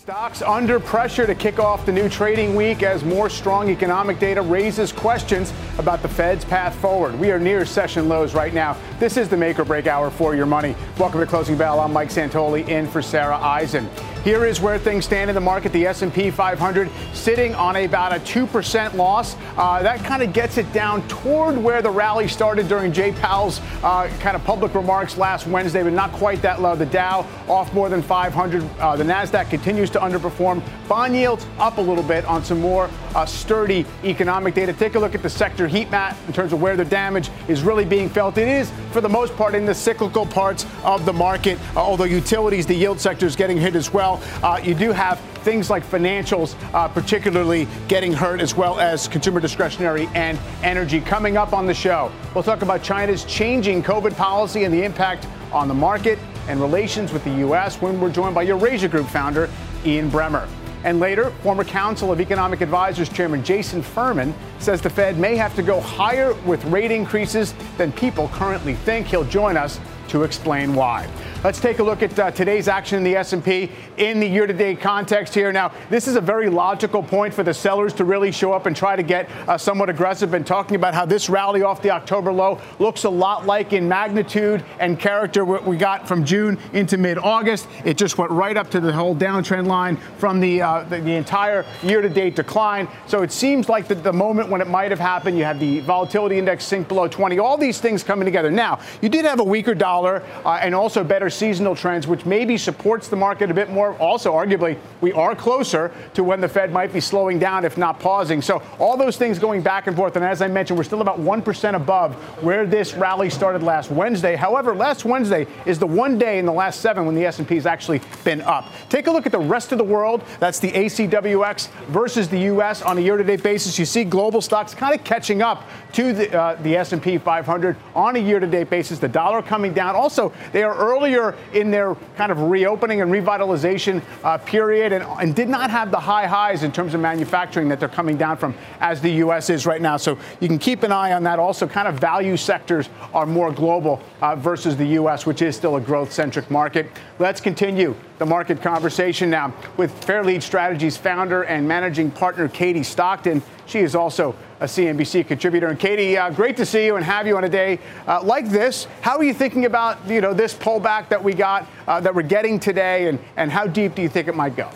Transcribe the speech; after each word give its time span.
Stocks 0.00 0.40
under 0.40 0.80
pressure 0.80 1.26
to 1.26 1.34
kick 1.34 1.58
off 1.58 1.84
the 1.84 1.92
new 1.92 2.08
trading 2.08 2.56
week 2.56 2.82
as 2.82 3.04
more 3.04 3.28
strong 3.28 3.68
economic 3.68 4.18
data 4.18 4.40
raises 4.40 4.92
questions 4.92 5.52
about 5.76 6.00
the 6.00 6.08
Fed's 6.08 6.42
path 6.42 6.74
forward. 6.76 7.14
We 7.20 7.30
are 7.32 7.38
near 7.38 7.66
session 7.66 8.08
lows 8.08 8.32
right 8.32 8.54
now. 8.54 8.78
This 8.98 9.18
is 9.18 9.28
the 9.28 9.36
make 9.36 9.58
or 9.58 9.64
break 9.66 9.86
hour 9.86 10.10
for 10.10 10.34
your 10.34 10.46
money. 10.46 10.74
Welcome 10.98 11.20
to 11.20 11.26
Closing 11.26 11.58
Bell. 11.58 11.78
I'm 11.80 11.92
Mike 11.92 12.08
Santoli 12.08 12.66
in 12.66 12.88
for 12.88 13.02
Sarah 13.02 13.36
Eisen. 13.36 13.90
Here 14.24 14.44
is 14.44 14.60
where 14.60 14.78
things 14.78 15.06
stand 15.06 15.30
in 15.30 15.34
the 15.34 15.40
market. 15.40 15.72
The 15.72 15.86
S&P 15.86 16.30
500 16.30 16.90
sitting 17.14 17.54
on 17.54 17.74
about 17.76 18.12
a 18.12 18.20
2% 18.20 18.92
loss. 18.92 19.34
Uh, 19.56 19.82
that 19.82 20.04
kind 20.04 20.22
of 20.22 20.34
gets 20.34 20.58
it 20.58 20.70
down 20.74 21.06
toward 21.08 21.56
where 21.56 21.80
the 21.80 21.90
rally 21.90 22.28
started 22.28 22.68
during 22.68 22.92
Jay 22.92 23.12
Powell's 23.12 23.62
uh, 23.82 24.10
kind 24.20 24.36
of 24.36 24.44
public 24.44 24.74
remarks 24.74 25.16
last 25.16 25.46
Wednesday, 25.46 25.82
but 25.82 25.94
not 25.94 26.12
quite 26.12 26.42
that 26.42 26.60
low. 26.60 26.76
The 26.76 26.84
Dow 26.84 27.26
off 27.48 27.72
more 27.72 27.88
than 27.88 28.02
500. 28.02 28.62
Uh, 28.78 28.94
the 28.94 29.04
Nasdaq 29.04 29.48
continues 29.48 29.88
to 29.90 29.98
underperform. 29.98 30.62
Bond 30.86 31.16
yields 31.16 31.46
up 31.58 31.78
a 31.78 31.80
little 31.80 32.04
bit 32.04 32.26
on 32.26 32.44
some 32.44 32.60
more 32.60 32.90
uh, 33.14 33.24
sturdy 33.24 33.86
economic 34.04 34.52
data. 34.52 34.74
Take 34.74 34.96
a 34.96 34.98
look 34.98 35.14
at 35.14 35.22
the 35.22 35.30
sector 35.30 35.66
heat 35.66 35.90
map 35.90 36.14
in 36.26 36.34
terms 36.34 36.52
of 36.52 36.60
where 36.60 36.76
the 36.76 36.84
damage 36.84 37.30
is 37.48 37.62
really 37.62 37.86
being 37.86 38.10
felt. 38.10 38.36
It 38.36 38.48
is, 38.48 38.70
for 38.90 39.00
the 39.00 39.08
most 39.08 39.34
part, 39.36 39.54
in 39.54 39.64
the 39.64 39.74
cyclical 39.74 40.26
parts 40.26 40.66
of 40.84 41.06
the 41.06 41.12
market, 41.14 41.58
uh, 41.74 41.80
although 41.80 42.04
utilities, 42.04 42.66
the 42.66 42.74
yield 42.74 43.00
sector 43.00 43.24
is 43.24 43.34
getting 43.34 43.56
hit 43.56 43.74
as 43.74 43.90
well 43.90 44.09
well. 44.18 44.22
Uh, 44.42 44.58
you 44.58 44.74
do 44.74 44.92
have 44.92 45.20
things 45.42 45.70
like 45.70 45.84
financials, 45.84 46.54
uh, 46.74 46.88
particularly 46.88 47.66
getting 47.88 48.12
hurt, 48.12 48.40
as 48.40 48.54
well 48.54 48.78
as 48.78 49.08
consumer 49.08 49.40
discretionary 49.40 50.08
and 50.14 50.38
energy. 50.62 51.00
Coming 51.00 51.36
up 51.36 51.52
on 51.52 51.66
the 51.66 51.74
show, 51.74 52.12
we'll 52.34 52.44
talk 52.44 52.62
about 52.62 52.82
China's 52.82 53.24
changing 53.24 53.82
COVID 53.82 54.16
policy 54.16 54.64
and 54.64 54.74
the 54.74 54.82
impact 54.82 55.26
on 55.52 55.68
the 55.68 55.74
market 55.74 56.18
and 56.48 56.60
relations 56.60 57.12
with 57.12 57.24
the 57.24 57.36
U.S. 57.38 57.80
when 57.80 58.00
we're 58.00 58.12
joined 58.12 58.34
by 58.34 58.42
Eurasia 58.42 58.88
Group 58.88 59.06
founder 59.06 59.48
Ian 59.84 60.10
Bremmer. 60.10 60.48
And 60.82 60.98
later, 60.98 61.30
former 61.42 61.62
Council 61.62 62.10
of 62.10 62.20
Economic 62.22 62.62
Advisers 62.62 63.10
Chairman 63.10 63.44
Jason 63.44 63.82
Furman 63.82 64.34
says 64.58 64.80
the 64.80 64.88
Fed 64.88 65.18
may 65.18 65.36
have 65.36 65.54
to 65.56 65.62
go 65.62 65.78
higher 65.78 66.32
with 66.46 66.64
rate 66.66 66.90
increases 66.90 67.54
than 67.76 67.92
people 67.92 68.28
currently 68.28 68.74
think. 68.74 69.06
He'll 69.06 69.24
join 69.24 69.58
us 69.58 69.78
to 70.08 70.24
explain 70.24 70.74
why. 70.74 71.08
Let's 71.44 71.60
take 71.60 71.78
a 71.78 71.82
look 71.82 72.02
at 72.02 72.18
uh, 72.18 72.30
today's 72.32 72.66
action 72.66 72.98
in 72.98 73.04
the 73.04 73.16
S&P 73.16 73.70
in 74.00 74.18
the 74.18 74.26
year-to-date 74.26 74.80
context 74.80 75.34
here. 75.34 75.52
Now, 75.52 75.72
this 75.90 76.08
is 76.08 76.16
a 76.16 76.22
very 76.22 76.48
logical 76.48 77.02
point 77.02 77.34
for 77.34 77.42
the 77.42 77.52
sellers 77.52 77.92
to 77.94 78.04
really 78.04 78.32
show 78.32 78.52
up 78.52 78.64
and 78.64 78.74
try 78.74 78.96
to 78.96 79.02
get 79.02 79.28
uh, 79.46 79.58
somewhat 79.58 79.90
aggressive 79.90 80.32
and 80.32 80.46
talking 80.46 80.74
about 80.74 80.94
how 80.94 81.04
this 81.04 81.28
rally 81.28 81.62
off 81.62 81.82
the 81.82 81.90
October 81.90 82.32
low 82.32 82.58
looks 82.78 83.04
a 83.04 83.10
lot 83.10 83.44
like 83.44 83.74
in 83.74 83.86
magnitude 83.86 84.64
and 84.78 84.98
character 84.98 85.44
what 85.44 85.66
we 85.66 85.76
got 85.76 86.08
from 86.08 86.24
June 86.24 86.58
into 86.72 86.96
mid-August. 86.96 87.68
It 87.84 87.98
just 87.98 88.16
went 88.16 88.30
right 88.30 88.56
up 88.56 88.70
to 88.70 88.80
the 88.80 88.90
whole 88.90 89.14
downtrend 89.14 89.66
line 89.66 89.98
from 90.16 90.40
the 90.40 90.62
uh, 90.62 90.84
the, 90.84 90.98
the, 91.00 91.20
entire 91.20 91.66
year-to-date 91.82 92.36
decline. 92.36 92.88
So 93.06 93.22
it 93.22 93.30
seems 93.30 93.68
like 93.68 93.86
the, 93.86 93.94
the 93.94 94.12
moment 94.12 94.48
when 94.48 94.62
it 94.62 94.68
might 94.68 94.90
have 94.90 95.00
happened, 95.00 95.36
you 95.36 95.44
had 95.44 95.60
the 95.60 95.80
volatility 95.80 96.38
index 96.38 96.64
sink 96.64 96.88
below 96.88 97.06
20. 97.06 97.38
All 97.38 97.58
these 97.58 97.78
things 97.78 98.02
coming 98.02 98.24
together. 98.24 98.50
Now, 98.50 98.80
you 99.02 99.10
did 99.10 99.26
have 99.26 99.40
a 99.40 99.44
weaker 99.44 99.74
dollar 99.74 100.22
uh, 100.46 100.60
and 100.62 100.74
also 100.74 101.04
better 101.04 101.28
seasonal 101.28 101.76
trends, 101.76 102.06
which 102.06 102.24
maybe 102.24 102.56
supports 102.56 103.08
the 103.08 103.16
market 103.16 103.50
a 103.50 103.54
bit 103.54 103.68
more. 103.68 103.89
Also, 103.94 104.32
arguably, 104.32 104.78
we 105.00 105.12
are 105.12 105.34
closer 105.34 105.92
to 106.14 106.24
when 106.24 106.40
the 106.40 106.48
Fed 106.48 106.72
might 106.72 106.92
be 106.92 107.00
slowing 107.00 107.38
down, 107.38 107.64
if 107.64 107.78
not 107.78 108.00
pausing. 108.00 108.42
So 108.42 108.62
all 108.78 108.96
those 108.96 109.16
things 109.16 109.38
going 109.38 109.62
back 109.62 109.86
and 109.86 109.96
forth. 109.96 110.16
And 110.16 110.24
as 110.24 110.42
I 110.42 110.48
mentioned, 110.48 110.78
we're 110.78 110.84
still 110.84 111.00
about 111.00 111.20
1% 111.20 111.74
above 111.74 112.14
where 112.42 112.66
this 112.66 112.94
rally 112.94 113.30
started 113.30 113.62
last 113.62 113.90
Wednesday. 113.90 114.36
However, 114.36 114.74
last 114.74 115.04
Wednesday 115.04 115.46
is 115.66 115.78
the 115.78 115.86
one 115.86 116.18
day 116.18 116.38
in 116.38 116.46
the 116.46 116.52
last 116.52 116.80
seven 116.80 117.06
when 117.06 117.14
the 117.14 117.24
S&P 117.26 117.54
has 117.54 117.66
actually 117.66 118.00
been 118.24 118.40
up. 118.42 118.66
Take 118.88 119.06
a 119.06 119.10
look 119.10 119.26
at 119.26 119.32
the 119.32 119.38
rest 119.38 119.72
of 119.72 119.78
the 119.78 119.84
world. 119.84 120.22
That's 120.38 120.58
the 120.58 120.70
ACWX 120.72 121.68
versus 121.88 122.28
the 122.28 122.40
U.S. 122.40 122.82
on 122.82 122.98
a 122.98 123.00
year-to-date 123.00 123.42
basis. 123.42 123.78
You 123.78 123.84
see 123.84 124.04
global 124.04 124.40
stocks 124.40 124.74
kind 124.74 124.98
of 124.98 125.04
catching 125.04 125.42
up 125.42 125.64
to 125.92 126.12
the, 126.12 126.38
uh, 126.38 126.54
the 126.62 126.76
S&P 126.76 127.18
500 127.18 127.76
on 127.94 128.16
a 128.16 128.18
year-to-date 128.18 128.70
basis. 128.70 128.98
The 128.98 129.08
dollar 129.08 129.42
coming 129.42 129.72
down. 129.72 129.96
Also, 129.96 130.32
they 130.52 130.62
are 130.62 130.76
earlier 130.76 131.34
in 131.52 131.70
their 131.70 131.94
kind 132.16 132.32
of 132.32 132.40
reopening 132.42 133.00
and 133.00 133.10
revitalization 133.10 134.02
uh, 134.24 134.38
period 134.38 134.92
and, 134.92 135.04
and, 135.20 135.34
did 135.34 135.48
not 135.48 135.70
have 135.70 135.90
the 135.90 135.98
high 135.98 136.26
highs 136.26 136.64
in 136.64 136.72
terms 136.72 136.92
of 136.92 137.00
manufacturing 137.00 137.68
that 137.68 137.80
they're 137.80 137.88
coming 137.88 138.16
down 138.16 138.36
from 138.36 138.54
as 138.80 139.00
the 139.00 139.10
U.S. 139.12 139.48
is 139.48 139.64
right 139.64 139.80
now. 139.80 139.96
So 139.96 140.18
you 140.40 140.48
can 140.48 140.58
keep 140.58 140.82
an 140.82 140.92
eye 140.92 141.12
on 141.12 141.22
that. 141.22 141.38
Also, 141.38 141.66
kind 141.66 141.88
of 141.88 141.98
value 141.98 142.36
sectors 142.36 142.88
are 143.14 143.26
more 143.26 143.52
global 143.52 144.02
uh, 144.20 144.36
versus 144.36 144.76
the 144.76 144.86
U.S., 144.86 145.24
which 145.24 145.42
is 145.42 145.56
still 145.56 145.76
a 145.76 145.80
growth 145.80 146.12
centric 146.12 146.50
market. 146.50 146.90
Let's 147.18 147.40
continue 147.40 147.94
the 148.18 148.26
market 148.26 148.60
conversation 148.60 149.30
now 149.30 149.54
with 149.76 149.98
Fairlead 150.04 150.42
Strategies 150.42 150.96
founder 150.96 151.44
and 151.44 151.66
managing 151.66 152.10
partner 152.10 152.48
Katie 152.48 152.82
Stockton. 152.82 153.42
She 153.66 153.78
is 153.78 153.94
also 153.94 154.34
a 154.60 154.66
CNBC 154.66 155.26
contributor. 155.26 155.68
And 155.68 155.78
Katie, 155.78 156.16
uh, 156.16 156.30
great 156.30 156.56
to 156.58 156.66
see 156.66 156.84
you 156.84 156.96
and 156.96 157.04
have 157.04 157.26
you 157.26 157.36
on 157.36 157.44
a 157.44 157.48
day 157.48 157.78
uh, 158.06 158.22
like 158.22 158.48
this. 158.48 158.86
How 159.00 159.16
are 159.16 159.24
you 159.24 159.34
thinking 159.34 159.64
about 159.64 160.06
you 160.06 160.20
know 160.20 160.34
this 160.34 160.54
pullback 160.54 161.08
that 161.08 161.22
we 161.22 161.32
got 161.32 161.66
uh, 161.88 162.00
that 162.00 162.14
we're 162.14 162.22
getting 162.22 162.60
today, 162.60 163.08
and, 163.08 163.18
and 163.36 163.50
how 163.50 163.66
deep 163.66 163.94
do 163.94 164.02
you 164.02 164.08
think 164.08 164.28
it 164.28 164.34
might 164.34 164.56
go? 164.56 164.70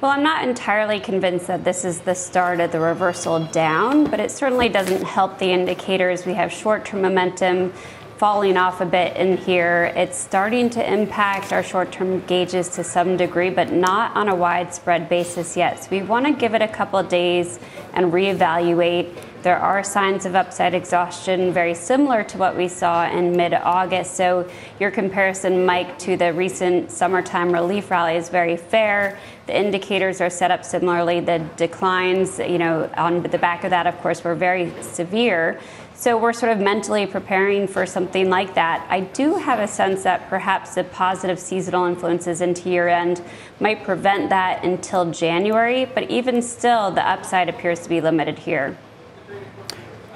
Well, 0.00 0.10
I'm 0.10 0.22
not 0.22 0.46
entirely 0.46 1.00
convinced 1.00 1.46
that 1.46 1.64
this 1.64 1.84
is 1.84 2.00
the 2.00 2.14
start 2.14 2.60
of 2.60 2.72
the 2.72 2.80
reversal 2.80 3.46
down, 3.46 4.04
but 4.10 4.20
it 4.20 4.30
certainly 4.30 4.68
doesn't 4.68 5.02
help 5.02 5.38
the 5.38 5.50
indicators. 5.50 6.26
We 6.26 6.34
have 6.34 6.52
short 6.52 6.84
term 6.84 7.02
momentum 7.02 7.72
falling 8.16 8.56
off 8.56 8.80
a 8.80 8.86
bit 8.86 9.16
in 9.16 9.36
here. 9.36 9.92
It's 9.96 10.16
starting 10.16 10.70
to 10.70 10.92
impact 10.92 11.52
our 11.52 11.62
short 11.62 11.90
term 11.90 12.20
gauges 12.26 12.68
to 12.70 12.84
some 12.84 13.16
degree, 13.16 13.50
but 13.50 13.72
not 13.72 14.16
on 14.16 14.28
a 14.28 14.34
widespread 14.34 15.08
basis 15.08 15.56
yet. 15.56 15.84
So 15.84 15.90
we 15.90 16.02
want 16.02 16.26
to 16.26 16.32
give 16.32 16.54
it 16.54 16.62
a 16.62 16.68
couple 16.68 17.02
days 17.02 17.58
and 17.92 18.12
reevaluate. 18.12 19.16
There 19.42 19.58
are 19.58 19.84
signs 19.84 20.24
of 20.24 20.34
upside 20.34 20.72
exhaustion, 20.74 21.52
very 21.52 21.74
similar 21.74 22.24
to 22.24 22.38
what 22.38 22.56
we 22.56 22.66
saw 22.66 23.06
in 23.10 23.36
mid 23.36 23.52
August. 23.52 24.14
So, 24.14 24.48
your 24.80 24.90
comparison, 24.90 25.66
Mike, 25.66 25.98
to 25.98 26.16
the 26.16 26.32
recent 26.32 26.90
summertime 26.90 27.52
relief 27.52 27.90
rally 27.90 28.16
is 28.16 28.30
very 28.30 28.56
fair. 28.56 29.18
The 29.46 29.54
indicators 29.54 30.22
are 30.22 30.30
set 30.30 30.50
up 30.50 30.64
similarly. 30.64 31.20
The 31.20 31.46
declines, 31.56 32.38
you 32.38 32.56
know, 32.56 32.90
on 32.96 33.22
the 33.22 33.36
back 33.36 33.64
of 33.64 33.70
that, 33.70 33.86
of 33.86 33.98
course, 33.98 34.24
were 34.24 34.34
very 34.34 34.72
severe. 34.82 35.60
So 35.96 36.18
we're 36.18 36.32
sort 36.32 36.52
of 36.52 36.58
mentally 36.58 37.06
preparing 37.06 37.68
for 37.68 37.86
something 37.86 38.28
like 38.28 38.54
that. 38.54 38.84
I 38.90 39.00
do 39.00 39.36
have 39.36 39.60
a 39.60 39.68
sense 39.68 40.02
that 40.02 40.28
perhaps 40.28 40.74
the 40.74 40.84
positive 40.84 41.38
seasonal 41.38 41.86
influences 41.86 42.40
into 42.40 42.68
year 42.68 42.88
end 42.88 43.22
might 43.60 43.84
prevent 43.84 44.28
that 44.30 44.64
until 44.64 45.10
January, 45.10 45.84
but 45.84 46.10
even 46.10 46.42
still, 46.42 46.90
the 46.90 47.08
upside 47.08 47.48
appears 47.48 47.80
to 47.80 47.88
be 47.88 48.00
limited 48.00 48.40
here 48.40 48.76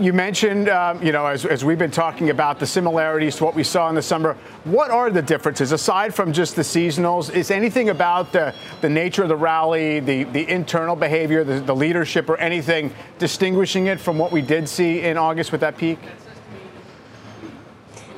you 0.00 0.12
mentioned, 0.12 0.68
um, 0.68 1.02
you 1.02 1.10
know, 1.10 1.26
as, 1.26 1.44
as, 1.44 1.64
we've 1.64 1.78
been 1.78 1.90
talking 1.90 2.30
about 2.30 2.60
the 2.60 2.66
similarities 2.66 3.36
to 3.36 3.44
what 3.44 3.54
we 3.54 3.64
saw 3.64 3.88
in 3.88 3.94
the 3.96 4.02
summer. 4.02 4.36
What 4.64 4.90
are 4.90 5.10
the 5.10 5.22
differences 5.22 5.72
aside 5.72 6.14
from 6.14 6.32
just 6.32 6.54
the 6.54 6.62
seasonals? 6.62 7.34
Is 7.34 7.50
anything 7.50 7.88
about 7.88 8.32
the, 8.32 8.54
the 8.80 8.88
nature 8.88 9.22
of 9.22 9.28
the 9.28 9.36
rally, 9.36 9.98
the, 9.98 10.24
the 10.24 10.48
internal 10.48 10.94
behavior, 10.94 11.42
the, 11.42 11.60
the 11.60 11.74
leadership, 11.74 12.28
or 12.28 12.36
anything 12.36 12.92
distinguishing 13.18 13.86
it 13.86 13.98
from 13.98 14.18
what 14.18 14.30
we 14.30 14.40
did 14.40 14.68
see 14.68 15.00
in 15.00 15.16
August 15.16 15.50
with 15.50 15.62
that 15.62 15.76
peak? 15.76 15.98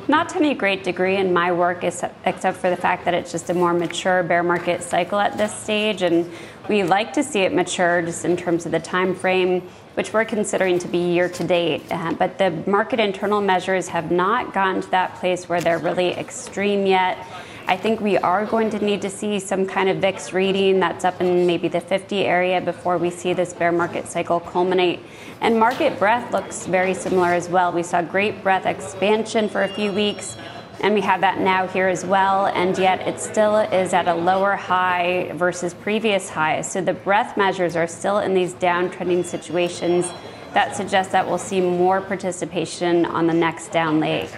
Not 0.07 0.29
to 0.31 0.37
any 0.37 0.55
great 0.55 0.83
degree 0.83 1.17
in 1.17 1.33
my 1.33 1.53
work, 1.53 1.85
except 1.85 2.57
for 2.59 2.69
the 2.69 2.77
fact 2.77 3.05
that 3.05 3.15
it's 3.15 3.33
just 3.33 3.49
a 3.49 3.55
more 3.55 3.73
mature 3.73 4.23
bear 4.23 4.43
market 4.43 4.83
cycle 4.83 5.19
at 5.19 5.39
this 5.39 5.55
stage, 5.55 6.03
and 6.03 6.31
we 6.69 6.83
like 6.83 7.13
to 7.15 7.23
see 7.23 7.41
it 7.41 7.55
mature 7.55 8.03
just 8.03 8.25
in 8.25 8.37
terms 8.37 8.67
of 8.67 8.73
the 8.73 8.81
time 8.81 9.15
frame 9.15 9.63
which 9.95 10.13
we're 10.13 10.25
considering 10.25 10.79
to 10.79 10.89
be 10.89 10.99
year 10.99 11.29
to 11.29 11.45
date. 11.45 11.83
Uh, 11.91 12.13
but 12.13 12.39
the 12.39 12.51
market 12.67 13.01
internal 13.01 13.41
measures 13.41 13.89
have 13.89 14.11
not 14.11 14.53
gotten 14.55 14.81
to 14.83 14.91
that 14.91 15.15
place 15.17 15.49
where 15.49 15.61
they're 15.61 15.79
really 15.79 16.13
extreme 16.13 16.87
yet. 16.87 17.19
I 17.67 17.77
think 17.77 18.01
we 18.01 18.19
are 18.19 18.47
going 18.47 18.71
to 18.71 18.85
need 18.85 19.03
to 19.03 19.11
see 19.11 19.39
some 19.39 19.65
kind 19.65 19.89
of 19.89 19.99
VIX 19.99 20.33
reading 20.33 20.81
that's 20.81 21.05
up 21.05 21.21
in 21.21 21.47
maybe 21.47 21.69
the 21.69 21.81
50 21.81 22.25
area 22.25 22.61
before 22.61 22.99
we 22.99 23.11
see 23.11 23.33
this 23.33 23.53
bear 23.53 23.71
market 23.71 24.09
cycle 24.09 24.41
culminate. 24.41 24.99
And 25.41 25.59
market 25.59 25.99
breadth 25.99 26.33
looks 26.33 26.67
very 26.67 26.95
similar 26.95 27.29
as 27.29 27.49
well. 27.49 27.73
We 27.73 27.85
saw 27.85 28.03
great 28.03 28.43
breadth 28.43 28.67
expansion 28.67 29.49
for 29.49 29.63
a 29.63 29.69
few 29.69 29.93
weeks 29.93 30.37
And 30.83 30.95
we 30.95 31.03
have 31.03 31.21
that 31.21 31.41
now 31.41 31.67
here 31.67 31.89
as 31.89 32.07
well, 32.07 32.47
and 32.47 32.77
yet 32.79 33.07
it 33.07 33.21
still 33.21 33.59
is 33.59 33.93
at 33.93 34.09
a 34.09 34.15
lower 34.15 34.57
high 34.57 35.31
versus 35.35 35.75
previous 35.75 36.31
highs. 36.31 36.71
So 36.71 36.81
the 36.81 36.95
breadth 36.95 37.37
measures 37.37 37.77
are 37.77 37.87
still 37.87 38.19
in 38.19 38.33
these 38.33 38.55
downtrending 38.55 39.25
situations 39.25 40.11
that 40.55 40.75
suggests 40.75 41.13
that 41.13 41.27
we'll 41.27 41.39
see 41.39 41.61
more 41.61 42.01
participation 42.01 43.05
on 43.05 43.27
the 43.27 43.35
next 43.35 43.69
down 43.73 44.01
leg. 44.01 44.29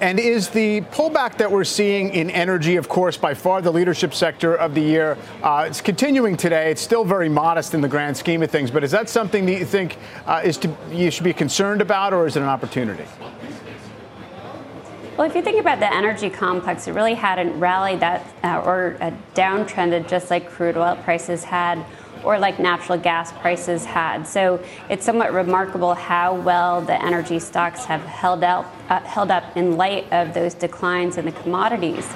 And 0.00 0.20
is 0.20 0.48
the 0.50 0.82
pullback 0.82 1.38
that 1.38 1.50
we're 1.50 1.64
seeing 1.64 2.10
in 2.10 2.30
energy, 2.30 2.76
of 2.76 2.88
course, 2.88 3.16
by 3.16 3.34
far 3.34 3.60
the 3.60 3.72
leadership 3.72 4.14
sector 4.14 4.54
of 4.54 4.72
the 4.76 4.80
year? 4.80 5.18
Uh, 5.42 5.64
it's 5.66 5.80
continuing 5.80 6.36
today. 6.36 6.70
It's 6.70 6.80
still 6.80 7.04
very 7.04 7.28
modest 7.28 7.74
in 7.74 7.80
the 7.80 7.88
grand 7.88 8.16
scheme 8.16 8.40
of 8.44 8.50
things. 8.50 8.70
But 8.70 8.84
is 8.84 8.92
that 8.92 9.08
something 9.08 9.44
that 9.46 9.58
you 9.58 9.64
think 9.64 9.98
uh, 10.24 10.42
is 10.44 10.56
to, 10.58 10.72
you 10.92 11.10
should 11.10 11.24
be 11.24 11.32
concerned 11.32 11.82
about, 11.82 12.12
or 12.12 12.28
is 12.28 12.36
it 12.36 12.42
an 12.42 12.48
opportunity? 12.48 13.04
Well, 15.18 15.26
if 15.28 15.34
you 15.34 15.42
think 15.42 15.58
about 15.58 15.80
the 15.80 15.92
energy 15.92 16.30
complex, 16.30 16.86
it 16.86 16.92
really 16.92 17.14
hadn't 17.14 17.58
rallied 17.58 17.98
that 17.98 18.24
uh, 18.44 18.62
or 18.64 18.96
uh, 19.00 19.10
downtrended 19.34 20.08
just 20.08 20.30
like 20.30 20.48
crude 20.48 20.76
oil 20.76 20.94
prices 20.94 21.42
had 21.42 21.84
or 22.22 22.38
like 22.38 22.60
natural 22.60 22.96
gas 22.96 23.32
prices 23.32 23.84
had. 23.84 24.28
So 24.28 24.62
it's 24.88 25.04
somewhat 25.04 25.32
remarkable 25.32 25.94
how 25.94 26.36
well 26.36 26.80
the 26.82 27.04
energy 27.04 27.40
stocks 27.40 27.84
have 27.86 28.00
held 28.02 28.44
out, 28.44 28.66
uh, 28.90 29.00
held 29.00 29.32
up 29.32 29.56
in 29.56 29.76
light 29.76 30.06
of 30.12 30.34
those 30.34 30.54
declines 30.54 31.18
in 31.18 31.24
the 31.24 31.32
commodities. 31.32 32.08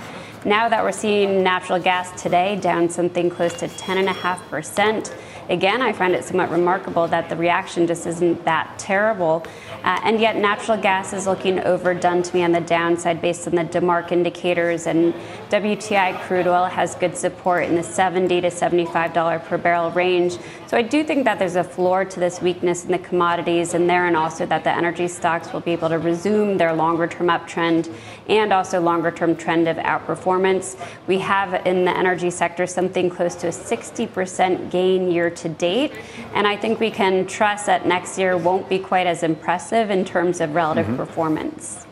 Now 0.44 0.68
that 0.68 0.84
we're 0.84 0.92
seeing 0.92 1.42
natural 1.42 1.80
gas 1.80 2.22
today 2.22 2.54
down 2.54 2.88
something 2.88 3.30
close 3.30 3.54
to 3.54 3.66
10.5%, 3.66 5.12
again, 5.48 5.82
I 5.82 5.92
find 5.92 6.14
it 6.14 6.24
somewhat 6.24 6.50
remarkable 6.50 7.06
that 7.08 7.28
the 7.28 7.36
reaction 7.36 7.86
just 7.86 8.06
isn't 8.06 8.44
that 8.44 8.78
terrible. 8.78 9.44
Uh, 9.84 10.00
and 10.04 10.20
yet, 10.20 10.36
natural 10.36 10.76
gas 10.76 11.12
is 11.12 11.26
looking 11.26 11.58
overdone 11.60 12.22
to 12.22 12.34
me 12.36 12.44
on 12.44 12.52
the 12.52 12.60
downside 12.60 13.20
based 13.20 13.48
on 13.48 13.56
the 13.56 13.64
DeMark 13.64 14.12
indicators. 14.12 14.86
And 14.86 15.12
WTI 15.50 16.20
crude 16.22 16.46
oil 16.46 16.66
has 16.66 16.94
good 16.94 17.16
support 17.16 17.64
in 17.64 17.74
the 17.74 17.82
70 17.82 18.42
to 18.42 18.48
$75 18.48 19.44
per 19.44 19.58
barrel 19.58 19.90
range. 19.90 20.38
So 20.68 20.76
I 20.76 20.82
do 20.82 21.02
think 21.02 21.24
that 21.24 21.38
there's 21.38 21.56
a 21.56 21.64
floor 21.64 22.04
to 22.04 22.20
this 22.20 22.40
weakness 22.40 22.84
in 22.84 22.92
the 22.92 22.98
commodities 22.98 23.74
and 23.74 23.90
there, 23.90 24.06
and 24.06 24.16
also 24.16 24.46
that 24.46 24.62
the 24.62 24.70
energy 24.70 25.08
stocks 25.08 25.52
will 25.52 25.60
be 25.60 25.72
able 25.72 25.88
to 25.88 25.98
resume 25.98 26.58
their 26.58 26.72
longer 26.72 27.06
term 27.06 27.26
uptrend 27.26 27.92
and 28.28 28.52
also 28.52 28.80
longer 28.80 29.10
term 29.10 29.34
trend 29.34 29.66
of 29.66 29.76
outperformance. 29.78 30.78
We 31.06 31.18
have 31.18 31.66
in 31.66 31.84
the 31.84 31.96
energy 31.96 32.30
sector 32.30 32.66
something 32.66 33.10
close 33.10 33.34
to 33.36 33.48
a 33.48 33.50
60% 33.50 34.70
gain 34.70 35.10
year 35.10 35.28
to 35.32 35.48
date. 35.48 35.92
And 36.34 36.46
I 36.46 36.56
think 36.56 36.80
we 36.80 36.90
can 36.90 37.26
trust 37.26 37.66
that 37.66 37.86
next 37.86 38.18
year 38.18 38.36
won't 38.36 38.68
be 38.68 38.78
quite 38.78 39.06
as 39.06 39.22
impressive 39.22 39.90
in 39.90 40.04
terms 40.04 40.40
of 40.40 40.54
relative 40.54 40.86
mm-hmm. 40.86 40.96
performance. 40.96 41.86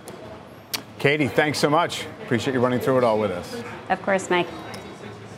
Katie, 0.99 1.29
thanks 1.29 1.59
so 1.59 1.71
much. 1.71 2.05
Appreciate 2.25 2.55
you 2.55 2.61
running 2.61 2.81
through 2.81 2.99
it 2.99 3.05
all 3.05 3.19
with 3.19 3.31
us. 3.31 3.63
Of 3.89 4.03
course, 4.03 4.29
Mike. 4.31 4.47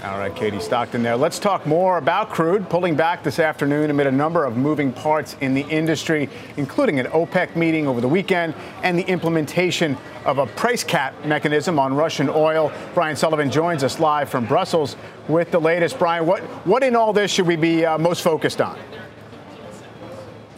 All 0.04 0.19
right, 0.19 0.34
Katie 0.34 0.58
Stockton 0.58 1.04
there. 1.04 1.16
Let's 1.16 1.38
talk 1.38 1.64
more 1.64 1.99
about 1.99 2.28
crude 2.28 2.69
pulling 2.69 2.96
back 2.96 3.22
this 3.22 3.38
afternoon 3.38 3.88
amid 3.88 4.08
a 4.08 4.10
number 4.10 4.44
of 4.44 4.56
moving 4.56 4.93
parts 4.93 5.37
in 5.40 5.54
the 5.54 5.60
industry, 5.69 6.28
including 6.56 6.99
an 6.99 7.06
OPEC 7.06 7.54
meeting 7.54 7.87
over 7.87 8.00
the 8.00 8.08
weekend 8.08 8.52
and 8.82 8.99
the 8.99 9.04
implementation 9.04 9.96
of 10.25 10.38
a 10.38 10.46
price 10.46 10.82
cap 10.82 11.14
mechanism 11.25 11.78
on 11.78 11.94
Russian 11.94 12.28
oil. 12.28 12.72
Brian 12.94 13.14
Sullivan 13.14 13.49
joins 13.49 13.84
us 13.84 14.00
live 14.00 14.28
from 14.28 14.44
Brussels 14.44 14.96
with 15.28 15.52
the 15.52 15.60
latest. 15.60 16.00
Brian, 16.00 16.26
what, 16.26 16.43
what 16.66 16.82
in 16.82 16.96
all 16.96 17.12
this 17.12 17.31
should 17.31 17.46
we 17.46 17.54
be 17.54 17.87
uh, 17.87 17.96
most 17.96 18.22
focused 18.22 18.60
on? 18.60 18.76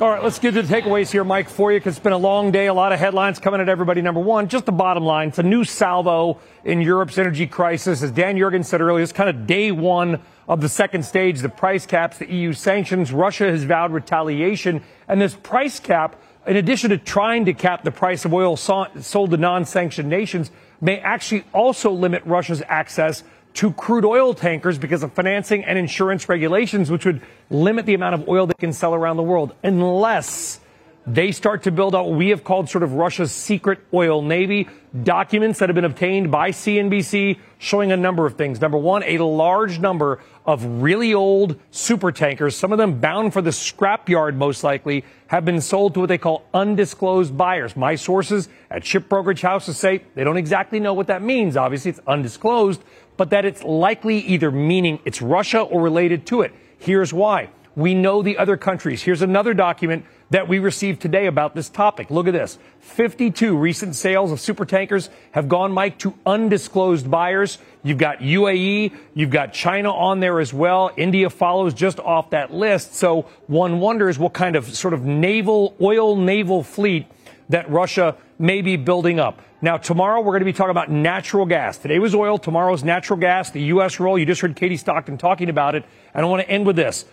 All 0.01 0.11
right, 0.11 0.25
let's 0.25 0.41
get 0.41 0.55
to 0.55 0.63
the 0.63 0.75
takeaways 0.75 1.13
here, 1.13 1.23
Mike, 1.23 1.49
for 1.49 1.71
you, 1.71 1.79
because 1.79 1.95
it's 1.97 2.03
been 2.03 2.13
a 2.13 2.19
long 2.19 2.51
day, 2.51 2.67
a 2.67 2.75
lot 2.75 2.91
of 2.91 2.99
headlines 2.99 3.39
coming 3.39 3.61
at 3.61 3.69
everybody. 3.69 4.03
Number 4.03 4.21
one, 4.21 4.49
just 4.49 4.67
the 4.67 4.73
bottom 4.73 5.05
line. 5.05 5.29
It's 5.29 5.39
a 5.39 5.45
new 5.45 5.63
salvo 5.63 6.41
in 6.65 6.81
Europe's 6.81 7.17
energy 7.17 7.47
crisis. 7.47 8.03
As 8.03 8.11
Dan 8.11 8.35
Yergin 8.35 8.65
said 8.65 8.81
earlier, 8.81 9.05
it's 9.05 9.13
kind 9.13 9.31
of 9.31 9.47
day 9.47 9.71
one 9.71 10.21
of 10.49 10.61
the 10.61 10.69
second 10.69 11.05
stage, 11.05 11.39
the 11.43 11.49
price 11.49 11.87
caps, 11.87 12.19
the 12.19 12.29
EU 12.29 12.53
sanctions. 12.53 13.13
Russia 13.13 13.45
has 13.45 13.63
vowed 13.63 13.93
retaliation. 13.93 14.83
And 15.07 15.23
this 15.23 15.37
price 15.37 15.79
cap, 15.79 16.21
in 16.45 16.57
addition 16.57 16.91
to 16.91 16.99
trying 16.99 17.45
to 17.45 17.55
cap 17.55 17.85
the 17.85 17.93
price 17.93 18.25
of 18.25 18.35
oil 18.35 18.57
sold 18.57 19.31
to 19.31 19.37
non-sanctioned 19.37 20.09
nations, 20.09 20.51
may 20.81 20.99
actually 20.99 21.45
also 21.53 21.93
limit 21.93 22.25
Russia's 22.27 22.65
access 22.67 23.23
to 23.55 23.73
crude 23.73 24.05
oil 24.05 24.35
tankers 24.35 24.79
because 24.79 25.03
of 25.03 25.13
financing 25.13 25.65
and 25.65 25.79
insurance 25.79 26.29
regulations, 26.29 26.91
which 26.91 27.07
would 27.07 27.23
limit 27.51 27.87
the 27.87 27.95
amount 27.95 28.15
of 28.15 28.29
oil 28.29 28.47
they 28.47 28.55
can 28.55 28.73
sell 28.73 28.95
around 28.95 29.17
the 29.17 29.23
world 29.23 29.55
unless 29.63 30.61
they 31.07 31.33
start 31.33 31.65
to 31.65 31.71
build 31.71 31.95
out 31.95 32.07
what 32.07 32.17
we 32.17 32.31
have 32.31 32.45
called 32.45 32.69
sort 32.71 32.83
of 32.83 32.95
Russia's 32.95 33.31
secret 33.31 33.79
oil 33.93 34.23
navy. 34.23 34.69
Documents 35.03 35.59
that 35.59 35.69
have 35.69 35.75
been 35.75 35.85
obtained 35.85 36.31
by 36.31 36.51
CNBC 36.51 37.39
showing 37.59 37.93
a 37.93 37.97
number 37.97 38.27
of 38.27 38.37
things. 38.37 38.61
Number 38.61 38.79
one, 38.79 39.03
a 39.03 39.19
large 39.19 39.79
number 39.79 40.21
of 40.47 40.65
really 40.83 41.13
old 41.13 41.61
super 41.71 42.13
tankers, 42.13 42.57
some 42.57 42.73
of 42.73 42.79
them 42.79 43.01
bound 43.01 43.33
for 43.33 43.43
the 43.43 43.51
scrapyard 43.51 44.35
most 44.35 44.63
likely, 44.63 45.05
have 45.27 45.45
been 45.45 45.61
sold 45.61 45.95
to 45.95 46.01
what 46.01 46.09
they 46.09 46.19
call 46.19 46.47
undisclosed 46.55 47.37
buyers. 47.37 47.77
My 47.77 47.97
sources 47.97 48.49
at 48.71 48.85
ship 48.85 49.09
brokerage 49.09 49.43
houses 49.43 49.77
say 49.77 50.05
they 50.15 50.25
don't 50.25 50.37
exactly 50.37 50.81
know 50.81 50.95
what 50.95 51.09
that 51.09 51.23
means. 51.23 51.57
Obviously, 51.57 51.91
it's 51.91 52.01
undisclosed, 52.07 52.83
but 53.17 53.31
that 53.31 53.45
it's 53.45 53.63
likely 53.63 54.19
either 54.19 54.51
meaning 54.51 54.99
it's 55.05 55.23
Russia 55.23 55.61
or 55.61 55.81
related 55.81 56.27
to 56.27 56.43
it. 56.43 56.53
Here's 56.79 57.13
why. 57.13 57.51
We 57.77 57.95
know 57.95 58.23
the 58.23 58.39
other 58.39 58.57
countries. 58.57 59.03
Here's 59.03 59.23
another 59.23 59.53
document 59.53 60.05
that 60.31 60.47
we 60.49 60.61
received 60.61 61.03
today 61.03 61.27
about 61.27 61.55
this 61.55 61.69
topic. 61.69 62.11
Look 62.11 62.29
at 62.29 62.33
this. 62.33 62.59
52 62.81 63.57
recent 63.57 63.97
sales 63.97 64.31
of 64.31 64.41
super 64.41 64.65
tankers 64.65 65.11
have 65.33 65.49
gone, 65.49 65.73
Mike, 65.73 65.99
to 65.99 66.15
undisclosed 66.25 67.11
buyers. 67.11 67.59
You've 67.83 67.99
got 67.99 68.21
UAE, 68.21 68.93
you've 69.15 69.31
got 69.31 69.53
China 69.53 69.93
on 69.93 70.21
there 70.21 70.39
as 70.39 70.55
well. 70.55 70.93
India 70.97 71.29
follows 71.31 71.75
just 71.75 71.99
off 71.99 72.31
that 72.31 72.53
list. 72.53 72.95
So 72.95 73.23
one 73.49 73.81
wonders 73.81 74.19
what 74.19 74.33
kind 74.33 74.55
of 74.55 74.73
sort 74.73 74.95
of 74.95 75.05
naval, 75.05 75.75
oil 75.81 76.17
naval 76.17 76.63
fleet 76.63 77.07
that 77.49 77.71
Russia 77.71 78.17
may 78.39 78.63
be 78.63 78.77
building 78.77 79.21
up. 79.21 79.41
Now, 79.61 79.77
tomorrow 79.77 80.21
we're 80.21 80.33
going 80.33 80.41
to 80.41 80.45
be 80.45 80.53
talking 80.53 80.71
about 80.71 80.91
natural 80.91 81.47
gas. 81.47 81.79
Today 81.79 81.99
was 81.99 82.15
oil, 82.15 82.39
tomorrow's 82.39 82.85
natural 82.85 83.19
gas, 83.19 83.51
the 83.51 83.63
U.S. 83.63 83.99
role. 83.99 84.19
You 84.19 84.27
just 84.27 84.41
heard 84.41 84.57
Katie 84.57 84.77
Stockton 84.77 85.17
talking 85.17 85.49
about 85.49 85.75
it. 85.75 85.85
And 86.13 86.25
I 86.25 86.29
want 86.29 86.43
to 86.43 86.51
end 86.51 86.67
with 86.67 86.77
this. 86.77 87.07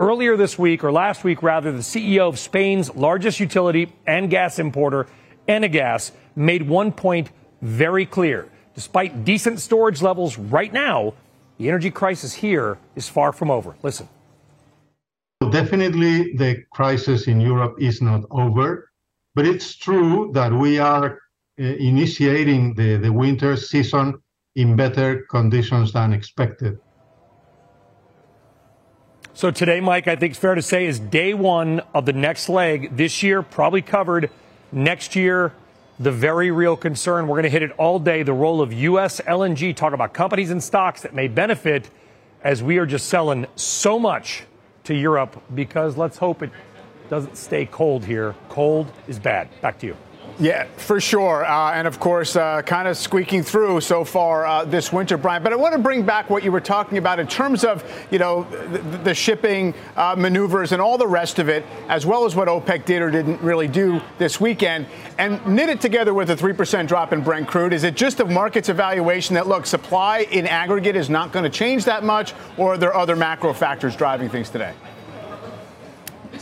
Earlier 0.00 0.36
this 0.36 0.58
week, 0.58 0.82
or 0.82 0.90
last 0.90 1.24
week 1.24 1.42
rather, 1.42 1.70
the 1.70 1.78
CEO 1.78 2.28
of 2.28 2.38
Spain's 2.38 2.94
largest 2.94 3.38
utility 3.38 3.92
and 4.06 4.30
gas 4.30 4.58
importer, 4.58 5.06
Enagás, 5.48 6.10
made 6.34 6.68
one 6.68 6.90
point 6.90 7.30
very 7.60 8.06
clear. 8.06 8.48
Despite 8.74 9.24
decent 9.24 9.60
storage 9.60 10.02
levels 10.02 10.36
right 10.36 10.72
now, 10.72 11.14
the 11.58 11.68
energy 11.68 11.90
crisis 11.90 12.32
here 12.32 12.78
is 12.96 13.08
far 13.08 13.32
from 13.32 13.50
over. 13.50 13.76
Listen. 13.82 14.08
Definitely, 15.50 16.34
the 16.36 16.64
crisis 16.72 17.28
in 17.28 17.40
Europe 17.40 17.76
is 17.78 18.00
not 18.02 18.24
over, 18.30 18.90
but 19.34 19.46
it's 19.46 19.76
true 19.76 20.30
that 20.34 20.52
we 20.52 20.78
are 20.78 21.18
uh, 21.58 21.62
initiating 21.62 22.74
the, 22.74 22.96
the 22.96 23.12
winter 23.12 23.56
season 23.56 24.14
in 24.56 24.76
better 24.76 25.26
conditions 25.30 25.92
than 25.92 26.12
expected. 26.12 26.78
So 29.36 29.50
today, 29.50 29.80
Mike, 29.80 30.06
I 30.06 30.14
think 30.14 30.30
it's 30.30 30.38
fair 30.38 30.54
to 30.54 30.62
say 30.62 30.86
is 30.86 31.00
day 31.00 31.34
one 31.34 31.80
of 31.92 32.06
the 32.06 32.12
next 32.12 32.48
leg. 32.48 32.96
This 32.96 33.22
year, 33.22 33.42
probably 33.42 33.82
covered. 33.82 34.30
Next 34.70 35.16
year, 35.16 35.52
the 35.98 36.12
very 36.12 36.52
real 36.52 36.76
concern. 36.76 37.26
We're 37.26 37.34
going 37.34 37.44
to 37.44 37.50
hit 37.50 37.62
it 37.62 37.72
all 37.72 37.98
day. 37.98 38.22
The 38.22 38.32
role 38.32 38.60
of 38.60 38.72
U.S. 38.72 39.20
LNG. 39.20 39.74
Talk 39.74 39.92
about 39.92 40.14
companies 40.14 40.52
and 40.52 40.62
stocks 40.62 41.02
that 41.02 41.14
may 41.14 41.26
benefit 41.26 41.90
as 42.42 42.62
we 42.62 42.78
are 42.78 42.86
just 42.86 43.08
selling 43.08 43.46
so 43.56 43.98
much 43.98 44.44
to 44.84 44.94
Europe 44.94 45.42
because 45.54 45.96
let's 45.96 46.18
hope 46.18 46.42
it 46.42 46.50
doesn't 47.08 47.36
stay 47.36 47.66
cold 47.66 48.04
here. 48.04 48.34
Cold 48.48 48.90
is 49.06 49.18
bad. 49.18 49.48
Back 49.60 49.78
to 49.80 49.86
you. 49.86 49.96
Yeah, 50.38 50.66
for 50.76 51.00
sure. 51.00 51.44
Uh, 51.44 51.72
and 51.72 51.86
of 51.86 52.00
course, 52.00 52.34
uh, 52.34 52.62
kind 52.62 52.88
of 52.88 52.96
squeaking 52.96 53.44
through 53.44 53.80
so 53.82 54.02
far 54.04 54.44
uh, 54.44 54.64
this 54.64 54.92
winter, 54.92 55.16
Brian. 55.16 55.44
But 55.44 55.52
I 55.52 55.56
want 55.56 55.74
to 55.74 55.78
bring 55.78 56.04
back 56.04 56.28
what 56.28 56.42
you 56.42 56.50
were 56.50 56.60
talking 56.60 56.98
about 56.98 57.20
in 57.20 57.28
terms 57.28 57.62
of, 57.62 57.84
you 58.10 58.18
know, 58.18 58.42
the, 58.72 58.78
the 59.04 59.14
shipping 59.14 59.74
uh, 59.96 60.16
maneuvers 60.18 60.72
and 60.72 60.82
all 60.82 60.98
the 60.98 61.06
rest 61.06 61.38
of 61.38 61.48
it, 61.48 61.64
as 61.88 62.04
well 62.04 62.24
as 62.24 62.34
what 62.34 62.48
OPEC 62.48 62.84
did 62.84 63.00
or 63.00 63.12
didn't 63.12 63.40
really 63.42 63.68
do 63.68 64.00
this 64.18 64.40
weekend, 64.40 64.86
and 65.18 65.44
knit 65.46 65.68
it 65.68 65.80
together 65.80 66.12
with 66.12 66.30
a 66.30 66.36
3% 66.36 66.88
drop 66.88 67.12
in 67.12 67.22
Brent 67.22 67.46
crude. 67.46 67.72
Is 67.72 67.84
it 67.84 67.94
just 67.94 68.18
the 68.18 68.24
market's 68.24 68.68
evaluation 68.68 69.34
that, 69.34 69.46
look, 69.46 69.66
supply 69.66 70.26
in 70.32 70.48
aggregate 70.48 70.96
is 70.96 71.08
not 71.08 71.30
going 71.30 71.44
to 71.44 71.50
change 71.50 71.84
that 71.84 72.02
much, 72.02 72.34
or 72.56 72.74
are 72.74 72.78
there 72.78 72.94
other 72.96 73.14
macro 73.14 73.52
factors 73.52 73.94
driving 73.94 74.28
things 74.28 74.50
today? 74.50 74.74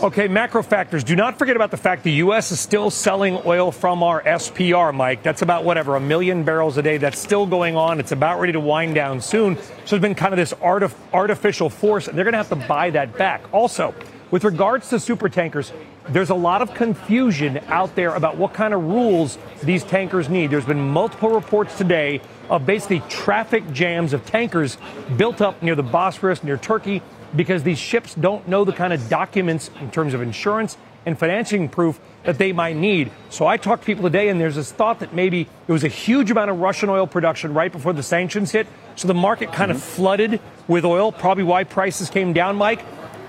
Okay, 0.00 0.26
macro 0.26 0.62
factors. 0.62 1.04
Do 1.04 1.14
not 1.14 1.38
forget 1.38 1.54
about 1.54 1.70
the 1.70 1.76
fact 1.76 2.02
the 2.02 2.12
U.S. 2.12 2.50
is 2.50 2.58
still 2.58 2.90
selling 2.90 3.40
oil 3.44 3.70
from 3.70 4.02
our 4.02 4.22
SPR, 4.22 4.94
Mike. 4.94 5.22
That's 5.22 5.42
about 5.42 5.64
whatever, 5.64 5.94
a 5.96 6.00
million 6.00 6.42
barrels 6.42 6.76
a 6.76 6.82
day. 6.82 6.96
That's 6.96 7.18
still 7.18 7.46
going 7.46 7.76
on. 7.76 8.00
It's 8.00 8.10
about 8.12 8.40
ready 8.40 8.52
to 8.52 8.60
wind 8.60 8.94
down 8.94 9.20
soon. 9.20 9.56
So 9.56 9.62
there's 9.90 10.02
been 10.02 10.14
kind 10.14 10.32
of 10.32 10.38
this 10.38 10.52
artif- 10.54 10.94
artificial 11.12 11.70
force. 11.70 12.08
And 12.08 12.16
they're 12.16 12.24
going 12.24 12.32
to 12.32 12.38
have 12.38 12.48
to 12.48 12.56
buy 12.56 12.90
that 12.90 13.16
back. 13.16 13.42
Also, 13.52 13.94
with 14.32 14.44
regards 14.44 14.88
to 14.88 14.98
super 14.98 15.28
tankers, 15.28 15.72
there's 16.08 16.30
a 16.30 16.34
lot 16.34 16.62
of 16.62 16.74
confusion 16.74 17.60
out 17.68 17.94
there 17.94 18.14
about 18.14 18.36
what 18.36 18.54
kind 18.54 18.74
of 18.74 18.82
rules 18.82 19.38
these 19.62 19.84
tankers 19.84 20.28
need. 20.28 20.50
There's 20.50 20.64
been 20.64 20.88
multiple 20.88 21.30
reports 21.30 21.78
today 21.78 22.20
of 22.48 22.66
basically 22.66 23.00
traffic 23.08 23.70
jams 23.72 24.12
of 24.12 24.26
tankers 24.26 24.78
built 25.16 25.40
up 25.40 25.62
near 25.62 25.76
the 25.76 25.84
Bosphorus, 25.84 26.42
near 26.42 26.56
Turkey, 26.56 27.02
because 27.34 27.62
these 27.62 27.78
ships 27.78 28.14
don't 28.14 28.46
know 28.48 28.64
the 28.64 28.72
kind 28.72 28.92
of 28.92 29.08
documents 29.08 29.70
in 29.80 29.90
terms 29.90 30.14
of 30.14 30.22
insurance 30.22 30.76
and 31.04 31.18
financing 31.18 31.68
proof 31.68 31.98
that 32.24 32.38
they 32.38 32.52
might 32.52 32.76
need. 32.76 33.10
So 33.30 33.46
I 33.46 33.56
talked 33.56 33.82
to 33.82 33.86
people 33.86 34.04
today, 34.04 34.28
and 34.28 34.40
there's 34.40 34.54
this 34.54 34.70
thought 34.70 35.00
that 35.00 35.12
maybe 35.12 35.48
there 35.66 35.72
was 35.72 35.84
a 35.84 35.88
huge 35.88 36.30
amount 36.30 36.50
of 36.50 36.60
Russian 36.60 36.88
oil 36.88 37.06
production 37.06 37.54
right 37.54 37.72
before 37.72 37.92
the 37.92 38.02
sanctions 38.02 38.52
hit. 38.52 38.66
So 38.94 39.08
the 39.08 39.14
market 39.14 39.52
kind 39.52 39.70
mm-hmm. 39.70 39.78
of 39.78 39.82
flooded 39.82 40.40
with 40.68 40.84
oil, 40.84 41.10
probably 41.10 41.44
why 41.44 41.64
prices 41.64 42.10
came 42.10 42.32
down, 42.32 42.56
Mike. 42.56 42.84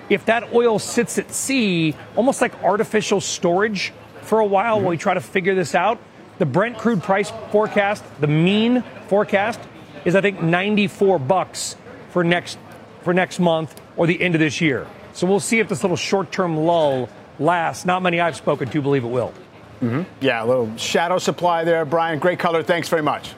If 0.10 0.26
that 0.26 0.54
oil 0.54 0.78
sits 0.78 1.18
at 1.18 1.32
sea, 1.32 1.96
almost 2.16 2.42
like 2.42 2.62
artificial 2.64 3.22
storage 3.22 3.94
for 4.22 4.40
a 4.40 4.46
while 4.46 4.76
mm-hmm. 4.76 4.86
while 4.86 4.92
we 4.92 4.98
try 4.98 5.16
to 5.16 5.22
figure 5.22 5.56
this 5.56 5.74
out, 5.74 5.98
the 6.38 6.46
Brent 6.46 6.78
crude 6.78 7.02
price 7.02 7.32
forecast, 7.52 8.04
the 8.20 8.28
mean 8.28 8.84
forecast, 9.08 9.60
is 10.06 10.16
I 10.16 10.22
think 10.22 10.42
94 10.42 11.20
bucks 11.20 11.76
for 12.10 12.24
next 12.24 12.60
for 13.02 13.14
next 13.14 13.40
month 13.40 13.80
or 13.96 14.08
the 14.08 14.22
end 14.22 14.36
of 14.36 14.40
this 14.40 14.62
year. 14.62 14.88
So 15.14 15.28
we'll 15.28 15.40
see 15.40 15.60
if 15.60 15.70
this 15.70 15.84
little 15.84 15.98
short-term 15.98 16.58
lull 16.58 17.10
lasts. 17.40 17.86
Not 17.86 18.02
many 18.02 18.20
I've 18.20 18.36
spoken 18.36 18.70
to 18.70 18.82
believe 18.82 19.04
it 19.04 19.08
will. 19.08 19.34
Mm-hmm. 19.82 20.04
Yeah, 20.22 20.44
a 20.44 20.46
little 20.46 20.76
shadow 20.78 21.18
supply 21.18 21.64
there, 21.64 21.86
Brian. 21.86 22.20
Great 22.20 22.40
color. 22.40 22.64
Thanks 22.64 22.90
very 22.90 23.04
much. 23.04 23.34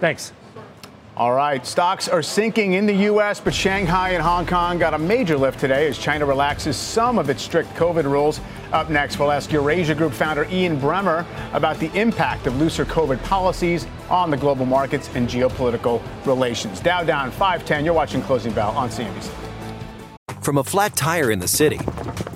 Thanks. 0.00 0.32
All 1.16 1.32
right, 1.32 1.64
stocks 1.64 2.08
are 2.08 2.24
sinking 2.24 2.72
in 2.72 2.86
the 2.86 2.94
U.S., 3.04 3.38
but 3.38 3.54
Shanghai 3.54 4.10
and 4.10 4.22
Hong 4.22 4.44
Kong 4.46 4.78
got 4.78 4.94
a 4.94 4.98
major 4.98 5.38
lift 5.38 5.60
today 5.60 5.86
as 5.86 5.96
China 5.96 6.26
relaxes 6.26 6.76
some 6.76 7.20
of 7.20 7.30
its 7.30 7.40
strict 7.40 7.72
COVID 7.74 8.02
rules. 8.02 8.40
Up 8.72 8.90
next, 8.90 9.20
we'll 9.20 9.30
ask 9.30 9.52
Eurasia 9.52 9.94
Group 9.94 10.12
founder 10.12 10.44
Ian 10.50 10.76
Bremmer 10.76 11.24
about 11.52 11.78
the 11.78 11.88
impact 11.96 12.48
of 12.48 12.56
looser 12.56 12.84
COVID 12.84 13.22
policies 13.22 13.86
on 14.10 14.28
the 14.28 14.36
global 14.36 14.66
markets 14.66 15.08
and 15.14 15.28
geopolitical 15.28 16.02
relations. 16.26 16.80
Dow 16.80 17.04
down 17.04 17.30
510. 17.30 17.84
You're 17.84 17.94
watching 17.94 18.20
Closing 18.20 18.52
Bell 18.52 18.72
on 18.72 18.88
CNBC. 18.88 19.30
From 20.42 20.58
a 20.58 20.64
flat 20.64 20.96
tire 20.96 21.30
in 21.30 21.38
the 21.38 21.46
city 21.46 21.78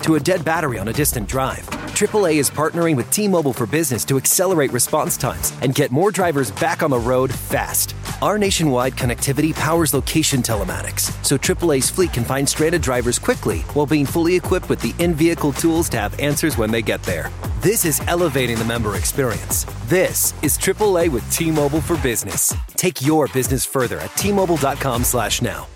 to 0.03 0.15
a 0.15 0.21
dead 0.21 0.45
battery 0.45 0.79
on 0.79 0.87
a 0.87 0.93
distant 0.93 1.27
drive. 1.27 1.65
AAA 1.99 2.35
is 2.35 2.49
partnering 2.49 2.95
with 2.95 3.11
T 3.11 3.27
Mobile 3.27 3.51
for 3.51 3.67
Business 3.67 4.05
to 4.05 4.15
accelerate 4.15 4.71
response 4.71 5.17
times 5.17 5.51
and 5.61 5.75
get 5.75 5.91
more 5.91 6.11
drivers 6.11 6.49
back 6.49 6.81
on 6.81 6.91
the 6.91 6.97
road 6.97 7.33
fast. 7.33 7.93
Our 8.21 8.37
nationwide 8.37 8.97
connectivity 8.97 9.55
powers 9.55 9.93
location 9.93 10.41
telematics, 10.41 11.13
so 11.23 11.37
AAA's 11.37 11.89
fleet 11.89 12.11
can 12.11 12.25
find 12.25 12.47
stranded 12.49 12.81
drivers 12.81 13.17
quickly 13.17 13.59
while 13.73 13.85
being 13.85 14.05
fully 14.05 14.35
equipped 14.35 14.67
with 14.67 14.81
the 14.81 14.93
in 15.01 15.13
vehicle 15.13 15.53
tools 15.53 15.87
to 15.89 15.97
have 15.97 16.19
answers 16.19 16.57
when 16.57 16.69
they 16.69 16.81
get 16.81 17.01
there. 17.03 17.31
This 17.61 17.85
is 17.85 18.01
elevating 18.09 18.57
the 18.57 18.65
member 18.65 18.97
experience. 18.97 19.65
This 19.85 20.33
is 20.43 20.57
AAA 20.57 21.07
with 21.07 21.29
T 21.31 21.49
Mobile 21.49 21.79
for 21.79 21.95
Business. 21.99 22.53
Take 22.75 23.01
your 23.01 23.29
business 23.29 23.65
further 23.65 23.99
at 23.99 24.13
T 24.17 24.33
Mobile.com/slash 24.33 25.41
now. 25.41 25.67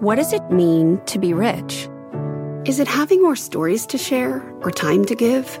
What 0.00 0.16
does 0.16 0.32
it 0.32 0.50
mean 0.50 0.98
to 1.06 1.18
be 1.18 1.34
rich? 1.34 1.88
Is 2.64 2.80
it 2.80 2.88
having 2.88 3.22
more 3.22 3.36
stories 3.36 3.84
to 3.88 3.98
share 3.98 4.40
or 4.62 4.70
time 4.70 5.04
to 5.06 5.14
give? 5.14 5.60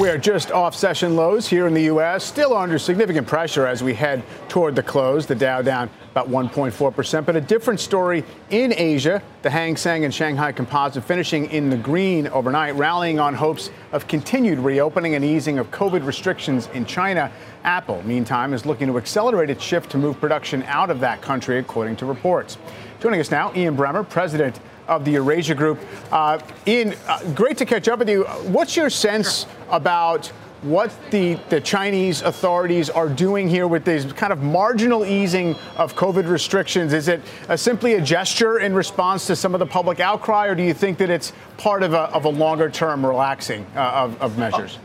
We 0.00 0.08
are 0.08 0.16
just 0.16 0.50
off 0.50 0.74
session 0.74 1.14
lows 1.14 1.46
here 1.46 1.66
in 1.66 1.74
the 1.74 1.82
U.S., 1.82 2.24
still 2.24 2.56
under 2.56 2.78
significant 2.78 3.26
pressure 3.26 3.66
as 3.66 3.82
we 3.82 3.92
head 3.92 4.22
toward 4.48 4.74
the 4.74 4.82
close. 4.82 5.26
The 5.26 5.34
Dow 5.34 5.60
down 5.60 5.90
about 6.12 6.30
1.4%, 6.30 7.26
but 7.26 7.36
a 7.36 7.40
different 7.42 7.80
story 7.80 8.24
in 8.48 8.72
Asia. 8.74 9.22
The 9.42 9.50
Hang 9.50 9.76
Seng 9.76 10.06
and 10.06 10.14
Shanghai 10.14 10.52
Composite 10.52 11.04
finishing 11.04 11.50
in 11.50 11.68
the 11.68 11.76
green 11.76 12.28
overnight, 12.28 12.76
rallying 12.76 13.20
on 13.20 13.34
hopes 13.34 13.68
of 13.92 14.08
continued 14.08 14.58
reopening 14.58 15.16
and 15.16 15.22
easing 15.22 15.58
of 15.58 15.70
COVID 15.70 16.06
restrictions 16.06 16.70
in 16.72 16.86
China. 16.86 17.30
Apple, 17.64 18.02
meantime, 18.06 18.54
is 18.54 18.64
looking 18.64 18.86
to 18.86 18.96
accelerate 18.96 19.50
its 19.50 19.62
shift 19.62 19.90
to 19.90 19.98
move 19.98 20.18
production 20.18 20.62
out 20.62 20.88
of 20.88 21.00
that 21.00 21.20
country, 21.20 21.58
according 21.58 21.96
to 21.96 22.06
reports. 22.06 22.56
Joining 23.00 23.20
us 23.20 23.30
now, 23.30 23.52
Ian 23.54 23.76
Bremmer, 23.76 24.08
president 24.08 24.60
of 24.90 25.04
the 25.04 25.12
Eurasia 25.12 25.54
Group. 25.54 25.78
Uh, 26.10 26.38
Ian, 26.66 26.94
uh, 27.06 27.22
great 27.32 27.56
to 27.58 27.64
catch 27.64 27.88
up 27.88 28.00
with 28.00 28.10
you. 28.10 28.24
What's 28.24 28.76
your 28.76 28.90
sense 28.90 29.46
about 29.70 30.26
what 30.62 30.92
the, 31.10 31.34
the 31.48 31.60
Chinese 31.60 32.20
authorities 32.20 32.90
are 32.90 33.08
doing 33.08 33.48
here 33.48 33.66
with 33.66 33.84
this 33.84 34.12
kind 34.12 34.30
of 34.30 34.42
marginal 34.42 35.06
easing 35.06 35.54
of 35.76 35.94
COVID 35.94 36.28
restrictions? 36.28 36.92
Is 36.92 37.08
it 37.08 37.22
a, 37.48 37.56
simply 37.56 37.94
a 37.94 38.00
gesture 38.00 38.58
in 38.58 38.74
response 38.74 39.26
to 39.28 39.36
some 39.36 39.54
of 39.54 39.60
the 39.60 39.66
public 39.66 40.00
outcry, 40.00 40.48
or 40.48 40.54
do 40.54 40.62
you 40.62 40.74
think 40.74 40.98
that 40.98 41.08
it's 41.08 41.32
part 41.56 41.82
of 41.82 41.94
a, 41.94 42.10
of 42.12 42.26
a 42.26 42.28
longer 42.28 42.68
term 42.68 43.06
relaxing 43.06 43.64
uh, 43.74 43.92
of, 43.94 44.20
of, 44.20 44.36
measures? 44.36 44.78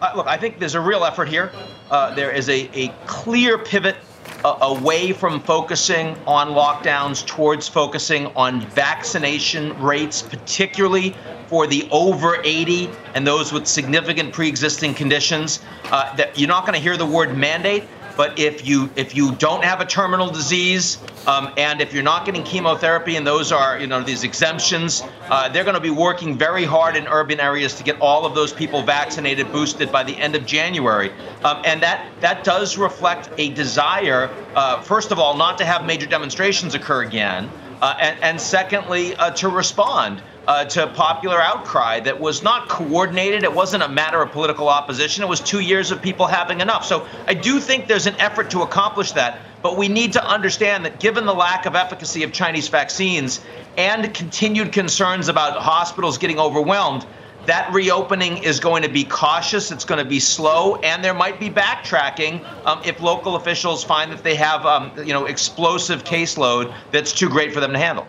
Uh, 0.00 0.12
look, 0.14 0.28
I 0.28 0.36
think 0.36 0.60
there's 0.60 0.76
a 0.76 0.80
real 0.80 1.04
effort 1.04 1.28
here. 1.28 1.50
Uh, 1.90 2.14
there 2.14 2.30
is 2.30 2.48
a, 2.48 2.70
a 2.78 2.88
clear 3.06 3.58
pivot 3.58 3.96
away 4.44 5.12
from 5.12 5.40
focusing 5.40 6.16
on 6.26 6.48
lockdowns 6.48 7.26
towards 7.26 7.68
focusing 7.68 8.26
on 8.36 8.60
vaccination 8.70 9.80
rates, 9.80 10.22
particularly 10.22 11.14
for 11.48 11.66
the 11.66 11.88
over 11.90 12.40
80 12.44 12.90
and 13.14 13.26
those 13.26 13.52
with 13.52 13.66
significant 13.66 14.32
pre-existing 14.32 14.94
conditions. 14.94 15.60
Uh, 15.86 16.14
that 16.16 16.38
you're 16.38 16.48
not 16.48 16.66
going 16.66 16.74
to 16.74 16.80
hear 16.80 16.96
the 16.96 17.06
word 17.06 17.36
mandate, 17.36 17.84
but 18.18 18.36
if 18.36 18.66
you 18.66 18.90
if 18.96 19.14
you 19.14 19.32
don't 19.36 19.62
have 19.62 19.80
a 19.80 19.86
terminal 19.86 20.28
disease 20.28 20.98
um, 21.28 21.52
and 21.56 21.80
if 21.80 21.94
you're 21.94 22.02
not 22.02 22.26
getting 22.26 22.42
chemotherapy 22.42 23.14
and 23.14 23.24
those 23.24 23.52
are 23.52 23.78
you 23.78 23.86
know 23.86 24.02
these 24.02 24.24
exemptions, 24.24 25.04
uh, 25.30 25.48
they're 25.48 25.62
going 25.62 25.76
to 25.76 25.80
be 25.80 25.88
working 25.88 26.36
very 26.36 26.64
hard 26.64 26.96
in 26.96 27.06
urban 27.06 27.38
areas 27.38 27.74
to 27.74 27.84
get 27.84 27.98
all 28.00 28.26
of 28.26 28.34
those 28.34 28.52
people 28.52 28.82
vaccinated, 28.82 29.50
boosted 29.52 29.92
by 29.92 30.02
the 30.02 30.16
end 30.16 30.34
of 30.34 30.44
January. 30.44 31.12
Um, 31.44 31.62
and 31.64 31.80
that 31.84 32.10
that 32.20 32.42
does 32.42 32.76
reflect 32.76 33.30
a 33.38 33.50
desire, 33.50 34.28
uh, 34.56 34.82
first 34.82 35.12
of 35.12 35.20
all, 35.20 35.36
not 35.36 35.56
to 35.58 35.64
have 35.64 35.86
major 35.86 36.06
demonstrations 36.06 36.74
occur 36.74 37.02
again, 37.02 37.48
uh, 37.80 37.94
and, 38.00 38.18
and 38.20 38.40
secondly, 38.40 39.14
uh, 39.14 39.30
to 39.30 39.48
respond 39.48 40.20
uh, 40.48 40.64
to 40.64 40.86
popular 40.88 41.40
outcry 41.40 42.00
that 42.00 42.18
was 42.18 42.42
not 42.42 42.70
coordinated. 42.70 43.44
It 43.44 43.52
wasn't 43.52 43.82
a 43.82 43.88
matter 43.88 44.22
of 44.22 44.32
political 44.32 44.70
opposition. 44.70 45.22
It 45.22 45.28
was 45.28 45.40
two 45.40 45.60
years 45.60 45.90
of 45.90 46.00
people 46.00 46.26
having 46.26 46.62
enough. 46.62 46.86
So 46.86 47.06
I 47.26 47.34
do 47.34 47.60
think 47.60 47.86
there's 47.86 48.06
an 48.06 48.16
effort 48.18 48.50
to 48.52 48.62
accomplish 48.62 49.12
that. 49.12 49.40
But 49.60 49.76
we 49.76 49.88
need 49.88 50.14
to 50.14 50.26
understand 50.26 50.86
that 50.86 51.00
given 51.00 51.26
the 51.26 51.34
lack 51.34 51.66
of 51.66 51.74
efficacy 51.74 52.22
of 52.22 52.32
Chinese 52.32 52.68
vaccines 52.68 53.40
and 53.76 54.12
continued 54.14 54.72
concerns 54.72 55.28
about 55.28 55.60
hospitals 55.60 56.16
getting 56.16 56.38
overwhelmed, 56.38 57.04
that 57.44 57.70
reopening 57.72 58.38
is 58.38 58.58
going 58.58 58.82
to 58.82 58.88
be 58.88 59.04
cautious. 59.04 59.70
It's 59.70 59.84
going 59.84 60.02
to 60.02 60.08
be 60.08 60.20
slow, 60.20 60.76
and 60.76 61.04
there 61.04 61.14
might 61.14 61.38
be 61.38 61.50
backtracking 61.50 62.44
um, 62.64 62.80
if 62.84 63.00
local 63.00 63.36
officials 63.36 63.84
find 63.84 64.12
that 64.12 64.22
they 64.22 64.34
have, 64.36 64.64
um, 64.64 64.92
you 64.98 65.12
know, 65.12 65.26
explosive 65.26 66.04
caseload 66.04 66.74
that's 66.90 67.12
too 67.12 67.28
great 67.28 67.52
for 67.52 67.60
them 67.60 67.72
to 67.72 67.78
handle. 67.78 68.06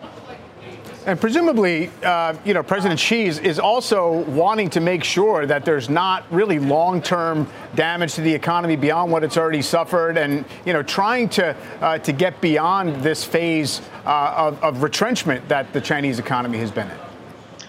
And 1.06 1.18
presumably, 1.18 1.90
uh, 2.04 2.34
you 2.44 2.52
know, 2.52 2.62
President 2.62 3.00
Xi 3.00 3.24
is, 3.26 3.58
also 3.58 4.22
wanting 4.24 4.68
to 4.70 4.80
make 4.80 5.02
sure 5.02 5.46
that 5.46 5.64
there's 5.64 5.88
not 5.88 6.30
really 6.30 6.58
long-term 6.58 7.48
damage 7.74 8.14
to 8.14 8.20
the 8.20 8.34
economy 8.34 8.76
beyond 8.76 9.10
what 9.10 9.24
it's 9.24 9.38
already 9.38 9.62
suffered, 9.62 10.18
and 10.18 10.44
you 10.66 10.72
know, 10.72 10.82
trying 10.82 11.28
to 11.30 11.56
uh, 11.80 11.98
to 11.98 12.12
get 12.12 12.40
beyond 12.40 12.96
this 12.96 13.24
phase 13.24 13.80
uh, 14.04 14.34
of, 14.36 14.62
of 14.62 14.82
retrenchment 14.82 15.46
that 15.48 15.72
the 15.72 15.80
Chinese 15.80 16.18
economy 16.18 16.58
has 16.58 16.70
been 16.70 16.90
in. 16.90 16.98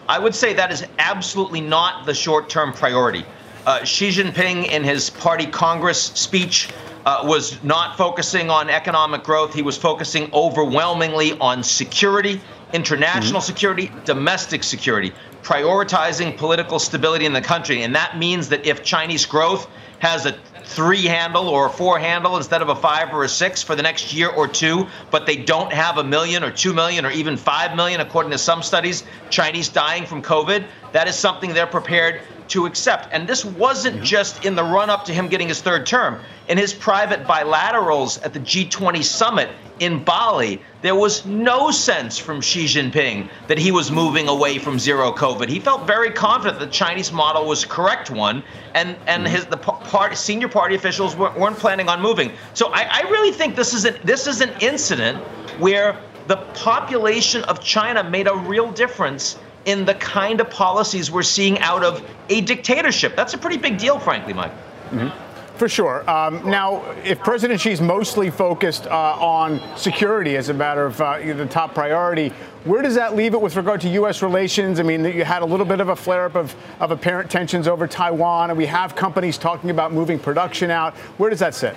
I 0.09 0.19
would 0.19 0.35
say 0.35 0.53
that 0.53 0.71
is 0.71 0.85
absolutely 0.99 1.61
not 1.61 2.05
the 2.05 2.13
short-term 2.13 2.73
priority. 2.73 3.25
Uh, 3.65 3.83
Xi 3.85 4.09
Jinping, 4.09 4.69
in 4.69 4.83
his 4.83 5.09
party 5.09 5.45
Congress 5.45 6.01
speech, 6.01 6.69
uh, 7.05 7.21
was 7.23 7.63
not 7.63 7.97
focusing 7.97 8.49
on 8.49 8.69
economic 8.69 9.23
growth. 9.23 9.53
He 9.53 9.61
was 9.61 9.77
focusing 9.77 10.29
overwhelmingly 10.33 11.37
on 11.39 11.63
security 11.63 12.41
international 12.73 13.39
mm-hmm. 13.39 13.47
security, 13.47 13.91
domestic 14.05 14.63
security, 14.63 15.13
prioritizing 15.43 16.37
political 16.37 16.79
stability 16.79 17.25
in 17.25 17.33
the 17.33 17.41
country. 17.41 17.83
And 17.83 17.95
that 17.95 18.17
means 18.17 18.49
that 18.49 18.65
if 18.65 18.83
Chinese 18.83 19.25
growth 19.25 19.67
has 19.99 20.25
a 20.25 20.35
three 20.63 21.05
handle 21.05 21.49
or 21.49 21.67
a 21.67 21.69
four 21.69 21.99
handle 21.99 22.37
instead 22.37 22.61
of 22.61 22.69
a 22.69 22.75
five 22.75 23.13
or 23.13 23.23
a 23.23 23.29
six 23.29 23.61
for 23.61 23.75
the 23.75 23.83
next 23.83 24.13
year 24.13 24.29
or 24.29 24.47
two, 24.47 24.87
but 25.11 25.25
they 25.25 25.35
don't 25.35 25.71
have 25.71 25.97
a 25.97 26.03
million 26.03 26.43
or 26.43 26.51
two 26.51 26.73
million 26.73 27.05
or 27.05 27.11
even 27.11 27.35
five 27.35 27.75
million, 27.75 27.99
according 28.01 28.31
to 28.31 28.37
some 28.37 28.63
studies, 28.63 29.03
Chinese 29.29 29.69
dying 29.69 30.05
from 30.05 30.21
COVID, 30.21 30.65
that 30.91 31.07
is 31.07 31.15
something 31.15 31.53
they're 31.53 31.67
prepared 31.67 32.21
to 32.51 32.65
accept. 32.65 33.09
And 33.11 33.27
this 33.27 33.43
wasn't 33.43 33.97
mm-hmm. 33.97 34.05
just 34.05 34.45
in 34.45 34.55
the 34.55 34.63
run 34.63 34.89
up 34.89 35.05
to 35.05 35.13
him 35.13 35.27
getting 35.27 35.47
his 35.47 35.61
third 35.61 35.85
term. 35.85 36.19
In 36.47 36.57
his 36.57 36.73
private 36.73 37.23
bilaterals 37.23 38.23
at 38.25 38.33
the 38.33 38.39
G20 38.39 39.03
summit 39.03 39.49
in 39.79 40.03
Bali, 40.03 40.61
there 40.81 40.93
was 40.93 41.25
no 41.25 41.71
sense 41.71 42.17
from 42.17 42.41
Xi 42.41 42.65
Jinping 42.65 43.29
that 43.47 43.57
he 43.57 43.71
was 43.71 43.89
moving 43.89 44.27
away 44.27 44.59
from 44.59 44.77
zero 44.77 45.11
COVID. 45.11 45.47
He 45.47 45.59
felt 45.59 45.87
very 45.87 46.11
confident 46.11 46.59
the 46.59 46.67
Chinese 46.67 47.11
model 47.11 47.45
was 47.45 47.61
the 47.61 47.69
correct 47.69 48.11
one, 48.11 48.43
and 48.75 48.95
and 49.07 49.23
mm-hmm. 49.23 49.33
his 49.33 49.45
the 49.45 49.57
party, 49.57 50.15
senior 50.15 50.49
party 50.49 50.75
officials 50.75 51.15
weren't, 51.15 51.39
weren't 51.39 51.57
planning 51.57 51.89
on 51.89 52.01
moving. 52.01 52.31
So 52.53 52.67
I, 52.67 52.87
I 52.91 53.01
really 53.09 53.31
think 53.31 53.55
this 53.55 53.73
is 53.73 53.85
an 53.85 53.95
this 54.03 54.27
is 54.27 54.41
an 54.41 54.51
incident 54.59 55.17
where 55.59 55.97
the 56.27 56.37
population 56.53 57.43
of 57.45 57.59
China 57.59 58.03
made 58.03 58.27
a 58.27 58.35
real 58.35 58.71
difference 58.71 59.37
in 59.65 59.85
the 59.85 59.93
kind 59.95 60.41
of 60.41 60.49
policies 60.49 61.11
we're 61.11 61.23
seeing 61.23 61.59
out 61.59 61.83
of 61.83 62.07
a 62.29 62.41
dictatorship. 62.41 63.15
That's 63.15 63.33
a 63.33 63.37
pretty 63.37 63.57
big 63.57 63.77
deal, 63.77 63.99
frankly, 63.99 64.33
Mike. 64.33 64.51
Mm-hmm. 64.89 65.57
For 65.57 65.69
sure. 65.69 66.09
Um, 66.09 66.49
now, 66.49 66.83
if 67.03 67.19
President 67.19 67.61
Xi's 67.61 67.81
mostly 67.81 68.31
focused 68.31 68.87
uh, 68.87 68.89
on 69.19 69.61
security 69.77 70.35
as 70.35 70.49
a 70.49 70.55
matter 70.55 70.87
of 70.87 70.99
uh, 70.99 71.19
the 71.19 71.45
top 71.45 71.75
priority, 71.75 72.29
where 72.63 72.81
does 72.81 72.95
that 72.95 73.15
leave 73.15 73.35
it 73.35 73.41
with 73.41 73.55
regard 73.55 73.79
to 73.81 73.89
U.S. 73.89 74.23
relations? 74.23 74.79
I 74.79 74.83
mean, 74.83 75.05
you 75.05 75.23
had 75.23 75.43
a 75.43 75.45
little 75.45 75.65
bit 75.67 75.79
of 75.79 75.89
a 75.89 75.95
flare 75.95 76.25
up 76.25 76.35
of, 76.35 76.55
of 76.79 76.89
apparent 76.89 77.29
tensions 77.29 77.67
over 77.67 77.85
Taiwan, 77.85 78.49
and 78.49 78.57
we 78.57 78.65
have 78.65 78.95
companies 78.95 79.37
talking 79.37 79.69
about 79.69 79.93
moving 79.93 80.17
production 80.17 80.71
out. 80.71 80.95
Where 81.17 81.29
does 81.29 81.39
that 81.39 81.53
sit? 81.53 81.75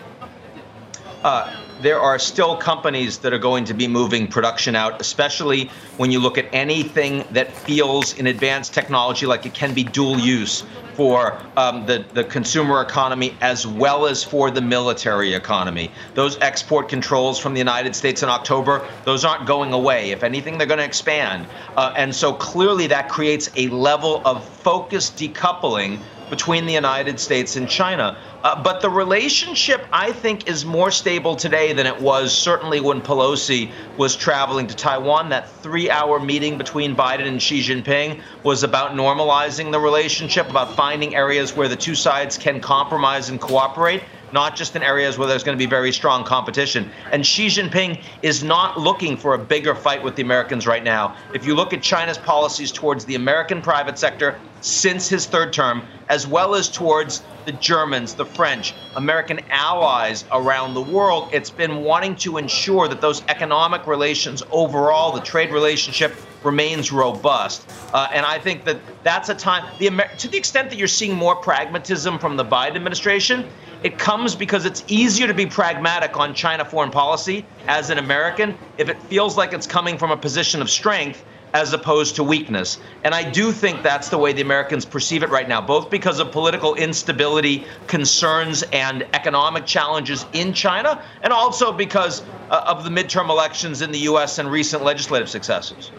Uh, 1.22 1.54
there 1.80 2.00
are 2.00 2.18
still 2.18 2.56
companies 2.56 3.18
that 3.18 3.32
are 3.32 3.38
going 3.38 3.64
to 3.64 3.74
be 3.74 3.88
moving 3.88 4.26
production 4.28 4.76
out, 4.76 5.00
especially 5.00 5.70
when 5.96 6.10
you 6.10 6.20
look 6.20 6.38
at 6.38 6.46
anything 6.52 7.24
that 7.32 7.52
feels 7.52 8.16
in 8.18 8.26
advanced 8.26 8.72
technology 8.74 9.26
like 9.26 9.46
it 9.46 9.54
can 9.54 9.74
be 9.74 9.84
dual 9.84 10.18
use 10.18 10.64
for 10.94 11.40
um, 11.56 11.86
the, 11.86 12.04
the 12.14 12.24
consumer 12.24 12.80
economy 12.80 13.36
as 13.40 13.66
well 13.66 14.06
as 14.06 14.22
for 14.22 14.50
the 14.50 14.60
military 14.60 15.34
economy. 15.34 15.90
Those 16.14 16.38
export 16.40 16.88
controls 16.88 17.38
from 17.38 17.52
the 17.52 17.58
United 17.58 17.96
States 17.96 18.22
in 18.22 18.28
October, 18.28 18.86
those 19.04 19.24
aren't 19.24 19.46
going 19.46 19.72
away. 19.72 20.12
If 20.12 20.22
anything, 20.22 20.56
they're 20.56 20.66
going 20.66 20.78
to 20.78 20.84
expand. 20.84 21.46
Uh, 21.76 21.92
and 21.96 22.14
so 22.14 22.32
clearly 22.32 22.86
that 22.88 23.08
creates 23.08 23.50
a 23.56 23.68
level 23.68 24.22
of 24.24 24.44
focused 24.44 25.16
decoupling 25.16 25.98
between 26.30 26.66
the 26.66 26.72
United 26.72 27.20
States 27.20 27.56
and 27.56 27.68
China. 27.68 28.16
Uh, 28.42 28.62
but 28.62 28.80
the 28.80 28.90
relationship, 28.90 29.86
I 29.92 30.12
think, 30.12 30.48
is 30.48 30.64
more 30.64 30.90
stable 30.90 31.34
today 31.36 31.72
than 31.72 31.86
it 31.86 32.00
was 32.00 32.36
certainly 32.36 32.80
when 32.80 33.00
Pelosi 33.00 33.72
was 33.96 34.16
traveling 34.16 34.66
to 34.66 34.76
Taiwan. 34.76 35.30
That 35.30 35.48
three 35.48 35.90
hour 35.90 36.20
meeting 36.20 36.58
between 36.58 36.94
Biden 36.94 37.26
and 37.26 37.40
Xi 37.40 37.60
Jinping 37.60 38.20
was 38.42 38.62
about 38.62 38.92
normalizing 38.92 39.72
the 39.72 39.80
relationship, 39.80 40.48
about 40.50 40.74
finding 40.74 41.14
areas 41.14 41.56
where 41.56 41.68
the 41.68 41.76
two 41.76 41.94
sides 41.94 42.36
can 42.36 42.60
compromise 42.60 43.30
and 43.30 43.40
cooperate 43.40 44.02
not 44.34 44.56
just 44.56 44.74
in 44.74 44.82
areas 44.82 45.16
where 45.16 45.28
there's 45.28 45.44
going 45.44 45.56
to 45.56 45.64
be 45.64 45.70
very 45.70 45.92
strong 45.92 46.24
competition. 46.24 46.90
And 47.12 47.24
Xi 47.24 47.46
Jinping 47.46 48.02
is 48.20 48.42
not 48.42 48.78
looking 48.78 49.16
for 49.16 49.32
a 49.34 49.38
bigger 49.38 49.76
fight 49.76 50.02
with 50.02 50.16
the 50.16 50.22
Americans 50.22 50.66
right 50.66 50.82
now. 50.82 51.16
If 51.32 51.46
you 51.46 51.54
look 51.54 51.72
at 51.72 51.82
China's 51.82 52.18
policies 52.18 52.72
towards 52.72 53.04
the 53.04 53.14
American 53.14 53.62
private 53.62 53.96
sector 53.96 54.36
since 54.60 55.08
his 55.08 55.26
third 55.26 55.52
term, 55.52 55.84
as 56.08 56.26
well 56.26 56.56
as 56.56 56.68
towards 56.68 57.22
the 57.44 57.52
Germans, 57.52 58.14
the 58.14 58.26
French, 58.26 58.74
American 58.96 59.40
allies 59.50 60.24
around 60.32 60.74
the 60.74 60.82
world, 60.82 61.28
it's 61.32 61.50
been 61.50 61.82
wanting 61.82 62.16
to 62.16 62.38
ensure 62.38 62.88
that 62.88 63.00
those 63.00 63.22
economic 63.28 63.86
relations 63.86 64.42
overall, 64.50 65.12
the 65.12 65.20
trade 65.20 65.50
relationship, 65.50 66.14
remains 66.42 66.92
robust. 66.92 67.68
Uh, 67.92 68.08
and 68.12 68.26
I 68.26 68.38
think 68.38 68.64
that 68.64 68.78
that's 69.02 69.28
a 69.28 69.34
time, 69.34 69.64
the 69.78 69.90
to 70.18 70.28
the 70.28 70.36
extent 70.36 70.70
that 70.70 70.78
you're 70.78 70.88
seeing 70.88 71.14
more 71.14 71.36
pragmatism 71.36 72.18
from 72.18 72.36
the 72.36 72.44
Biden 72.44 72.76
administration, 72.76 73.48
it 73.82 73.98
comes 73.98 74.34
because 74.34 74.64
it's 74.64 74.84
easier 74.88 75.26
to 75.26 75.34
be 75.34 75.46
pragmatic 75.46 76.16
on 76.16 76.34
China 76.34 76.64
foreign 76.64 76.90
policy 76.90 77.44
as 77.66 77.90
an 77.90 77.98
American 77.98 78.56
if 78.78 78.88
it 78.88 79.00
feels 79.04 79.36
like 79.36 79.52
it's 79.52 79.66
coming 79.66 79.98
from 79.98 80.10
a 80.10 80.16
position 80.16 80.62
of 80.62 80.70
strength 80.70 81.24
as 81.54 81.72
opposed 81.72 82.16
to 82.16 82.24
weakness. 82.24 82.78
And 83.04 83.14
I 83.14 83.28
do 83.28 83.52
think 83.52 83.82
that's 83.82 84.08
the 84.08 84.18
way 84.18 84.32
the 84.32 84.42
Americans 84.42 84.84
perceive 84.84 85.22
it 85.22 85.30
right 85.30 85.48
now, 85.48 85.60
both 85.60 85.88
because 85.88 86.18
of 86.18 86.32
political 86.32 86.74
instability, 86.74 87.64
concerns, 87.86 88.64
and 88.64 89.06
economic 89.14 89.64
challenges 89.64 90.26
in 90.32 90.52
China, 90.52 91.02
and 91.22 91.32
also 91.32 91.72
because 91.72 92.22
uh, 92.50 92.64
of 92.66 92.82
the 92.82 92.90
midterm 92.90 93.30
elections 93.30 93.82
in 93.82 93.92
the 93.92 94.00
U.S. 94.00 94.38
and 94.38 94.50
recent 94.50 94.82
legislative 94.82 95.28
successes. 95.28 95.92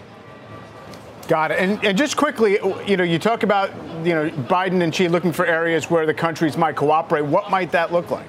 Got 1.27 1.51
it. 1.51 1.59
And, 1.59 1.83
and, 1.83 1.97
just 1.97 2.17
quickly, 2.17 2.59
you 2.85 2.97
know, 2.97 3.03
you 3.03 3.17
talk 3.17 3.41
about, 3.41 3.71
you 4.05 4.13
know, 4.13 4.29
Biden 4.29 4.83
and 4.83 4.93
Xi 4.93 5.07
looking 5.07 5.31
for 5.31 5.45
areas 5.45 5.89
where 5.89 6.05
the 6.05 6.13
countries 6.13 6.55
might 6.55 6.75
cooperate. 6.75 7.25
What 7.25 7.49
might 7.49 7.71
that 7.71 7.91
look 7.91 8.11
like? 8.11 8.27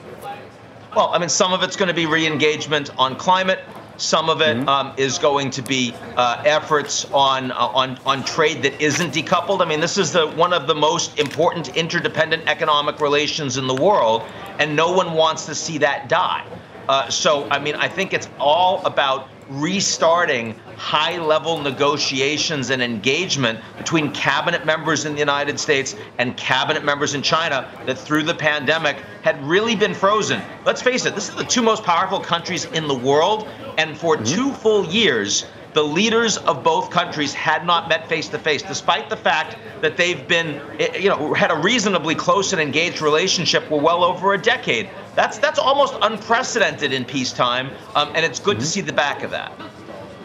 Well, 0.94 1.10
I 1.12 1.18
mean, 1.18 1.28
some 1.28 1.52
of 1.52 1.62
it's 1.62 1.76
going 1.76 1.88
to 1.88 1.94
be 1.94 2.06
re-engagement 2.06 2.88
on 2.96 3.16
climate. 3.16 3.60
Some 3.96 4.28
of 4.28 4.40
it 4.40 4.56
mm-hmm. 4.56 4.68
um, 4.68 4.92
is 4.96 5.18
going 5.18 5.50
to 5.50 5.62
be 5.62 5.94
uh, 6.16 6.42
efforts 6.44 7.06
on 7.12 7.50
uh, 7.50 7.54
on 7.54 7.98
on 8.04 8.24
trade 8.24 8.62
that 8.62 8.80
isn't 8.80 9.14
decoupled. 9.14 9.62
I 9.62 9.64
mean, 9.64 9.80
this 9.80 9.96
is 9.96 10.12
the 10.12 10.26
one 10.26 10.52
of 10.52 10.66
the 10.66 10.74
most 10.74 11.18
important 11.18 11.76
interdependent 11.76 12.46
economic 12.46 13.00
relations 13.00 13.56
in 13.56 13.66
the 13.66 13.74
world, 13.74 14.22
and 14.58 14.76
no 14.76 14.92
one 14.92 15.12
wants 15.12 15.46
to 15.46 15.54
see 15.54 15.78
that 15.78 16.08
die. 16.08 16.44
Uh, 16.88 17.08
so, 17.08 17.48
I 17.50 17.58
mean, 17.58 17.74
I 17.74 17.88
think 17.88 18.12
it's 18.12 18.28
all 18.38 18.84
about 18.86 19.28
restarting 19.48 20.54
high 20.76 21.18
level 21.18 21.58
negotiations 21.60 22.70
and 22.70 22.82
engagement 22.82 23.60
between 23.78 24.12
cabinet 24.12 24.66
members 24.66 25.04
in 25.04 25.12
the 25.12 25.18
United 25.18 25.58
States 25.58 25.94
and 26.18 26.36
cabinet 26.36 26.84
members 26.84 27.14
in 27.14 27.22
China 27.22 27.68
that 27.86 27.96
through 27.98 28.22
the 28.22 28.34
pandemic 28.34 28.96
had 29.22 29.42
really 29.44 29.76
been 29.76 29.94
frozen. 29.94 30.40
Let's 30.64 30.82
face 30.82 31.06
it, 31.06 31.14
this 31.14 31.28
is 31.28 31.34
the 31.34 31.44
two 31.44 31.62
most 31.62 31.82
powerful 31.84 32.20
countries 32.20 32.64
in 32.66 32.88
the 32.88 32.94
world. 32.94 33.48
And 33.78 33.96
for 33.96 34.16
mm-hmm. 34.16 34.24
two 34.24 34.52
full 34.52 34.86
years, 34.86 35.46
the 35.76 35.84
leaders 35.84 36.38
of 36.38 36.64
both 36.64 36.88
countries 36.88 37.34
had 37.34 37.66
not 37.66 37.86
met 37.86 38.08
face 38.08 38.28
to 38.28 38.38
face, 38.38 38.62
despite 38.62 39.10
the 39.10 39.16
fact 39.16 39.58
that 39.82 39.98
they've 39.98 40.26
been, 40.26 40.58
eh, 40.80 40.96
you 40.96 41.10
know, 41.10 41.34
had 41.34 41.50
a 41.50 41.56
reasonably 41.56 42.14
close 42.14 42.54
and 42.54 42.62
engaged 42.62 43.02
relationship 43.02 43.62
for 43.64 43.78
well 43.78 44.02
over 44.02 44.32
a 44.32 44.38
decade. 44.38 44.88
That's 45.14 45.36
that's 45.36 45.58
almost 45.58 45.94
unprecedented 46.00 46.94
in 46.94 47.04
peacetime, 47.04 47.70
um, 47.94 48.10
and 48.14 48.24
it's 48.24 48.40
good 48.40 48.56
mm-hmm. 48.56 48.60
to 48.60 48.66
see 48.66 48.80
the 48.80 48.94
back 48.94 49.22
of 49.22 49.30
that. 49.32 49.52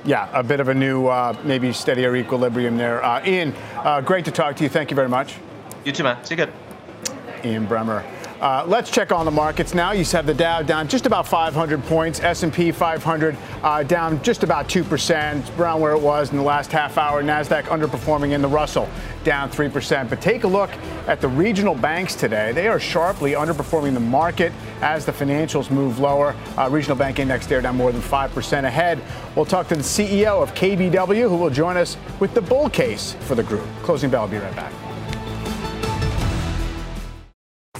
Yeah, 0.05 0.29
a 0.31 0.41
bit 0.41 0.61
of 0.61 0.69
a 0.69 0.73
new, 0.73 1.07
uh, 1.07 1.37
maybe 1.43 1.73
steadier 1.73 2.15
equilibrium 2.15 2.77
there. 2.77 3.03
Uh, 3.03 3.21
Ian, 3.27 3.53
uh, 3.75 3.99
great 3.99 4.23
to 4.25 4.31
talk 4.31 4.55
to 4.55 4.63
you. 4.63 4.69
Thank 4.69 4.89
you 4.89 4.95
very 4.95 5.09
much. 5.09 5.35
You 5.83 5.91
too, 5.91 6.03
man. 6.03 6.23
See 6.23 6.35
you 6.35 6.45
good. 6.45 6.53
Ian 7.43 7.67
Bremmer. 7.67 8.05
Uh, 8.41 8.65
let's 8.67 8.89
check 8.89 9.11
on 9.11 9.23
the 9.23 9.31
markets 9.31 9.75
now. 9.75 9.91
You 9.91 10.03
have 10.03 10.25
the 10.25 10.33
Dow 10.33 10.63
down 10.63 10.87
just 10.87 11.05
about 11.05 11.27
500 11.27 11.83
points, 11.83 12.19
S&P 12.21 12.71
500 12.71 13.37
uh, 13.61 13.83
down 13.83 14.19
just 14.23 14.41
about 14.41 14.67
2%, 14.67 15.59
around 15.59 15.79
where 15.79 15.91
it 15.91 16.01
was 16.01 16.31
in 16.31 16.37
the 16.37 16.43
last 16.43 16.71
half 16.71 16.97
hour. 16.97 17.21
Nasdaq 17.21 17.65
underperforming 17.65 18.31
in 18.31 18.41
the 18.41 18.47
Russell 18.47 18.89
down 19.23 19.51
3%. 19.51 20.09
But 20.09 20.21
take 20.21 20.43
a 20.43 20.47
look 20.47 20.71
at 21.05 21.21
the 21.21 21.27
regional 21.27 21.75
banks 21.75 22.15
today. 22.15 22.51
They 22.51 22.67
are 22.67 22.79
sharply 22.79 23.33
underperforming 23.33 23.93
the 23.93 23.99
market 23.99 24.51
as 24.81 25.05
the 25.05 25.11
financials 25.11 25.69
move 25.69 25.99
lower. 25.99 26.35
Uh, 26.57 26.67
regional 26.67 26.97
bank 26.97 27.19
index 27.19 27.45
there 27.45 27.61
down 27.61 27.77
more 27.77 27.91
than 27.91 28.01
5% 28.01 28.63
ahead. 28.63 28.99
We'll 29.35 29.45
talk 29.45 29.67
to 29.67 29.75
the 29.75 29.83
CEO 29.83 30.41
of 30.41 30.55
KBW 30.55 31.29
who 31.29 31.37
will 31.37 31.51
join 31.51 31.77
us 31.77 31.95
with 32.19 32.33
the 32.33 32.41
bull 32.41 32.71
case 32.71 33.15
for 33.19 33.35
the 33.35 33.43
group. 33.43 33.67
Closing 33.83 34.09
bell, 34.09 34.23
I'll 34.23 34.27
be 34.27 34.37
right 34.37 34.55
back. 34.55 34.80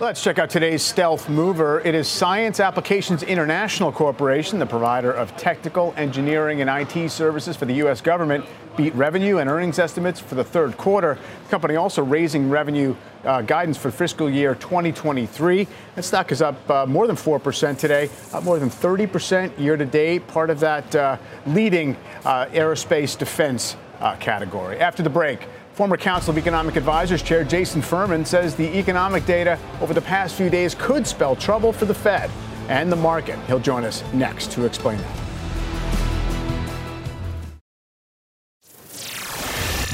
Let's 0.00 0.22
check 0.22 0.38
out 0.38 0.48
today's 0.48 0.82
stealth 0.82 1.28
mover. 1.28 1.80
It 1.80 1.94
is 1.94 2.08
Science 2.08 2.58
Applications 2.58 3.22
International 3.22 3.92
Corporation, 3.92 4.58
the 4.58 4.64
provider 4.64 5.12
of 5.12 5.36
technical, 5.36 5.92
engineering, 5.98 6.62
and 6.62 6.70
IT 6.70 7.10
services 7.10 7.54
for 7.54 7.66
the 7.66 7.74
U.S. 7.74 8.00
government, 8.00 8.46
beat 8.78 8.94
revenue 8.94 9.36
and 9.36 9.50
earnings 9.50 9.78
estimates 9.78 10.18
for 10.18 10.36
the 10.36 10.42
third 10.42 10.78
quarter. 10.78 11.18
The 11.44 11.50
company 11.50 11.76
also 11.76 12.02
raising 12.02 12.48
revenue 12.48 12.96
uh, 13.24 13.42
guidance 13.42 13.76
for 13.76 13.90
fiscal 13.90 14.30
year 14.30 14.54
2023. 14.54 15.68
That 15.96 16.02
stock 16.02 16.32
is 16.32 16.40
up 16.40 16.70
uh, 16.70 16.86
more 16.86 17.06
than 17.06 17.16
4% 17.16 17.76
today, 17.76 18.08
up 18.32 18.42
more 18.42 18.58
than 18.58 18.70
30% 18.70 19.58
year 19.58 19.76
to 19.76 19.84
date, 19.84 20.26
part 20.28 20.48
of 20.48 20.60
that 20.60 20.96
uh, 20.96 21.18
leading 21.44 21.94
uh, 22.24 22.46
aerospace 22.46 23.18
defense 23.18 23.76
uh, 24.00 24.16
category. 24.16 24.80
After 24.80 25.02
the 25.02 25.10
break, 25.10 25.46
Former 25.80 25.96
Council 25.96 26.32
of 26.32 26.36
Economic 26.36 26.76
Advisers 26.76 27.22
Chair 27.22 27.42
Jason 27.42 27.80
Furman 27.80 28.26
says 28.26 28.54
the 28.54 28.68
economic 28.78 29.24
data 29.24 29.58
over 29.80 29.94
the 29.94 30.02
past 30.02 30.34
few 30.34 30.50
days 30.50 30.74
could 30.74 31.06
spell 31.06 31.34
trouble 31.34 31.72
for 31.72 31.86
the 31.86 31.94
Fed 31.94 32.30
and 32.68 32.92
the 32.92 32.96
market. 32.96 33.38
He'll 33.46 33.60
join 33.60 33.86
us 33.86 34.04
next 34.12 34.52
to 34.52 34.66
explain 34.66 34.98
that. 34.98 35.16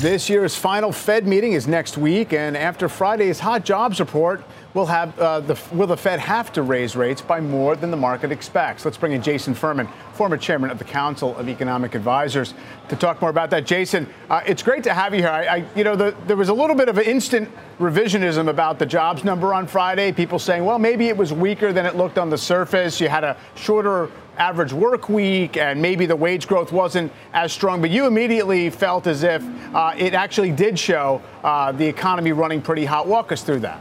This 0.01 0.29
year's 0.29 0.57
final 0.57 0.91
Fed 0.91 1.25
meeting 1.25 1.53
is 1.53 1.69
next 1.69 1.97
week, 1.97 2.33
and 2.33 2.57
after 2.57 2.89
Friday's 2.89 3.39
hot 3.39 3.65
jobs 3.65 4.01
report, 4.01 4.43
will 4.77 4.87
have 4.87 5.19
uh, 5.19 5.41
the 5.41 5.59
will 5.73 5.87
the 5.87 5.97
Fed 5.97 6.21
have 6.21 6.53
to 6.53 6.63
raise 6.63 6.95
rates 6.95 7.23
by 7.23 7.41
more 7.41 7.75
than 7.75 7.91
the 7.91 7.97
market 7.97 8.31
expects? 8.31 8.85
Let's 8.85 8.99
bring 8.99 9.13
in 9.13 9.23
Jason 9.23 9.55
Furman, 9.55 9.89
former 10.13 10.37
chairman 10.37 10.71
of 10.71 10.79
the 10.79 10.85
Council 10.85 11.35
of 11.37 11.49
Economic 11.49 11.95
Advisers, 11.95 12.53
to 12.91 12.95
talk 12.95 13.21
more 13.23 13.31
about 13.31 13.49
that. 13.51 13.65
Jason, 13.65 14.07
uh, 14.29 14.43
it's 14.47 14.63
great 14.63 14.85
to 14.85 14.93
have 14.93 15.15
you 15.15 15.23
here. 15.23 15.31
I, 15.31 15.47
I 15.47 15.65
you 15.75 15.83
know, 15.83 15.97
the, 15.97 16.15
there 16.27 16.37
was 16.37 16.51
a 16.51 16.55
little 16.55 16.77
bit 16.77 16.91
of 16.91 16.99
an 16.99 17.05
instant 17.05 17.51
revisionism 17.81 18.49
about 18.49 18.79
the 18.79 18.85
jobs 18.85 19.25
number 19.25 19.55
on 19.55 19.67
Friday. 19.67 20.13
People 20.13 20.39
saying, 20.39 20.63
well, 20.63 20.79
maybe 20.79 21.09
it 21.09 21.17
was 21.17 21.33
weaker 21.33 21.73
than 21.73 21.87
it 21.87 21.97
looked 21.97 22.19
on 22.19 22.29
the 22.29 22.39
surface. 22.39 23.01
You 23.01 23.09
had 23.09 23.25
a 23.25 23.35
shorter 23.55 24.11
average 24.37 24.75
work 24.75 25.09
week, 25.09 25.57
and 25.57 25.81
maybe 25.81 26.05
the 26.05 26.17
wage 26.17 26.47
growth 26.47 26.71
wasn't 26.71 27.11
as 27.33 27.51
strong. 27.51 27.81
But 27.81 27.89
you 27.89 28.07
immediately 28.07 28.69
felt 28.69 29.07
as 29.07 29.23
if 29.23 29.43
uh, 29.75 29.95
it 29.97 30.13
actually 30.13 30.53
did 30.53 30.79
show 30.79 31.23
uh, 31.43 31.73
the 31.73 31.87
economy 31.87 32.33
running 32.33 32.61
pretty 32.61 32.85
hot. 32.85 33.07
Walk 33.07 33.33
us 33.33 33.43
through 33.43 33.61
that. 33.61 33.81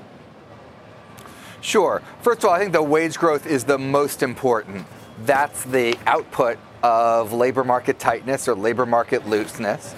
Sure. 1.65 2.03
First 2.21 2.43
of 2.43 2.45
all, 2.45 2.55
I 2.55 2.59
think 2.59 2.73
the 2.73 2.83
wage 2.83 3.17
growth 3.17 3.47
is 3.47 3.63
the 3.63 3.79
most 3.79 4.21
important. 4.21 4.85
That's 5.23 5.63
the 5.63 5.97
output 6.05 6.59
of 6.83 7.33
labor 7.33 7.63
market 7.63 7.97
tightness 7.97 8.47
or 8.47 8.53
labor 8.53 8.85
market 8.85 9.27
looseness. 9.27 9.95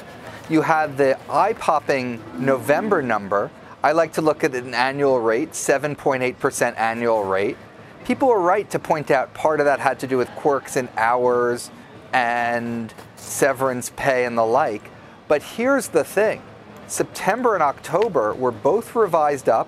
You 0.50 0.62
had 0.62 0.98
the 0.98 1.20
eye 1.30 1.52
popping 1.52 2.24
November 2.40 3.02
number. 3.02 3.52
I 3.84 3.92
like 3.92 4.14
to 4.14 4.22
look 4.22 4.46
at 4.46 4.56
an 4.56 4.74
annual 4.74 5.20
rate, 5.20 5.52
7.8% 5.52 6.78
annual 6.78 7.26
rate. 7.26 7.58
People 8.06 8.30
are 8.30 8.40
right 8.40 8.70
to 8.72 8.80
point 8.80 9.12
out 9.12 9.34
part 9.34 9.60
of 9.60 9.66
that 9.66 9.82
had 9.82 10.00
to 10.00 10.08
do 10.08 10.18
with 10.18 10.30
quirks 10.36 10.78
in 10.78 10.88
hours 10.96 11.70
and 12.14 12.94
severance 13.18 13.92
pay 13.98 14.24
and 14.24 14.38
the 14.38 14.46
like. 14.46 14.90
But 15.28 15.44
here's 15.44 15.90
the 15.90 16.06
thing 16.06 16.42
September 16.88 17.56
and 17.56 17.62
October 17.62 18.34
were 18.34 18.54
both 18.54 18.96
revised 18.96 19.50
up 19.50 19.68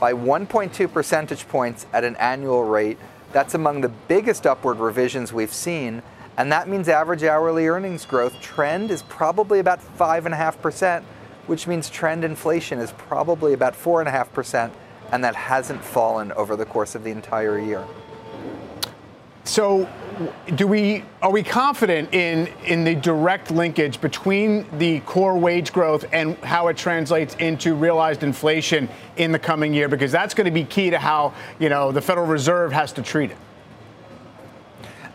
by 0.00 0.12
1.2 0.12 0.92
percentage 0.92 1.48
points 1.48 1.86
at 1.92 2.04
an 2.04 2.16
annual 2.16 2.64
rate. 2.64 2.98
That's 3.32 3.54
among 3.54 3.80
the 3.80 3.88
biggest 3.88 4.46
upward 4.46 4.78
revisions 4.78 5.32
we've 5.32 5.52
seen. 5.52 6.02
And 6.36 6.52
that 6.52 6.68
means 6.68 6.88
average 6.88 7.24
hourly 7.24 7.66
earnings 7.66 8.06
growth 8.06 8.40
trend 8.40 8.90
is 8.90 9.02
probably 9.02 9.58
about 9.58 9.80
5.5%, 9.98 11.02
which 11.46 11.66
means 11.66 11.90
trend 11.90 12.24
inflation 12.24 12.78
is 12.78 12.92
probably 12.92 13.54
about 13.54 13.74
4.5%, 13.74 14.70
and 15.10 15.24
that 15.24 15.34
hasn't 15.34 15.82
fallen 15.82 16.30
over 16.32 16.54
the 16.54 16.64
course 16.64 16.94
of 16.94 17.02
the 17.02 17.10
entire 17.10 17.58
year. 17.58 17.84
So, 19.42 19.88
do 20.56 20.66
we 20.66 21.04
are 21.22 21.30
we 21.30 21.42
confident 21.42 22.12
in 22.12 22.48
in 22.64 22.84
the 22.84 22.94
direct 22.94 23.50
linkage 23.50 24.00
between 24.00 24.66
the 24.78 25.00
core 25.00 25.38
wage 25.38 25.72
growth 25.72 26.04
and 26.12 26.36
how 26.38 26.68
it 26.68 26.76
translates 26.76 27.34
into 27.36 27.74
realized 27.74 28.22
inflation 28.22 28.88
in 29.16 29.32
the 29.32 29.38
coming 29.38 29.72
year 29.72 29.88
because 29.88 30.10
that's 30.10 30.34
going 30.34 30.44
to 30.46 30.50
be 30.50 30.64
key 30.64 30.90
to 30.90 30.98
how 30.98 31.32
you 31.58 31.68
know 31.68 31.92
the 31.92 32.00
Federal 32.00 32.26
Reserve 32.26 32.72
has 32.72 32.92
to 32.92 33.02
treat 33.02 33.30
it. 33.30 33.36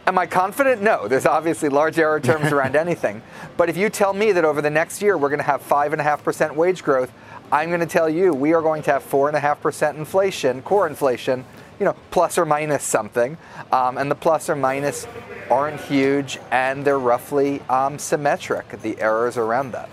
Am 0.06 0.18
I 0.18 0.26
confident? 0.26 0.82
No. 0.82 1.08
There's 1.08 1.26
obviously 1.26 1.70
large 1.70 1.98
error 1.98 2.20
terms 2.20 2.52
around 2.52 2.76
anything. 2.76 3.22
But 3.56 3.70
if 3.70 3.78
you 3.78 3.90
tell 3.90 4.14
me 4.14 4.34
that 4.34 4.44
over 4.44 4.62
the 4.62 4.70
next 4.70 5.02
year 5.02 5.18
we're 5.18 5.30
going 5.30 5.40
to 5.40 5.46
have 5.46 5.62
five 5.62 5.94
and 5.94 6.02
a 6.02 6.04
half 6.04 6.24
percent 6.24 6.56
wage 6.56 6.84
growth, 6.84 7.12
I'm 7.52 7.70
going 7.70 7.80
to 7.80 7.86
tell 7.86 8.10
you 8.10 8.34
we 8.34 8.54
are 8.54 8.62
going 8.62 8.84
to 8.84 8.92
have 8.92 9.04
four 9.04 9.28
and 9.28 9.38
a 9.38 9.40
half 9.40 9.62
percent 9.62 9.98
inflation, 9.98 10.62
core 10.62 10.88
inflation, 10.88 11.46
you 11.80 11.86
know, 11.86 11.96
plus 12.12 12.38
or 12.38 12.46
minus 12.46 12.84
something. 12.84 13.38
Um, 13.72 13.98
and 13.98 14.10
the 14.10 14.16
plus 14.16 14.50
or 14.50 14.56
minus 14.56 15.08
aren't 15.50 15.80
huge 15.82 16.40
and 16.52 16.86
they're 16.86 17.00
roughly 17.00 17.62
um, 17.70 18.00
symmetric, 18.00 18.82
the 18.82 19.00
errors 19.00 19.38
around 19.38 19.72
that. 19.72 19.90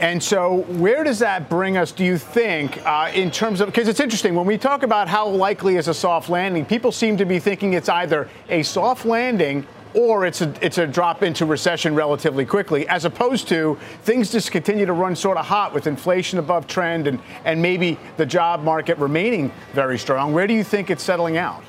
And 0.00 0.22
so, 0.22 0.62
where 0.62 1.04
does 1.04 1.18
that 1.18 1.50
bring 1.50 1.76
us, 1.76 1.92
do 1.92 2.06
you 2.06 2.16
think, 2.16 2.84
uh, 2.86 3.10
in 3.14 3.30
terms 3.30 3.60
of, 3.60 3.68
because 3.68 3.86
it's 3.86 4.00
interesting, 4.00 4.34
when 4.34 4.46
we 4.46 4.56
talk 4.56 4.82
about 4.82 5.08
how 5.08 5.28
likely 5.28 5.76
is 5.76 5.88
a 5.88 5.94
soft 5.94 6.30
landing, 6.30 6.64
people 6.64 6.90
seem 6.90 7.18
to 7.18 7.26
be 7.26 7.38
thinking 7.38 7.74
it's 7.74 7.90
either 7.90 8.26
a 8.48 8.62
soft 8.62 9.04
landing 9.04 9.66
or 9.94 10.26
it's 10.26 10.40
a, 10.40 10.54
it's 10.64 10.78
a 10.78 10.86
drop 10.86 11.22
into 11.22 11.44
recession 11.44 11.94
relatively 11.94 12.44
quickly, 12.44 12.86
as 12.88 13.04
opposed 13.04 13.48
to 13.48 13.78
things 14.02 14.30
just 14.30 14.52
continue 14.52 14.86
to 14.86 14.92
run 14.92 15.16
sort 15.16 15.36
of 15.36 15.46
hot 15.46 15.74
with 15.74 15.86
inflation 15.86 16.38
above 16.38 16.66
trend 16.66 17.06
and, 17.06 17.20
and 17.44 17.60
maybe 17.60 17.98
the 18.16 18.26
job 18.26 18.62
market 18.62 18.96
remaining 18.98 19.52
very 19.72 19.98
strong. 19.98 20.32
Where 20.32 20.46
do 20.46 20.54
you 20.54 20.64
think 20.64 20.90
it's 20.90 21.02
settling 21.02 21.36
out? 21.36 21.62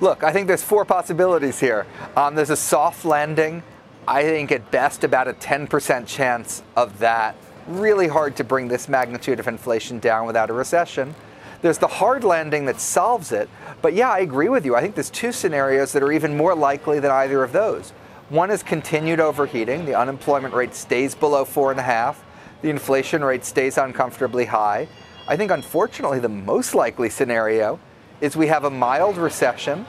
Look, 0.00 0.22
I 0.22 0.32
think 0.32 0.46
there's 0.46 0.62
four 0.62 0.84
possibilities 0.84 1.58
here. 1.58 1.86
Um, 2.16 2.34
there's 2.34 2.50
a 2.50 2.56
soft 2.56 3.04
landing. 3.04 3.62
I 4.06 4.22
think 4.22 4.52
at 4.52 4.70
best 4.70 5.04
about 5.04 5.26
a 5.26 5.32
10% 5.32 6.06
chance 6.06 6.62
of 6.76 6.98
that. 6.98 7.34
Really 7.66 8.06
hard 8.06 8.36
to 8.36 8.44
bring 8.44 8.68
this 8.68 8.88
magnitude 8.88 9.40
of 9.40 9.48
inflation 9.48 9.98
down 9.98 10.26
without 10.26 10.50
a 10.50 10.52
recession. 10.52 11.14
There's 11.62 11.78
the 11.78 11.86
hard 11.86 12.24
landing 12.24 12.66
that 12.66 12.80
solves 12.80 13.32
it. 13.32 13.48
But 13.82 13.94
yeah, 13.94 14.10
I 14.10 14.20
agree 14.20 14.48
with 14.48 14.64
you. 14.64 14.76
I 14.76 14.80
think 14.80 14.94
there's 14.94 15.10
two 15.10 15.32
scenarios 15.32 15.92
that 15.92 16.02
are 16.02 16.12
even 16.12 16.36
more 16.36 16.54
likely 16.54 17.00
than 17.00 17.10
either 17.10 17.42
of 17.42 17.52
those. 17.52 17.92
One 18.28 18.50
is 18.50 18.62
continued 18.62 19.20
overheating. 19.20 19.84
The 19.84 19.94
unemployment 19.94 20.52
rate 20.54 20.74
stays 20.74 21.14
below 21.14 21.44
four 21.44 21.70
and 21.70 21.78
a 21.78 21.84
half. 21.84 22.24
The 22.62 22.70
inflation 22.70 23.24
rate 23.24 23.44
stays 23.44 23.78
uncomfortably 23.78 24.46
high. 24.46 24.88
I 25.28 25.36
think, 25.36 25.50
unfortunately, 25.50 26.18
the 26.18 26.28
most 26.28 26.74
likely 26.74 27.10
scenario 27.10 27.78
is 28.20 28.36
we 28.36 28.48
have 28.48 28.64
a 28.64 28.70
mild 28.70 29.16
recession. 29.16 29.86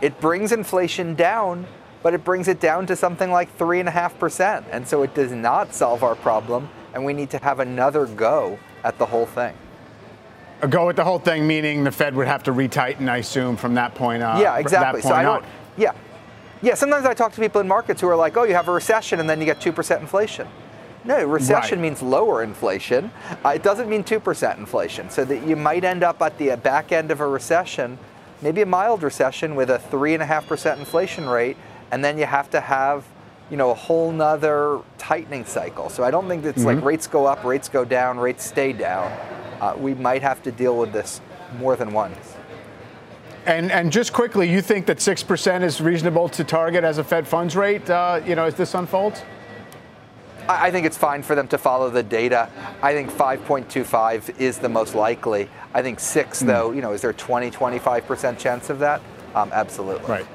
It 0.00 0.20
brings 0.20 0.52
inflation 0.52 1.14
down, 1.14 1.66
but 2.02 2.14
it 2.14 2.24
brings 2.24 2.48
it 2.48 2.60
down 2.60 2.86
to 2.86 2.96
something 2.96 3.30
like 3.30 3.56
3.5%. 3.58 4.64
And 4.70 4.86
so 4.86 5.02
it 5.02 5.14
does 5.14 5.32
not 5.32 5.74
solve 5.74 6.02
our 6.02 6.14
problem, 6.14 6.68
and 6.94 7.04
we 7.04 7.12
need 7.12 7.30
to 7.30 7.38
have 7.38 7.60
another 7.60 8.06
go 8.06 8.58
at 8.84 8.98
the 8.98 9.06
whole 9.06 9.26
thing. 9.26 9.54
A 10.62 10.68
go 10.68 10.86
with 10.86 10.96
the 10.96 11.04
whole 11.04 11.18
thing, 11.18 11.46
meaning 11.46 11.84
the 11.84 11.92
Fed 11.92 12.14
would 12.14 12.26
have 12.26 12.42
to 12.44 12.52
retighten, 12.52 13.08
I 13.08 13.18
assume, 13.18 13.56
from 13.56 13.74
that 13.74 13.94
point 13.94 14.22
on. 14.22 14.40
Yeah, 14.40 14.56
exactly. 14.58 15.02
so 15.02 15.10
I 15.10 15.22
don't. 15.22 15.42
On. 15.42 15.48
Yeah, 15.76 15.92
yeah. 16.62 16.74
Sometimes 16.74 17.04
I 17.04 17.12
talk 17.14 17.32
to 17.32 17.40
people 17.40 17.60
in 17.60 17.68
markets 17.68 18.00
who 18.00 18.08
are 18.08 18.16
like, 18.16 18.36
"Oh, 18.36 18.44
you 18.44 18.54
have 18.54 18.68
a 18.68 18.72
recession, 18.72 19.20
and 19.20 19.28
then 19.28 19.38
you 19.38 19.44
get 19.44 19.60
two 19.60 19.72
percent 19.72 20.00
inflation." 20.00 20.48
No, 21.04 21.22
recession 21.24 21.78
Right. 21.78 21.82
means 21.84 22.02
lower 22.02 22.42
inflation. 22.42 23.12
Uh, 23.44 23.50
it 23.50 23.62
doesn't 23.62 23.88
mean 23.88 24.02
2% 24.02 24.58
inflation. 24.58 25.08
So 25.08 25.24
that 25.24 25.46
you 25.46 25.54
might 25.54 25.84
end 25.84 26.02
up 26.02 26.20
at 26.20 26.36
the 26.36 26.56
back 26.56 26.90
end 26.90 27.12
of 27.12 27.20
a 27.20 27.28
recession, 27.28 27.96
maybe 28.42 28.60
a 28.62 28.66
mild 28.66 29.04
recession 29.04 29.54
with 29.54 29.70
a 29.70 29.78
3.5% 29.78 30.80
inflation 30.80 31.28
rate, 31.28 31.56
and 31.92 32.04
then 32.04 32.18
you 32.18 32.26
have 32.26 32.50
to 32.50 32.60
have 32.60 33.04
you 33.50 33.56
know, 33.56 33.70
a 33.70 33.74
whole 33.74 34.10
nother 34.10 34.80
tightening 34.98 35.44
cycle. 35.44 35.88
So 35.88 36.02
I 36.02 36.10
don't 36.10 36.26
think 36.26 36.44
it's 36.44 36.64
like 36.64 36.82
rates 36.82 37.06
go 37.06 37.26
up, 37.26 37.44
rates 37.44 37.68
go 37.68 37.84
down, 37.84 38.18
rates 38.18 38.44
stay 38.44 38.72
down. 38.72 39.12
Uh, 39.60 39.74
we 39.76 39.94
might 39.94 40.22
have 40.22 40.42
to 40.42 40.52
deal 40.52 40.76
with 40.76 40.92
this 40.92 41.20
more 41.58 41.76
than 41.76 41.92
once. 41.92 42.34
And, 43.46 43.70
and 43.70 43.92
just 43.92 44.12
quickly, 44.12 44.50
you 44.50 44.60
think 44.60 44.86
that 44.86 44.98
6% 44.98 45.62
is 45.62 45.80
reasonable 45.80 46.28
to 46.30 46.42
target 46.42 46.82
as 46.82 46.98
a 46.98 47.04
Fed 47.04 47.28
funds 47.28 47.54
rate, 47.54 47.88
uh, 47.88 48.20
you 48.26 48.34
know, 48.34 48.44
as 48.44 48.56
this 48.56 48.74
unfolds? 48.74 49.22
I 50.48 50.70
think 50.70 50.86
it's 50.86 50.96
fine 50.96 51.22
for 51.22 51.34
them 51.34 51.48
to 51.48 51.58
follow 51.58 51.90
the 51.90 52.02
data. 52.02 52.48
I 52.82 52.92
think 52.92 53.10
5.25 53.10 54.40
is 54.40 54.58
the 54.58 54.68
most 54.68 54.94
likely. 54.94 55.48
I 55.74 55.82
think 55.82 56.00
6, 56.00 56.40
though, 56.40 56.72
you 56.72 56.80
know, 56.80 56.92
is 56.92 57.02
there 57.02 57.12
20, 57.12 57.50
25% 57.50 58.38
chance 58.38 58.70
of 58.70 58.78
that? 58.80 59.00
Um, 59.34 59.50
absolutely. 59.52 60.08
Right. 60.08 60.26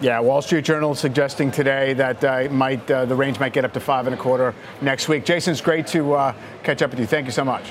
Yeah, 0.00 0.20
Wall 0.20 0.42
Street 0.42 0.64
Journal 0.64 0.94
suggesting 0.94 1.50
today 1.50 1.94
that 1.94 2.22
uh, 2.24 2.48
might 2.50 2.90
uh, 2.90 3.04
the 3.04 3.14
range 3.14 3.38
might 3.38 3.52
get 3.52 3.64
up 3.64 3.72
to 3.74 3.80
five 3.80 4.06
and 4.06 4.14
a 4.14 4.18
quarter 4.18 4.54
next 4.82 5.08
week. 5.08 5.24
Jason, 5.24 5.52
it's 5.52 5.60
great 5.60 5.86
to 5.88 6.14
uh, 6.14 6.34
catch 6.62 6.82
up 6.82 6.90
with 6.90 6.98
you. 6.98 7.06
Thank 7.06 7.26
you 7.26 7.32
so 7.32 7.44
much. 7.44 7.64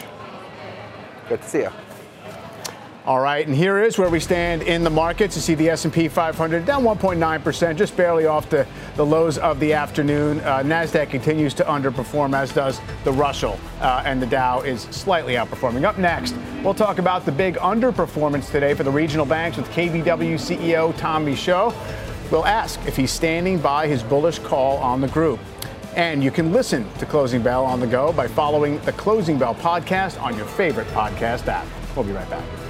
Good 1.30 1.42
to 1.42 1.50
see 1.50 1.60
you. 1.60 1.70
All 3.06 3.20
right, 3.20 3.46
and 3.46 3.54
here 3.54 3.84
is 3.84 3.98
where 3.98 4.10
we 4.10 4.22
stand 4.22 4.62
in 4.62 4.82
the 4.82 4.90
markets. 4.90 5.36
You 5.36 5.42
see 5.42 5.56
the 5.56 5.70
S&P 5.72 6.08
500 6.08 6.66
down 6.66 6.84
1.9%, 6.84 7.76
just 7.76 7.98
barely 7.98 8.26
off 8.28 8.50
the, 8.50 8.66
the 8.96 9.06
lows 9.06 9.38
of 9.38 9.60
the 9.60 9.74
afternoon. 9.74 10.40
Uh, 10.40 10.60
Nasdaq 10.60 11.10
continues 11.10 11.54
to 11.56 11.66
underperform, 11.66 12.34
as 12.34 12.54
does 12.54 12.80
the 13.04 13.12
Russell, 13.12 13.60
uh, 13.82 14.04
and 14.06 14.22
the 14.22 14.26
Dow 14.26 14.62
is 14.62 14.84
slightly 14.84 15.34
outperforming. 15.34 15.84
Up 15.84 15.98
next, 15.98 16.34
we'll 16.64 16.74
talk 16.74 16.98
about 16.98 17.26
the 17.26 17.32
big 17.34 17.56
underperformance 17.56 18.50
today 18.50 18.74
for 18.74 18.84
the 18.84 18.92
regional 18.92 19.26
banks 19.26 19.58
with 19.58 19.68
KBW 19.72 20.36
CEO 20.36 20.96
Tom 20.98 21.26
Michaud. 21.26 21.74
We'll 22.32 22.46
ask 22.46 22.80
if 22.88 22.96
he's 22.96 23.12
standing 23.12 23.60
by 23.60 23.88
his 23.88 24.02
bullish 24.02 24.40
call 24.40 24.78
on 24.78 25.02
the 25.02 25.10
group. 25.10 25.42
And 25.96 26.24
you 26.24 26.32
can 26.32 26.52
listen 26.52 26.92
to 26.94 27.06
Closing 27.06 27.44
Bell 27.44 27.64
on 27.66 27.80
the 27.80 27.88
go 27.88 28.12
by 28.14 28.28
following 28.28 28.80
the 28.80 28.94
Closing 28.94 29.38
Bell 29.38 29.54
podcast 29.54 30.22
on 30.22 30.36
your 30.36 30.48
favorite 30.48 30.88
podcast 30.88 31.48
app. 31.48 31.68
We'll 31.96 32.06
be 32.06 32.12
right 32.12 32.30
back. 32.30 32.63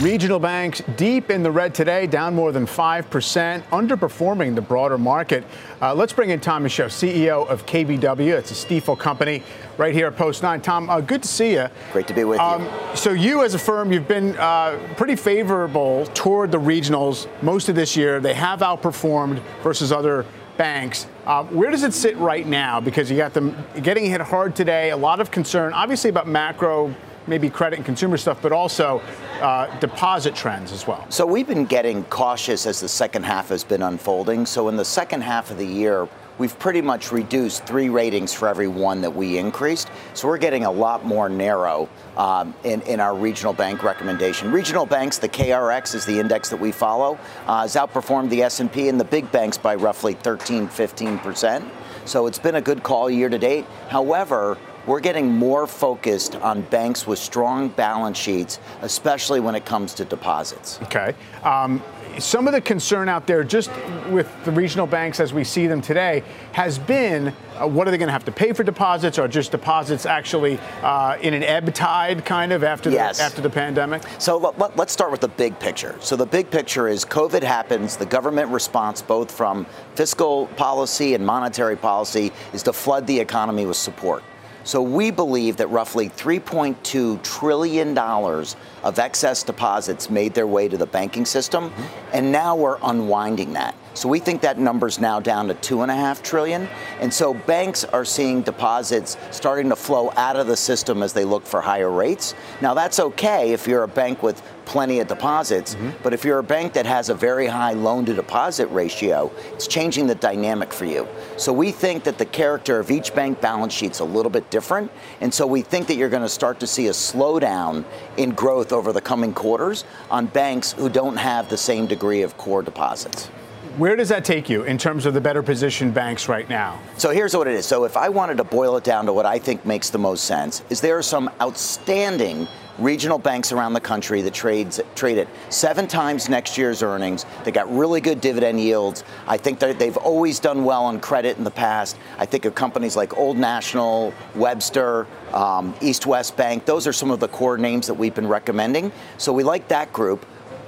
Regional 0.00 0.38
banks 0.38 0.82
deep 0.98 1.30
in 1.30 1.42
the 1.42 1.50
red 1.50 1.74
today, 1.74 2.06
down 2.06 2.34
more 2.34 2.52
than 2.52 2.66
5%, 2.66 3.62
underperforming 3.62 4.54
the 4.54 4.60
broader 4.60 4.98
market. 4.98 5.42
Uh, 5.80 5.94
let's 5.94 6.12
bring 6.12 6.28
in 6.28 6.38
Tom 6.38 6.64
Michaud, 6.64 6.88
CEO 6.88 7.48
of 7.48 7.64
KBW. 7.64 8.36
It's 8.36 8.50
a 8.50 8.54
Stifel 8.54 8.98
company 8.98 9.42
right 9.78 9.94
here 9.94 10.08
at 10.08 10.16
Post 10.16 10.42
9. 10.42 10.60
Tom, 10.60 10.90
uh, 10.90 11.00
good 11.00 11.22
to 11.22 11.28
see 11.28 11.54
you. 11.54 11.68
Great 11.94 12.06
to 12.08 12.12
be 12.12 12.24
with 12.24 12.38
um, 12.40 12.64
you. 12.64 12.70
So, 12.94 13.12
you 13.12 13.42
as 13.42 13.54
a 13.54 13.58
firm, 13.58 13.90
you've 13.90 14.06
been 14.06 14.36
uh, 14.36 14.78
pretty 14.98 15.16
favorable 15.16 16.04
toward 16.12 16.52
the 16.52 16.60
regionals 16.60 17.26
most 17.42 17.70
of 17.70 17.74
this 17.74 17.96
year. 17.96 18.20
They 18.20 18.34
have 18.34 18.60
outperformed 18.60 19.40
versus 19.62 19.92
other 19.92 20.26
banks. 20.58 21.06
Uh, 21.24 21.44
where 21.44 21.70
does 21.70 21.84
it 21.84 21.94
sit 21.94 22.18
right 22.18 22.46
now? 22.46 22.80
Because 22.80 23.10
you 23.10 23.16
got 23.16 23.32
them 23.32 23.56
getting 23.82 24.04
hit 24.04 24.20
hard 24.20 24.54
today, 24.54 24.90
a 24.90 24.96
lot 24.96 25.20
of 25.20 25.30
concern, 25.30 25.72
obviously, 25.72 26.10
about 26.10 26.28
macro 26.28 26.94
maybe 27.26 27.50
credit 27.50 27.78
and 27.78 27.86
consumer 27.86 28.16
stuff, 28.16 28.40
but 28.42 28.52
also 28.52 29.00
uh, 29.40 29.78
deposit 29.78 30.34
trends 30.34 30.72
as 30.72 30.86
well. 30.86 31.04
So 31.10 31.26
we've 31.26 31.46
been 31.46 31.66
getting 31.66 32.04
cautious 32.04 32.66
as 32.66 32.80
the 32.80 32.88
second 32.88 33.24
half 33.24 33.48
has 33.48 33.64
been 33.64 33.82
unfolding. 33.82 34.46
So 34.46 34.68
in 34.68 34.76
the 34.76 34.84
second 34.84 35.22
half 35.22 35.50
of 35.50 35.58
the 35.58 35.66
year, 35.66 36.08
we've 36.38 36.58
pretty 36.58 36.82
much 36.82 37.12
reduced 37.12 37.64
three 37.64 37.88
ratings 37.88 38.32
for 38.32 38.48
every 38.48 38.68
one 38.68 39.00
that 39.00 39.14
we 39.14 39.38
increased. 39.38 39.88
So 40.14 40.28
we're 40.28 40.38
getting 40.38 40.64
a 40.64 40.70
lot 40.70 41.04
more 41.04 41.28
narrow 41.28 41.88
um, 42.16 42.54
in, 42.64 42.82
in, 42.82 43.00
our 43.00 43.14
regional 43.14 43.52
bank 43.52 43.82
recommendation. 43.82 44.50
Regional 44.50 44.86
banks, 44.86 45.18
the 45.18 45.28
KRX 45.28 45.94
is 45.94 46.04
the 46.04 46.18
index 46.18 46.48
that 46.50 46.58
we 46.58 46.72
follow, 46.72 47.18
uh, 47.46 47.62
has 47.62 47.74
outperformed 47.74 48.30
the 48.30 48.42
S&P 48.42 48.88
and 48.88 48.98
the 48.98 49.04
big 49.04 49.30
banks 49.32 49.58
by 49.58 49.74
roughly 49.74 50.14
13, 50.14 50.68
15 50.68 51.18
percent. 51.18 51.64
So 52.04 52.26
it's 52.26 52.38
been 52.38 52.54
a 52.54 52.60
good 52.60 52.82
call 52.82 53.10
year 53.10 53.28
to 53.28 53.38
date. 53.38 53.66
However, 53.88 54.56
we're 54.86 55.00
getting 55.00 55.32
more 55.32 55.66
focused 55.66 56.36
on 56.36 56.62
banks 56.62 57.06
with 57.06 57.18
strong 57.18 57.68
balance 57.68 58.16
sheets, 58.16 58.58
especially 58.82 59.40
when 59.40 59.54
it 59.54 59.64
comes 59.64 59.94
to 59.94 60.04
deposits. 60.04 60.78
Okay. 60.84 61.14
Um, 61.42 61.82
some 62.18 62.46
of 62.46 62.54
the 62.54 62.60
concern 62.60 63.08
out 63.08 63.26
there, 63.26 63.44
just 63.44 63.70
with 64.08 64.32
the 64.44 64.52
regional 64.52 64.86
banks 64.86 65.20
as 65.20 65.34
we 65.34 65.44
see 65.44 65.66
them 65.66 65.82
today, 65.82 66.22
has 66.52 66.78
been 66.78 67.34
uh, 67.56 67.66
what 67.66 67.86
are 67.86 67.90
they 67.90 67.98
going 67.98 68.08
to 68.08 68.12
have 68.12 68.24
to 68.24 68.32
pay 68.32 68.52
for 68.52 68.64
deposits, 68.64 69.18
or 69.18 69.28
just 69.28 69.50
deposits 69.50 70.06
actually 70.06 70.58
uh, 70.82 71.18
in 71.20 71.34
an 71.34 71.42
ebb 71.42 71.72
tide 71.74 72.24
kind 72.24 72.52
of 72.52 72.64
after 72.64 72.90
yes. 72.90 73.18
the, 73.18 73.24
after 73.24 73.40
the 73.42 73.50
pandemic? 73.50 74.02
So 74.18 74.38
let, 74.38 74.78
us 74.78 74.92
start 74.92 75.10
with 75.10 75.20
the 75.20 75.28
big 75.28 75.58
picture. 75.58 75.96
So 76.00 76.16
the 76.16 76.26
big 76.26 76.50
picture 76.50 76.88
is 76.88 77.04
COVID 77.04 77.42
happens. 77.42 77.96
The 77.96 78.06
government 78.06 78.50
response, 78.50 79.02
both 79.02 79.30
from 79.30 79.66
fiscal 79.94 80.46
policy 80.56 81.14
and 81.14 81.24
monetary 81.24 81.76
policy, 81.76 82.32
is 82.52 82.62
to 82.64 82.72
flood 82.72 83.06
the 83.06 83.18
economy 83.18 83.66
with 83.66 83.76
support. 83.76 84.22
So 84.66 84.82
we 84.82 85.12
believe 85.12 85.58
that 85.58 85.68
roughly 85.68 86.08
$3.2 86.08 87.22
trillion 87.22 87.96
of 87.96 88.98
excess 88.98 89.44
deposits 89.44 90.10
made 90.10 90.34
their 90.34 90.48
way 90.48 90.66
to 90.66 90.76
the 90.76 90.86
banking 90.86 91.24
system, 91.24 91.72
and 92.12 92.32
now 92.32 92.56
we're 92.56 92.78
unwinding 92.82 93.52
that. 93.52 93.76
So 93.94 94.08
we 94.08 94.18
think 94.18 94.42
that 94.42 94.58
number's 94.58 94.98
now 94.98 95.20
down 95.20 95.46
to 95.48 95.54
two 95.54 95.82
and 95.82 95.90
a 95.90 95.94
half 95.94 96.20
trillion. 96.20 96.68
And 97.00 97.14
so 97.14 97.32
banks 97.32 97.84
are 97.84 98.04
seeing 98.04 98.42
deposits 98.42 99.16
starting 99.30 99.68
to 99.68 99.76
flow 99.76 100.12
out 100.16 100.34
of 100.34 100.48
the 100.48 100.56
system 100.56 101.00
as 101.02 101.12
they 101.12 101.24
look 101.24 101.46
for 101.46 101.60
higher 101.60 101.90
rates. 101.90 102.34
Now 102.60 102.74
that's 102.74 102.98
okay 102.98 103.52
if 103.52 103.68
you're 103.68 103.84
a 103.84 103.88
bank 103.88 104.22
with 104.22 104.42
plenty 104.66 105.00
of 105.00 105.08
deposits, 105.08 105.74
mm-hmm. 105.74 105.90
but 106.02 106.12
if 106.12 106.24
you're 106.24 106.40
a 106.40 106.42
bank 106.42 106.74
that 106.74 106.84
has 106.84 107.08
a 107.08 107.14
very 107.14 107.46
high 107.46 107.72
loan 107.72 108.04
to 108.04 108.14
deposit 108.14 108.66
ratio, 108.66 109.32
it's 109.52 109.66
changing 109.66 110.06
the 110.06 110.14
dynamic 110.14 110.72
for 110.72 110.84
you. 110.84 111.08
So 111.38 111.52
we 111.52 111.72
think 111.72 112.04
that 112.04 112.18
the 112.18 112.26
character 112.26 112.78
of 112.78 112.90
each 112.90 113.14
bank 113.14 113.40
balance 113.40 113.72
sheet's 113.72 114.00
a 114.00 114.04
little 114.04 114.30
bit 114.30 114.50
different, 114.50 114.90
and 115.20 115.32
so 115.32 115.46
we 115.46 115.62
think 115.62 115.86
that 115.86 115.94
you're 115.94 116.10
going 116.10 116.22
to 116.22 116.28
start 116.28 116.60
to 116.60 116.66
see 116.66 116.88
a 116.88 116.92
slowdown 116.92 117.84
in 118.16 118.30
growth 118.32 118.72
over 118.72 118.92
the 118.92 119.00
coming 119.00 119.32
quarters 119.32 119.84
on 120.10 120.26
banks 120.26 120.72
who 120.72 120.88
don't 120.88 121.16
have 121.16 121.48
the 121.48 121.56
same 121.56 121.86
degree 121.86 122.22
of 122.22 122.36
core 122.36 122.62
deposits. 122.62 123.30
Where 123.76 123.94
does 123.94 124.08
that 124.08 124.24
take 124.24 124.48
you 124.48 124.62
in 124.62 124.78
terms 124.78 125.04
of 125.04 125.12
the 125.12 125.20
better 125.20 125.42
positioned 125.42 125.92
banks 125.92 126.30
right 126.30 126.48
now? 126.48 126.80
So 126.96 127.10
here's 127.10 127.36
what 127.36 127.46
it 127.46 127.52
is. 127.52 127.66
So 127.66 127.84
if 127.84 127.94
I 127.94 128.08
wanted 128.08 128.38
to 128.38 128.44
boil 128.44 128.78
it 128.78 128.84
down 128.84 129.04
to 129.04 129.12
what 129.12 129.26
I 129.26 129.38
think 129.38 129.66
makes 129.66 129.90
the 129.90 129.98
most 129.98 130.24
sense, 130.24 130.62
is 130.70 130.80
there 130.80 130.96
are 130.96 131.02
some 131.02 131.30
outstanding 131.42 132.48
regional 132.78 133.18
banks 133.18 133.52
around 133.52 133.74
the 133.74 133.80
country 133.80 134.22
that 134.22 134.32
trades 134.32 134.80
trade 134.94 135.18
at 135.18 135.28
seven 135.50 135.86
times 135.86 136.30
next 136.30 136.56
year's 136.56 136.82
earnings. 136.82 137.26
They 137.44 137.52
got 137.52 137.70
really 137.70 138.00
good 138.00 138.22
dividend 138.22 138.60
yields. 138.60 139.04
I 139.26 139.36
think 139.36 139.58
they've 139.58 139.96
always 139.98 140.40
done 140.40 140.64
well 140.64 140.86
on 140.86 140.98
credit 140.98 141.36
in 141.36 141.44
the 141.44 141.50
past. 141.50 141.98
I 142.16 142.24
think 142.24 142.46
of 142.46 142.54
companies 142.54 142.96
like 142.96 143.18
Old 143.18 143.36
National, 143.36 144.14
Webster, 144.34 145.06
um, 145.34 145.74
East 145.82 146.06
West 146.06 146.34
Bank. 146.34 146.64
Those 146.64 146.86
are 146.86 146.94
some 146.94 147.10
of 147.10 147.20
the 147.20 147.28
core 147.28 147.58
names 147.58 147.86
that 147.88 147.94
we've 147.94 148.14
been 148.14 148.28
recommending. 148.28 148.90
So 149.18 149.34
we 149.34 149.42
like 149.42 149.68
that 149.68 149.92
group. 149.92 150.24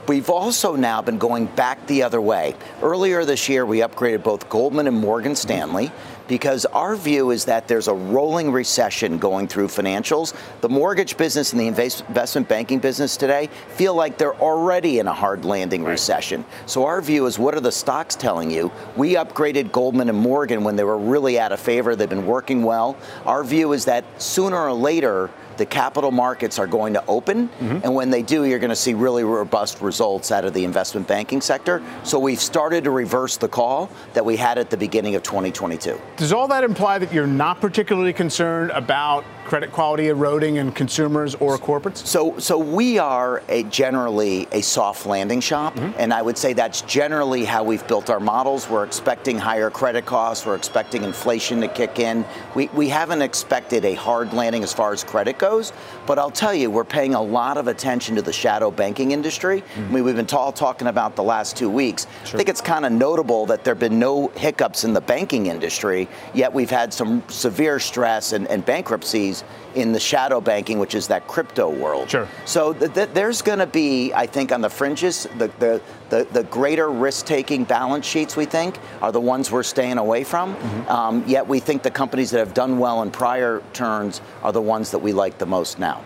We've 0.09 0.31
also 0.31 0.75
now 0.75 1.03
been 1.03 1.18
going 1.18 1.44
back 1.47 1.87
the 1.87 2.03
other 2.03 2.18
way. 2.18 2.55
Earlier 2.81 3.27
this 3.27 3.47
year, 3.47 3.66
we 3.66 3.81
upgraded 3.81 4.23
both 4.23 4.49
Goldman 4.49 4.87
and 4.87 4.97
Morgan 4.97 5.37
Stanley 5.37 5.92
because 6.29 6.64
our 6.64 6.97
view 6.97 7.31
is 7.31 7.44
that 7.44 7.68
there's 7.68 7.88
a 7.88 7.92
rolling 7.92 8.51
recession 8.51 9.18
going 9.18 9.49
through 9.49 9.68
financials. 9.68 10.35
The 10.62 10.68
mortgage 10.71 11.18
business 11.18 11.53
and 11.53 11.61
the 11.61 11.66
investment 11.66 12.49
banking 12.49 12.79
business 12.79 13.18
today 13.18 13.51
feel 13.77 13.94
like 13.94 14.16
they're 14.16 14.37
already 14.37 14.99
in 14.99 15.07
a 15.07 15.12
hard 15.12 15.44
landing 15.44 15.85
right. 15.85 15.90
recession. 15.90 16.47
So 16.64 16.87
our 16.87 17.03
view 17.03 17.27
is 17.27 17.38
what 17.38 17.55
are 17.55 17.61
the 17.61 17.73
stocks 17.73 18.16
telling 18.16 18.51
you? 18.51 18.73
We 18.97 19.14
upgraded 19.14 19.73
Goldman 19.73 20.09
and 20.09 20.18
Morgan 20.18 20.64
when 20.64 20.77
they 20.77 20.85
were 20.85 20.99
really 20.99 21.38
out 21.38 21.53
of 21.53 21.61
favor. 21.61 21.94
They've 21.94 22.09
been 22.09 22.27
working 22.27 22.62
well. 22.62 22.97
Our 23.27 23.44
view 23.44 23.75
is 23.75 23.85
that 23.85 24.05
sooner 24.23 24.57
or 24.57 24.73
later, 24.73 25.31
the 25.59 25.66
capital 25.66 26.11
markets 26.11 26.59
are 26.59 26.66
going 26.66 26.94
to 26.94 27.05
open. 27.07 27.49
Mm-hmm. 27.49 27.81
And 27.85 27.94
when 27.94 28.11
they 28.11 28.23
do, 28.23 28.44
you're 28.44 28.59
going 28.59 28.71
to 28.71 28.77
see 28.77 28.94
really 28.94 29.25
robust 29.25 29.83
results 29.83 30.33
out 30.33 30.44
of 30.44 30.55
the 30.55 30.64
investment 30.64 31.07
banking 31.07 31.40
sector. 31.40 31.83
So 32.05 32.18
we've 32.18 32.40
started 32.40 32.85
to 32.85 32.90
reverse 32.90 33.37
the 33.37 33.49
call 33.49 33.90
that 34.14 34.25
we 34.25 34.37
had 34.37 34.57
at 34.57 34.71
the 34.71 34.77
beginning 34.77 35.14
of 35.16 35.23
2022. 35.23 36.01
Does 36.16 36.33
all 36.33 36.49
that 36.49 36.64
imply 36.64 36.99
that 36.99 37.12
you're 37.12 37.27
not 37.27 37.61
particularly 37.61 38.12
concerned 38.12 38.71
about 38.71 39.25
credit 39.49 39.73
quality 39.73 40.09
eroding 40.09 40.57
in 40.57 40.71
consumers 40.71 41.35
or 41.37 41.57
corporates? 41.57 42.07
So, 42.07 42.39
so 42.39 42.59
we 42.59 42.99
are 42.99 43.43
a 43.49 43.63
generally 43.65 44.47
a 44.53 44.61
soft 44.61 45.07
landing 45.07 45.41
shop, 45.41 45.75
mm-hmm. 45.75 45.99
and 45.99 46.13
I 46.13 46.21
would 46.21 46.37
say 46.37 46.53
that's 46.53 46.83
generally 46.83 47.45
how 47.45 47.65
we've 47.65 47.87
built 47.89 48.11
our 48.11 48.21
models. 48.21 48.69
We're 48.69 48.85
expecting 48.85 49.39
higher 49.39 49.71
credit 49.71 50.05
costs. 50.05 50.45
We're 50.45 50.55
expecting 50.55 51.03
inflation 51.03 51.63
to 51.63 51.69
kick 51.69 51.99
in. 51.99 52.27
We, 52.55 52.67
we 52.69 52.89
haven't 52.91 53.23
expected 53.23 53.87
a 53.87 53.95
hard 53.95 54.35
landing 54.35 54.63
as 54.63 54.75
far 54.75 54.93
as 54.93 55.03
credit 55.03 55.39
goes, 55.39 55.73
but 56.09 56.18
I'll 56.18 56.31
tell 56.31 56.55
you, 56.55 56.71
we're 56.71 56.85
paying 56.85 57.14
a 57.14 57.21
lot 57.21 57.59
of 57.59 57.68
attention 57.68 58.16
to 58.16 58.23
the 58.23 58.33
shadow 58.33 58.71
banking 58.71 59.12
industry. 59.12 59.61
Mm-hmm. 59.61 59.81
I 59.81 59.92
mean, 59.92 60.05
we've 60.05 60.16
been 60.16 60.27
ta- 60.27 60.51
talking 60.53 60.88
about 60.88 61.16
the 61.16 61.23
last 61.23 61.55
two 61.55 61.68
weeks. 61.68 62.07
Sure. 62.25 62.35
I 62.35 62.37
think 62.38 62.49
it's 62.49 62.62
kind 62.62 62.87
of 62.87 62.92
notable 62.92 63.44
that 63.47 63.62
there 63.62 63.75
have 63.75 63.79
been 63.79 63.99
no 63.99 64.29
hiccups 64.29 64.85
in 64.85 64.94
the 64.94 65.03
banking 65.03 65.47
industry, 65.47 66.09
yet 66.33 66.51
we've 66.51 66.71
had 66.71 66.94
some 66.94 67.23
severe 67.29 67.79
stress 67.79 68.33
and, 68.33 68.49
and 68.49 68.64
bankruptcies 68.64 69.44
in 69.75 69.92
the 69.92 70.01
shadow 70.01 70.40
banking, 70.40 70.79
which 70.79 70.94
is 70.94 71.09
that 71.09 71.29
crypto 71.29 71.68
world. 71.68 72.09
Sure. 72.09 72.27
So 72.47 72.73
th- 72.73 72.94
th- 72.94 73.11
there's 73.12 73.42
going 73.42 73.59
to 73.59 73.66
be, 73.66 74.12
I 74.14 74.27
think, 74.27 74.51
on 74.51 74.62
the 74.62 74.71
fringes, 74.71 75.29
the, 75.37 75.49
the, 75.59 75.83
the, 76.09 76.27
the 76.33 76.44
greater 76.44 76.90
risk 76.90 77.27
taking 77.27 77.64
balance 77.64 78.07
sheets, 78.07 78.35
we 78.35 78.47
think, 78.47 78.79
are 79.03 79.12
the 79.12 79.21
ones 79.21 79.53
we're 79.53 79.62
staying 79.62 79.99
away 79.99 80.25
from. 80.25 80.57
Mm-hmm. 80.57 80.90
Um, 80.90 81.25
yet 81.27 81.47
we 81.47 81.61
think 81.61 81.83
the 81.83 81.90
companies 81.90 82.31
that 82.31 82.38
have 82.38 82.55
done 82.55 82.79
well 82.79 83.03
in 83.03 83.11
prior 83.11 83.62
turns 83.75 84.23
are 84.42 84.53
the 84.53 84.62
ones 84.62 84.90
that 84.92 84.99
we 84.99 85.12
like 85.12 85.37
the 85.37 85.47
most 85.47 85.79
now. 85.79 85.98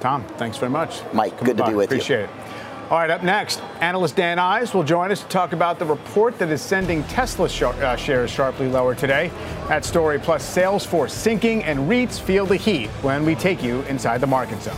Tom, 0.00 0.24
thanks 0.38 0.56
very 0.56 0.70
much. 0.70 1.02
Mike, 1.12 1.38
good 1.44 1.58
to 1.58 1.66
be 1.66 1.74
with 1.74 1.90
Appreciate 1.90 2.20
you. 2.20 2.24
Appreciate 2.24 2.46
it. 2.46 2.50
All 2.90 2.98
right, 2.98 3.10
up 3.10 3.22
next, 3.22 3.62
analyst 3.80 4.16
Dan 4.16 4.40
Ives 4.40 4.74
will 4.74 4.82
join 4.82 5.12
us 5.12 5.20
to 5.20 5.28
talk 5.28 5.52
about 5.52 5.78
the 5.78 5.84
report 5.84 6.40
that 6.40 6.48
is 6.48 6.60
sending 6.60 7.04
Tesla 7.04 7.48
sh- 7.48 7.62
uh, 7.62 7.94
shares 7.94 8.32
sharply 8.32 8.68
lower 8.68 8.96
today. 8.96 9.30
That 9.68 9.84
story 9.84 10.18
plus 10.18 10.42
Salesforce 10.44 11.10
sinking 11.10 11.62
and 11.62 11.88
REITs 11.88 12.18
feel 12.18 12.46
the 12.46 12.56
heat 12.56 12.88
when 13.02 13.24
we 13.24 13.36
take 13.36 13.62
you 13.62 13.82
inside 13.82 14.20
the 14.20 14.26
market 14.26 14.60
zone. 14.60 14.76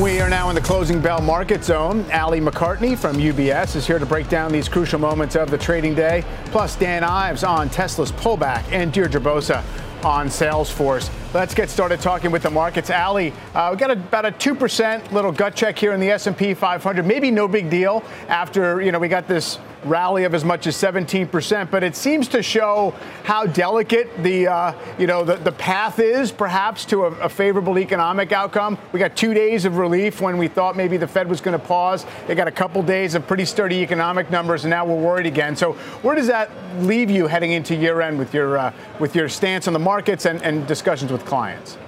We 0.00 0.18
are 0.20 0.30
now 0.30 0.48
in 0.48 0.54
the 0.54 0.62
closing 0.62 0.98
bell 1.02 1.20
market 1.20 1.62
zone. 1.62 2.06
Alli 2.10 2.40
McCartney 2.40 2.96
from 2.96 3.16
UBS 3.18 3.76
is 3.76 3.86
here 3.86 3.98
to 3.98 4.06
break 4.06 4.30
down 4.30 4.50
these 4.50 4.66
crucial 4.66 4.98
moments 4.98 5.36
of 5.36 5.50
the 5.50 5.58
trading 5.58 5.94
day. 5.94 6.24
Plus, 6.46 6.74
Dan 6.76 7.04
Ives 7.04 7.44
on 7.44 7.68
Tesla's 7.68 8.12
pullback 8.12 8.64
and 8.72 8.94
Deirdre 8.94 9.20
Bosa 9.20 9.62
on 10.04 10.28
Salesforce. 10.28 11.10
Let's 11.32 11.54
get 11.54 11.70
started 11.70 12.00
talking 12.00 12.32
with 12.32 12.42
the 12.42 12.50
markets. 12.50 12.90
Alli, 12.90 13.32
uh, 13.54 13.68
we 13.70 13.76
got 13.76 13.92
about 13.92 14.24
a 14.24 14.32
two 14.32 14.52
percent 14.52 15.12
little 15.12 15.30
gut 15.30 15.54
check 15.54 15.78
here 15.78 15.92
in 15.92 16.00
the 16.00 16.10
S&P 16.10 16.54
500. 16.54 17.06
Maybe 17.06 17.30
no 17.30 17.46
big 17.46 17.70
deal 17.70 18.02
after 18.26 18.82
you 18.82 18.90
know 18.90 18.98
we 18.98 19.06
got 19.06 19.28
this 19.28 19.60
rally 19.84 20.24
of 20.24 20.34
as 20.34 20.44
much 20.44 20.66
as 20.66 20.76
17%, 20.76 21.70
but 21.70 21.82
it 21.82 21.96
seems 21.96 22.28
to 22.28 22.42
show 22.42 22.94
how 23.24 23.46
delicate 23.46 24.22
the 24.22 24.46
uh, 24.46 24.72
you 24.98 25.06
know 25.06 25.24
the, 25.24 25.36
the 25.36 25.52
path 25.52 25.98
is, 25.98 26.32
perhaps 26.32 26.84
to 26.86 27.04
a, 27.04 27.10
a, 27.20 27.28
favorable 27.28 27.78
economic 27.78 28.32
outcome. 28.32 28.78
We 28.92 28.98
got 28.98 29.16
two 29.16 29.32
days 29.34 29.64
of 29.64 29.78
relief 29.78 30.20
when 30.20 30.36
we 30.36 30.48
thought 30.48 30.76
maybe 30.76 30.96
the 30.96 31.06
Fed 31.06 31.28
was 31.28 31.40
going 31.40 31.58
to 31.58 31.64
pause. 31.64 32.04
They 32.26 32.34
got 32.34 32.48
a 32.48 32.52
couple 32.52 32.82
days 32.82 33.14
of 33.14 33.26
pretty 33.26 33.44
sturdy 33.44 33.76
economic 33.76 34.30
numbers, 34.30 34.64
and 34.64 34.70
now 34.70 34.84
we're 34.84 35.00
worried 35.00 35.26
again. 35.26 35.56
So 35.56 35.72
where 36.02 36.14
does 36.14 36.26
that 36.26 36.50
leave 36.78 37.10
you 37.10 37.26
heading 37.26 37.52
into 37.52 37.74
year 37.74 38.00
end 38.00 38.18
with 38.18 38.34
your 38.34 38.58
uh, 38.58 38.72
with 38.98 39.14
your 39.14 39.28
stance 39.28 39.66
on 39.66 39.72
the 39.72 39.78
markets 39.78 40.26
and, 40.26 40.42
and 40.42 40.66
discussions 40.66 41.10
with 41.10 41.19
clients? 41.24 41.78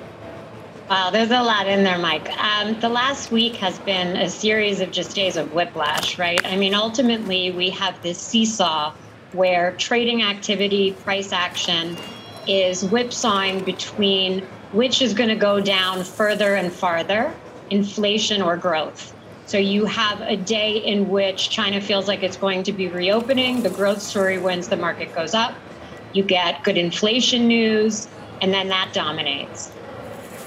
Wow, 0.91 1.11
there's 1.11 1.31
a 1.31 1.43
lot 1.43 1.67
in 1.69 1.85
there, 1.85 1.99
Mike. 1.99 2.29
Um, 2.39 2.79
the 2.81 2.89
last 2.89 3.31
week 3.31 3.57
has 3.57 3.79
been 3.79 4.17
a 4.17 4.29
series 4.29 4.81
of 4.81 4.91
just 4.91 5.15
days 5.15 5.37
of 5.37 5.53
whiplash, 5.55 6.19
right? 6.19 6.45
I 6.45 6.57
mean, 6.57 6.75
ultimately, 6.75 7.51
we 7.51 7.71
have 7.71 8.03
this 8.03 8.19
seesaw 8.19 8.93
where 9.33 9.73
trading 9.77 10.23
activity, 10.23 10.93
price 10.93 11.33
action 11.33 11.97
is 12.47 12.85
whipsawing 12.85 13.65
between 13.65 14.47
which 14.73 15.01
is 15.01 15.15
going 15.15 15.29
to 15.29 15.37
go 15.37 15.61
down 15.61 16.05
further 16.05 16.55
and 16.55 16.73
farther, 16.73 17.33
inflation 17.71 18.43
or 18.43 18.57
growth. 18.57 19.15
So 19.47 19.59
you 19.59 19.87
have 19.87 20.21
a 20.21 20.37
day 20.37 20.77
in 20.77 21.09
which 21.09 21.51
China 21.51 21.81
feels 21.81 22.09
like 22.09 22.23
it's 22.23 22.37
going 22.37 22.63
to 22.65 22.73
be 22.73 22.89
reopening, 22.89 23.63
the 23.63 23.71
growth 23.71 24.01
story 24.01 24.39
wins, 24.39 24.69
the 24.69 24.77
market 24.77 25.15
goes 25.15 25.35
up. 25.35 25.55
You 26.13 26.23
get 26.23 26.63
good 26.65 26.77
inflation 26.77 27.49
news, 27.49 28.09
and 28.43 28.53
then 28.53 28.69
that 28.69 28.91
dominates. 28.93 29.73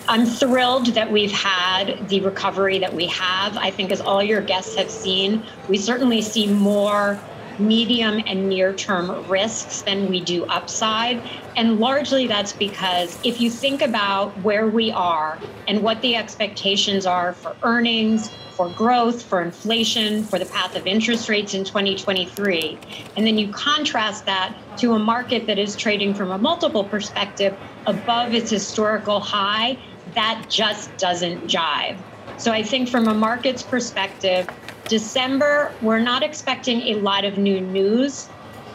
I'm 0.08 0.26
thrilled 0.26 0.88
that 0.88 1.12
we've 1.12 1.32
had 1.32 2.08
the 2.10 2.20
recovery 2.20 2.78
that 2.78 2.94
we 2.94 3.08
have. 3.08 3.58
I 3.58 3.72
think, 3.72 3.92
as 3.92 4.02
all 4.02 4.22
your 4.22 4.42
guests 4.42 4.76
have 4.76 4.92
seen, 4.92 5.44
we 5.68 5.80
certainly 5.80 6.22
see 6.22 6.46
more 6.46 7.20
medium 7.60 8.22
and 8.26 8.48
near 8.50 8.74
term 8.74 9.28
risks 9.28 9.82
than 9.84 10.08
we 10.08 10.22
do 10.22 10.46
upside. 10.46 11.30
And 11.56 11.80
largely 11.80 12.28
that's 12.28 12.54
because 12.54 13.20
if 13.24 13.40
you 13.40 13.50
think 13.50 13.82
about 13.82 14.38
where 14.40 14.68
we 14.68 14.92
are 14.92 15.40
and 15.68 15.82
what 15.82 16.02
the 16.02 16.16
expectations 16.16 17.06
are 17.06 17.34
for 17.34 17.56
earnings, 17.64 18.30
for 18.56 18.70
growth, 18.70 19.22
for 19.24 19.42
inflation, 19.42 20.24
for 20.24 20.40
the 20.40 20.46
path 20.46 20.76
of 20.76 20.88
interest 20.88 21.28
rates 21.28 21.54
in 21.54 21.64
2023, 21.66 22.80
and 23.18 23.28
then 23.28 23.38
you 23.38 23.52
contrast 23.52 24.26
that 24.26 24.58
to 24.78 24.94
a 24.94 25.00
market 25.00 25.46
that 25.48 25.60
is 25.60 25.76
trading 25.76 26.14
from 26.14 26.32
a 26.32 26.38
multiple 26.38 26.84
perspective 26.84 27.58
above 27.86 28.34
its 28.34 28.50
historical 28.50 29.20
high, 29.20 29.78
that 30.14 30.46
just 30.50 30.96
doesn't 30.98 31.48
jive. 31.48 31.98
So 32.38 32.52
I 32.52 32.64
think 32.64 32.90
from 32.90 33.08
a 33.08 33.14
market's 33.14 33.64
perspective, 33.64 34.48
December, 34.88 35.78
we're 35.82 36.00
not 36.00 36.22
expecting 36.24 36.82
a 36.82 36.96
lot 36.96 37.26
of 37.26 37.38
new 37.38 37.60
news, 37.60 38.30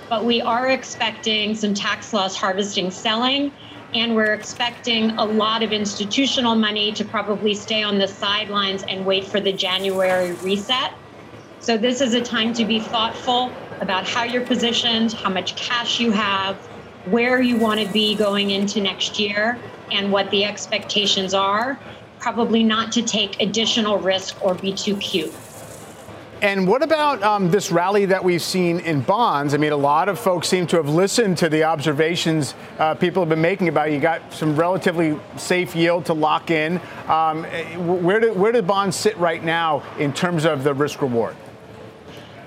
but 0.08 0.24
we 0.24 0.40
are 0.40 0.68
expecting 0.68 1.54
some 1.54 1.72
tax 1.72 2.12
loss 2.12 2.36
harvesting 2.36 2.90
selling. 2.90 3.52
And 3.92 4.14
we're 4.14 4.34
expecting 4.34 5.10
a 5.18 5.24
lot 5.24 5.62
of 5.64 5.72
institutional 5.72 6.54
money 6.54 6.92
to 6.92 7.04
probably 7.04 7.54
stay 7.54 7.82
on 7.82 7.98
the 7.98 8.06
sidelines 8.06 8.84
and 8.88 9.04
wait 9.04 9.28
for 9.28 9.40
the 9.40 9.52
January 9.52 10.34
reset. 10.34 10.92
So, 11.58 11.76
this 11.76 12.00
is 12.00 12.14
a 12.14 12.22
time 12.22 12.52
to 12.54 12.64
be 12.64 12.80
thoughtful 12.80 13.58
about 13.80 14.06
how 14.06 14.24
you're 14.24 14.46
positioned, 14.46 15.12
how 15.12 15.30
much 15.30 15.56
cash 15.56 15.98
you 15.98 16.12
have, 16.12 16.68
where 17.02 17.40
you 17.40 17.56
want 17.56 17.80
to 17.80 17.92
be 17.92 18.16
going 18.16 18.50
into 18.50 18.80
next 18.80 19.18
year, 19.18 19.64
and 19.90 20.12
what 20.12 20.30
the 20.30 20.44
expectations 20.44 21.34
are. 21.34 21.82
Probably 22.20 22.62
not 22.62 22.92
to 22.92 23.02
take 23.02 23.40
additional 23.40 23.98
risk 23.98 24.36
or 24.40 24.54
be 24.54 24.72
too 24.72 24.96
cute. 24.98 25.36
And 26.42 26.66
what 26.66 26.82
about 26.82 27.22
um, 27.22 27.50
this 27.50 27.70
rally 27.70 28.06
that 28.06 28.24
we've 28.24 28.40
seen 28.40 28.80
in 28.80 29.02
bonds? 29.02 29.52
I 29.52 29.58
mean, 29.58 29.72
a 29.72 29.76
lot 29.76 30.08
of 30.08 30.18
folks 30.18 30.48
seem 30.48 30.66
to 30.68 30.76
have 30.76 30.88
listened 30.88 31.36
to 31.38 31.50
the 31.50 31.64
observations 31.64 32.54
uh, 32.78 32.94
people 32.94 33.20
have 33.20 33.28
been 33.28 33.42
making 33.42 33.68
about 33.68 33.92
you 33.92 34.00
got 34.00 34.32
some 34.32 34.56
relatively 34.56 35.18
safe 35.36 35.76
yield 35.76 36.06
to 36.06 36.14
lock 36.14 36.50
in. 36.50 36.80
Um, 37.08 37.44
where, 38.02 38.20
do, 38.20 38.32
where 38.32 38.52
do 38.52 38.62
bonds 38.62 38.96
sit 38.96 39.18
right 39.18 39.44
now 39.44 39.82
in 39.98 40.14
terms 40.14 40.46
of 40.46 40.64
the 40.64 40.72
risk 40.72 41.02
reward? 41.02 41.36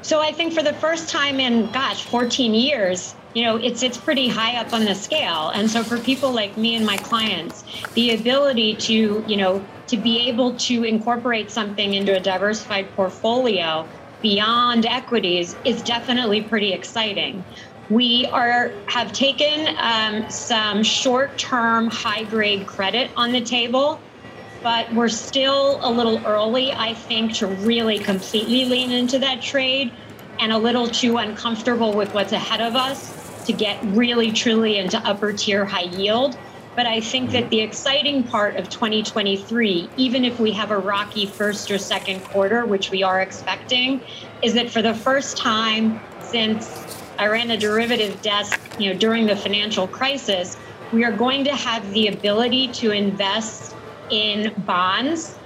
So 0.01 0.19
I 0.19 0.31
think 0.31 0.53
for 0.53 0.63
the 0.63 0.73
first 0.73 1.07
time 1.07 1.39
in, 1.39 1.71
gosh, 1.71 2.03
14 2.03 2.55
years, 2.55 3.13
you 3.35 3.43
know, 3.43 3.57
it's 3.57 3.83
it's 3.83 3.97
pretty 3.97 4.27
high 4.27 4.57
up 4.57 4.73
on 4.73 4.85
the 4.85 4.93
scale. 4.93 5.49
And 5.49 5.69
so 5.69 5.83
for 5.83 5.97
people 5.97 6.31
like 6.31 6.57
me 6.57 6.75
and 6.75 6.85
my 6.85 6.97
clients, 6.97 7.63
the 7.93 8.15
ability 8.15 8.75
to, 8.75 9.23
you 9.27 9.37
know, 9.37 9.63
to 9.87 9.97
be 9.97 10.29
able 10.29 10.55
to 10.57 10.83
incorporate 10.83 11.51
something 11.51 11.93
into 11.93 12.15
a 12.15 12.19
diversified 12.19 12.89
portfolio 12.95 13.87
beyond 14.21 14.85
equities 14.85 15.55
is 15.65 15.81
definitely 15.81 16.41
pretty 16.41 16.73
exciting. 16.73 17.43
We 17.89 18.25
are 18.27 18.71
have 18.87 19.11
taken 19.11 19.75
um, 19.77 20.29
some 20.29 20.83
short-term 20.83 21.89
high-grade 21.89 22.65
credit 22.65 23.11
on 23.17 23.33
the 23.33 23.41
table, 23.41 23.99
but 24.63 24.91
we're 24.93 25.09
still 25.09 25.79
a 25.85 25.91
little 25.91 26.25
early, 26.25 26.71
I 26.71 26.93
think, 26.93 27.33
to 27.35 27.47
really 27.47 27.99
completely 27.99 28.63
lean 28.63 28.91
into 28.91 29.19
that 29.19 29.41
trade, 29.41 29.91
and 30.39 30.53
a 30.53 30.57
little 30.57 30.87
too 30.87 31.17
uncomfortable 31.17 31.93
with 31.93 32.13
what's 32.13 32.31
ahead 32.31 32.61
of 32.61 32.75
us 32.75 33.45
to 33.45 33.51
get 33.51 33.83
really 33.87 34.31
truly 34.31 34.77
into 34.77 34.97
upper 34.99 35.33
tier 35.33 35.65
high 35.65 35.81
yield. 35.81 36.37
But 36.75 36.87
I 36.87 37.01
think 37.01 37.31
that 37.31 37.49
the 37.49 37.61
exciting 37.61 38.23
part 38.23 38.55
of 38.55 38.67
2023, 38.69 39.89
even 39.95 40.25
if 40.25 40.39
we 40.39 40.51
have 40.53 40.71
a 40.71 40.77
rocky 40.77 41.27
first 41.27 41.69
or 41.69 41.77
second 41.77 42.23
quarter, 42.23 42.65
which 42.65 42.89
we 42.89 43.03
are 43.03 43.21
expecting, 43.21 44.01
is 44.41 44.55
that 44.55 44.71
for 44.71 44.81
the 44.81 44.93
first 44.93 45.37
time 45.37 46.01
since 46.19 46.97
I 47.19 47.27
ran 47.27 47.51
a 47.51 47.57
derivative 47.57 48.21
desk, 48.23 48.59
you 48.79 48.91
know, 48.91 48.99
during 48.99 49.27
the 49.27 49.35
financial 49.35 49.87
crisis, 49.87 50.57
we 50.91 51.03
are 51.03 51.11
going 51.11 51.43
to 51.43 51.55
have 51.55 51.91
the 51.93 52.07
ability 52.07 52.69
to 52.69 52.91
invest 52.91 53.75
in 54.09 54.53
bonds 54.59 55.37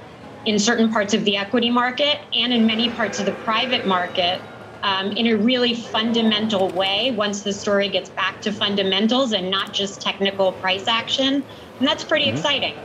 in 0.45 0.57
certain 0.57 0.91
parts 0.91 1.13
of 1.13 1.25
the 1.25 1.35
equity 1.35 1.69
market 1.69 2.19
and 2.33 2.53
in 2.53 2.65
many 2.65 2.89
parts 2.89 3.19
of 3.19 3.25
the 3.25 3.33
private 3.33 3.85
market 3.85 4.41
um, 4.83 5.11
in 5.11 5.27
a 5.27 5.33
really 5.35 5.73
fundamental 5.73 6.69
way 6.69 7.11
once 7.11 7.41
the 7.41 7.53
story 7.53 7.89
gets 7.89 8.09
back 8.09 8.41
to 8.41 8.51
fundamentals 8.51 9.33
and 9.33 9.49
not 9.49 9.73
just 9.73 10.01
technical 10.01 10.51
price 10.53 10.87
action. 10.87 11.43
And 11.79 11.87
that's 11.87 12.03
pretty 12.03 12.25
mm-hmm. 12.25 12.37
exciting. 12.37 12.75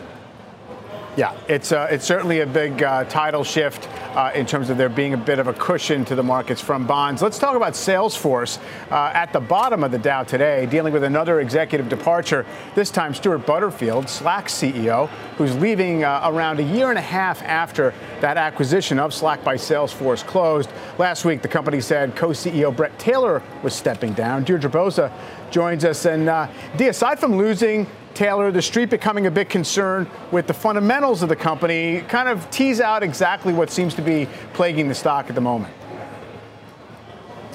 Yeah, 1.16 1.36
it's 1.46 1.72
uh, 1.72 1.88
it's 1.90 2.06
certainly 2.06 2.40
a 2.40 2.46
big 2.46 2.82
uh, 2.82 3.04
tidal 3.04 3.44
shift 3.44 3.86
uh, 4.14 4.30
in 4.34 4.46
terms 4.46 4.70
of 4.70 4.76
there 4.76 4.88
being 4.88 5.14
a 5.14 5.16
bit 5.16 5.38
of 5.38 5.46
a 5.46 5.52
cushion 5.52 6.04
to 6.04 6.14
the 6.14 6.22
markets 6.22 6.60
from 6.60 6.86
bonds. 6.86 7.22
Let's 7.22 7.38
talk 7.38 7.56
about 7.56 7.72
Salesforce 7.72 8.58
uh, 8.90 9.10
at 9.14 9.32
the 9.32 9.40
bottom 9.40 9.82
of 9.82 9.90
the 9.90 9.98
Dow 9.98 10.22
today, 10.22 10.66
dealing 10.66 10.92
with 10.92 11.04
another 11.04 11.40
executive 11.40 11.88
departure. 11.88 12.44
This 12.74 12.90
time, 12.90 13.14
Stuart 13.14 13.46
Butterfield, 13.46 14.08
Slack 14.08 14.48
CEO, 14.48 15.08
who's 15.36 15.56
leaving 15.56 16.04
uh, 16.04 16.22
around 16.24 16.60
a 16.60 16.62
year 16.62 16.90
and 16.90 16.98
a 16.98 17.02
half 17.02 17.42
after 17.42 17.94
that 18.20 18.36
acquisition 18.36 18.98
of 18.98 19.14
Slack 19.14 19.42
by 19.42 19.56
Salesforce 19.56 20.24
closed. 20.26 20.70
Last 20.98 21.24
week, 21.24 21.42
the 21.42 21.48
company 21.48 21.80
said 21.80 22.14
co-CEO 22.14 22.74
Bret 22.74 22.98
Taylor 22.98 23.42
was 23.62 23.74
stepping 23.74 24.12
down. 24.12 24.44
Deirdre 24.44 24.70
Bosa 24.70 25.12
joins 25.50 25.84
us, 25.84 26.04
and 26.04 26.28
uh, 26.28 26.48
Dee, 26.76 26.88
aside 26.88 27.18
from 27.18 27.36
losing 27.36 27.86
Taylor, 28.14 28.50
the 28.50 28.62
street 28.62 28.90
becoming 28.90 29.26
a 29.26 29.30
bit 29.30 29.48
concerned 29.48 30.08
with 30.30 30.46
the 30.46 30.54
fundamentals 30.54 31.22
of 31.22 31.28
the 31.28 31.36
company. 31.36 32.02
Kind 32.08 32.28
of 32.28 32.50
tease 32.50 32.80
out 32.80 33.02
exactly 33.02 33.52
what 33.52 33.70
seems 33.70 33.94
to 33.94 34.02
be 34.02 34.28
plaguing 34.52 34.88
the 34.88 34.94
stock 34.94 35.28
at 35.28 35.34
the 35.34 35.40
moment. 35.40 35.72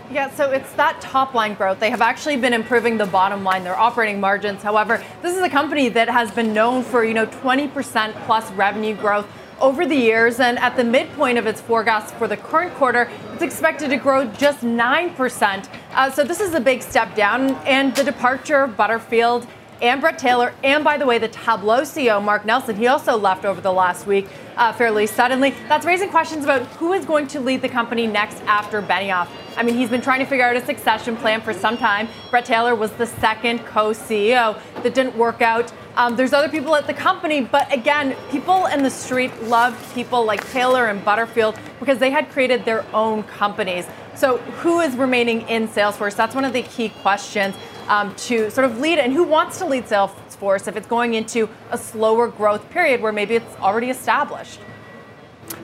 Yeah, 0.09 0.29
so 0.31 0.51
it's 0.51 0.71
that 0.73 1.01
top 1.01 1.33
line 1.33 1.53
growth. 1.53 1.81
They 1.81 1.89
have 1.89 2.01
actually 2.01 2.37
been 2.37 2.53
improving 2.53 2.97
the 2.97 3.05
bottom 3.05 3.43
line, 3.43 3.65
their 3.65 3.77
operating 3.77 4.21
margins. 4.21 4.63
However, 4.63 5.03
this 5.21 5.35
is 5.35 5.43
a 5.43 5.49
company 5.49 5.89
that 5.89 6.07
has 6.07 6.31
been 6.31 6.53
known 6.53 6.83
for, 6.83 7.03
you 7.03 7.13
know, 7.13 7.25
20% 7.25 8.13
plus 8.25 8.49
revenue 8.51 8.95
growth 8.95 9.27
over 9.59 9.85
the 9.85 9.95
years. 9.95 10.39
And 10.39 10.57
at 10.59 10.77
the 10.77 10.83
midpoint 10.85 11.37
of 11.37 11.45
its 11.45 11.59
forecast 11.59 12.13
for 12.15 12.27
the 12.27 12.37
current 12.37 12.73
quarter, 12.75 13.09
it's 13.33 13.41
expected 13.41 13.89
to 13.89 13.97
grow 13.97 14.25
just 14.25 14.61
9%. 14.61 15.69
Uh, 15.91 16.09
so 16.09 16.23
this 16.23 16.39
is 16.39 16.53
a 16.53 16.61
big 16.61 16.81
step 16.81 17.13
down. 17.13 17.51
And 17.65 17.93
the 17.93 18.05
departure 18.05 18.63
of 18.63 18.77
Butterfield 18.77 19.45
and 19.81 20.01
Bret 20.01 20.17
Taylor, 20.17 20.53
and 20.63 20.83
by 20.83 20.97
the 20.97 21.05
way, 21.05 21.17
the 21.17 21.27
Tableau 21.27 21.81
CEO, 21.81 22.23
Mark 22.23 22.45
Nelson, 22.45 22.75
he 22.75 22.87
also 22.87 23.17
left 23.17 23.45
over 23.45 23.61
the 23.61 23.71
last 23.71 24.07
week 24.07 24.27
uh, 24.55 24.73
fairly 24.73 25.05
suddenly. 25.05 25.51
That's 25.67 25.85
raising 25.85 26.09
questions 26.09 26.43
about 26.43 26.63
who 26.77 26.93
is 26.93 27.05
going 27.05 27.27
to 27.27 27.39
lead 27.39 27.61
the 27.61 27.69
company 27.69 28.07
next 28.07 28.41
after 28.45 28.81
Benioff. 28.81 29.27
I 29.55 29.63
mean, 29.63 29.75
he's 29.75 29.89
been 29.89 30.01
trying 30.01 30.19
to 30.19 30.25
figure 30.25 30.45
out 30.45 30.55
a 30.55 30.65
succession 30.65 31.15
plan 31.17 31.41
for 31.41 31.53
some 31.53 31.77
time. 31.77 32.07
Bret 32.29 32.45
Taylor 32.45 32.75
was 32.75 32.91
the 32.93 33.05
second 33.05 33.65
co 33.65 33.91
CEO 33.91 34.59
that 34.83 34.93
didn't 34.93 35.17
work 35.17 35.41
out. 35.41 35.71
Um, 35.95 36.15
there's 36.15 36.33
other 36.33 36.49
people 36.49 36.75
at 36.75 36.85
the 36.85 36.93
company, 36.93 37.41
but 37.41 37.71
again, 37.73 38.15
people 38.29 38.67
in 38.67 38.83
the 38.83 38.89
street 38.89 39.43
loved 39.43 39.93
people 39.93 40.25
like 40.25 40.47
Taylor 40.51 40.87
and 40.87 41.03
Butterfield 41.03 41.57
because 41.79 41.97
they 41.97 42.11
had 42.11 42.29
created 42.29 42.65
their 42.65 42.85
own 42.93 43.23
companies. 43.23 43.87
So, 44.15 44.37
who 44.37 44.79
is 44.79 44.95
remaining 44.95 45.41
in 45.47 45.67
Salesforce? 45.67 46.15
That's 46.15 46.33
one 46.33 46.45
of 46.45 46.53
the 46.53 46.63
key 46.63 46.89
questions 46.89 47.55
um, 47.87 48.13
to 48.15 48.49
sort 48.51 48.65
of 48.65 48.79
lead 48.79 48.99
and 48.99 49.13
who 49.13 49.23
wants 49.23 49.57
to 49.59 49.65
lead 49.65 49.85
Salesforce 49.85 50.67
if 50.67 50.75
it's 50.75 50.87
going 50.87 51.13
into 51.13 51.49
a 51.71 51.77
slower 51.77 52.27
growth 52.27 52.69
period 52.69 53.01
where 53.01 53.11
maybe 53.11 53.35
it's 53.35 53.55
already 53.57 53.89
established? 53.89 54.59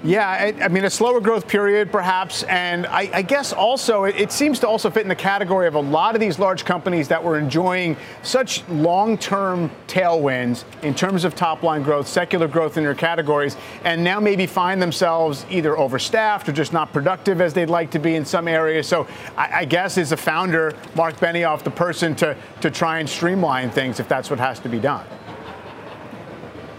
Yeah, 0.03 0.53
I, 0.61 0.67
mean, 0.67 0.83
a 0.83 0.89
slower 0.89 1.21
growth 1.21 1.47
period, 1.47 1.89
perhaps. 1.89 2.43
And 2.43 2.85
I, 2.87 3.09
I 3.13 3.21
guess 3.21 3.53
also, 3.53 4.03
it, 4.03 4.15
it, 4.17 4.31
seems 4.33 4.59
to 4.59 4.67
also 4.67 4.89
fit 4.89 5.03
in 5.03 5.07
the 5.07 5.15
category 5.15 5.65
of 5.65 5.75
a 5.75 5.79
lot 5.79 6.13
of 6.13 6.19
these 6.19 6.39
large 6.39 6.65
companies 6.65 7.07
that 7.07 7.23
were 7.23 7.39
enjoying 7.39 7.95
such 8.21 8.67
long 8.67 9.17
term 9.17 9.71
tailwinds 9.87 10.65
in 10.81 10.93
terms 10.93 11.23
of 11.23 11.35
top 11.35 11.63
line 11.63 11.83
growth, 11.83 12.05
secular 12.05 12.49
growth 12.49 12.75
in 12.75 12.83
their 12.83 12.95
categories, 12.95 13.55
and 13.85 14.03
now 14.03 14.19
maybe 14.19 14.45
find 14.45 14.81
themselves 14.81 15.45
either 15.49 15.77
overstaffed 15.77 16.49
or 16.49 16.51
just 16.51 16.73
not 16.73 16.91
productive 16.91 17.39
as 17.39 17.53
they'd 17.53 17.69
like 17.69 17.89
to 17.91 17.99
be 17.99 18.15
in 18.15 18.25
some 18.25 18.49
areas. 18.49 18.85
So 18.85 19.07
I, 19.37 19.59
I 19.59 19.65
guess, 19.65 19.97
is 19.97 20.09
the 20.09 20.17
founder, 20.17 20.73
Marc 20.95 21.15
Benioff, 21.15 21.63
the 21.63 21.71
person 21.71 22.13
to, 22.15 22.35
to 22.59 22.69
try 22.69 22.99
and 22.99 23.09
streamline 23.09 23.69
things 23.69 24.01
if 24.01 24.09
that's 24.09 24.29
what 24.29 24.39
has 24.39 24.59
to 24.59 24.69
be 24.69 24.79
done? 24.79 25.05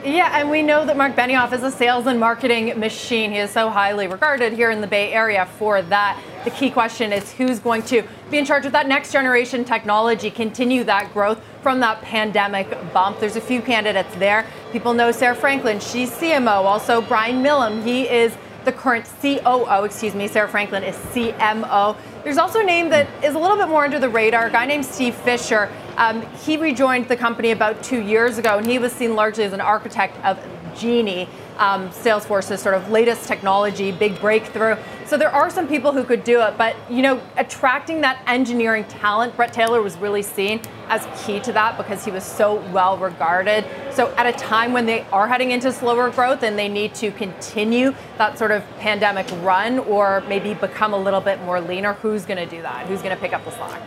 Yeah, 0.05 0.38
and 0.38 0.50
we 0.50 0.61
know 0.61 0.84
that 0.84 0.98
Marc 0.98 1.16
Benioff 1.16 1.55
is 1.55 1.62
a 1.62 1.70
sales 1.70 2.07
and 2.07 2.20
marketing 2.20 2.78
machine. 2.78 3.30
He 3.30 3.38
is 3.38 3.50
so 3.50 3.70
highly 3.70 4.07
regarded 4.07 4.52
here 4.52 4.70
in 4.70 4.82
the 4.82 4.86
Bay 4.86 5.11
Area 5.14 5.46
for 5.59 5.80
that. 5.80 6.20
The 6.44 6.50
key 6.50 6.68
question 6.68 7.11
is 7.11 7.32
who's 7.32 7.59
going 7.59 7.84
to 7.84 8.02
be 8.30 8.36
in 8.36 8.44
charge 8.44 8.66
of 8.66 8.72
that 8.72 8.86
next 8.86 9.12
generation 9.12 9.64
technology, 9.64 10.30
continue 10.30 10.84
that 10.84 11.11
growth 11.14 11.40
from 11.62 11.80
that 11.80 12.02
pandemic 12.02 12.68
bump. 12.92 13.18
There's 13.18 13.36
a 13.36 13.40
few 13.40 13.62
candidates 13.62 14.14
there. 14.16 14.46
People 14.72 14.92
know 14.92 15.11
Sarah 15.11 15.34
Franklin, 15.34 15.80
she's 15.80 16.11
CMO. 16.11 16.66
Also, 16.66 17.00
Brian 17.00 17.42
Millham, 17.42 17.82
he 17.82 18.07
is 18.07 18.36
the 18.66 18.72
current 18.72 19.07
COO, 19.22 19.84
excuse 19.84 20.14
me, 20.14 20.28
Sarah 20.28 20.48
Franklin 20.48 20.82
is 20.82 20.96
CMO. 20.96 21.96
There's 22.24 22.38
also 22.38 22.61
a 22.61 22.64
name 22.64 22.90
that 22.90 23.09
is 23.24 23.34
a 23.34 23.38
little 23.38 23.57
bit 23.57 23.68
more 23.68 23.84
under 23.84 23.98
the 23.98 24.11
radar, 24.11 24.48
a 24.48 24.50
guy 24.50 24.66
named 24.66 24.84
Steve 24.84 25.14
Fisher. 25.14 25.70
Um, 25.97 26.22
he 26.45 26.57
rejoined 26.57 27.09
the 27.09 27.16
company 27.16 27.51
about 27.51 27.82
two 27.82 28.01
years 28.01 28.38
ago, 28.38 28.59
and 28.59 28.66
he 28.66 28.78
was 28.78 28.92
seen 28.92 29.14
largely 29.14 29.45
as 29.45 29.53
an 29.53 29.61
architect 29.61 30.16
of 30.24 30.38
Genie 30.76 31.28
um, 31.59 31.88
Salesforce's 31.90 32.61
sort 32.61 32.74
of 32.74 32.90
latest 32.90 33.28
technology, 33.28 33.92
big 33.92 34.20
breakthrough. 34.20 34.76
So 35.07 35.16
there 35.16 35.30
are 35.30 35.51
some 35.51 35.68
people 35.68 35.92
who 35.92 36.05
could 36.05 36.24
do 36.24 36.40
it, 36.40 36.57
but 36.59 36.76
you 36.90 37.03
know, 37.03 37.20
attracting 37.36 38.01
that 38.01 38.22
engineering 38.26 38.84
talent, 38.84 39.36
Bret 39.36 39.53
Taylor 39.53 39.82
was 39.82 39.97
really 39.97 40.22
seen 40.22 40.61
as 40.88 41.07
key 41.24 41.40
to 41.40 41.53
that 41.53 41.76
because 41.76 42.05
he 42.05 42.11
was 42.11 42.24
so 42.24 42.57
well 42.70 42.97
regarded. 42.97 43.64
So 43.92 44.12
at 44.16 44.26
a 44.26 44.32
time 44.32 44.72
when 44.72 44.86
they 44.86 45.03
are 45.12 45.28
heading 45.28 45.51
into 45.51 45.72
slower 45.72 46.11
growth 46.11 46.42
and 46.42 46.59
they 46.59 46.68
need 46.68 46.95
to 46.97 47.11
continue 47.12 47.95
that 48.18 48.38
sort 48.38 48.51
of 48.51 48.64
pandemic 48.78 49.26
run 49.42 49.78
or 49.80 50.22
maybe 50.28 50.55
become 50.55 50.92
a 50.92 50.99
little 50.99 51.20
bit 51.20 51.40
more 51.42 51.61
leaner, 51.61 51.95
who's 51.95 52.24
going 52.26 52.38
to 52.38 52.47
do 52.47 52.62
that? 52.62 52.86
Who's 52.86 53.03
going 53.03 53.14
to 53.14 53.20
pick 53.20 53.32
up 53.32 53.45
the 53.45 53.53
slack? 53.53 53.80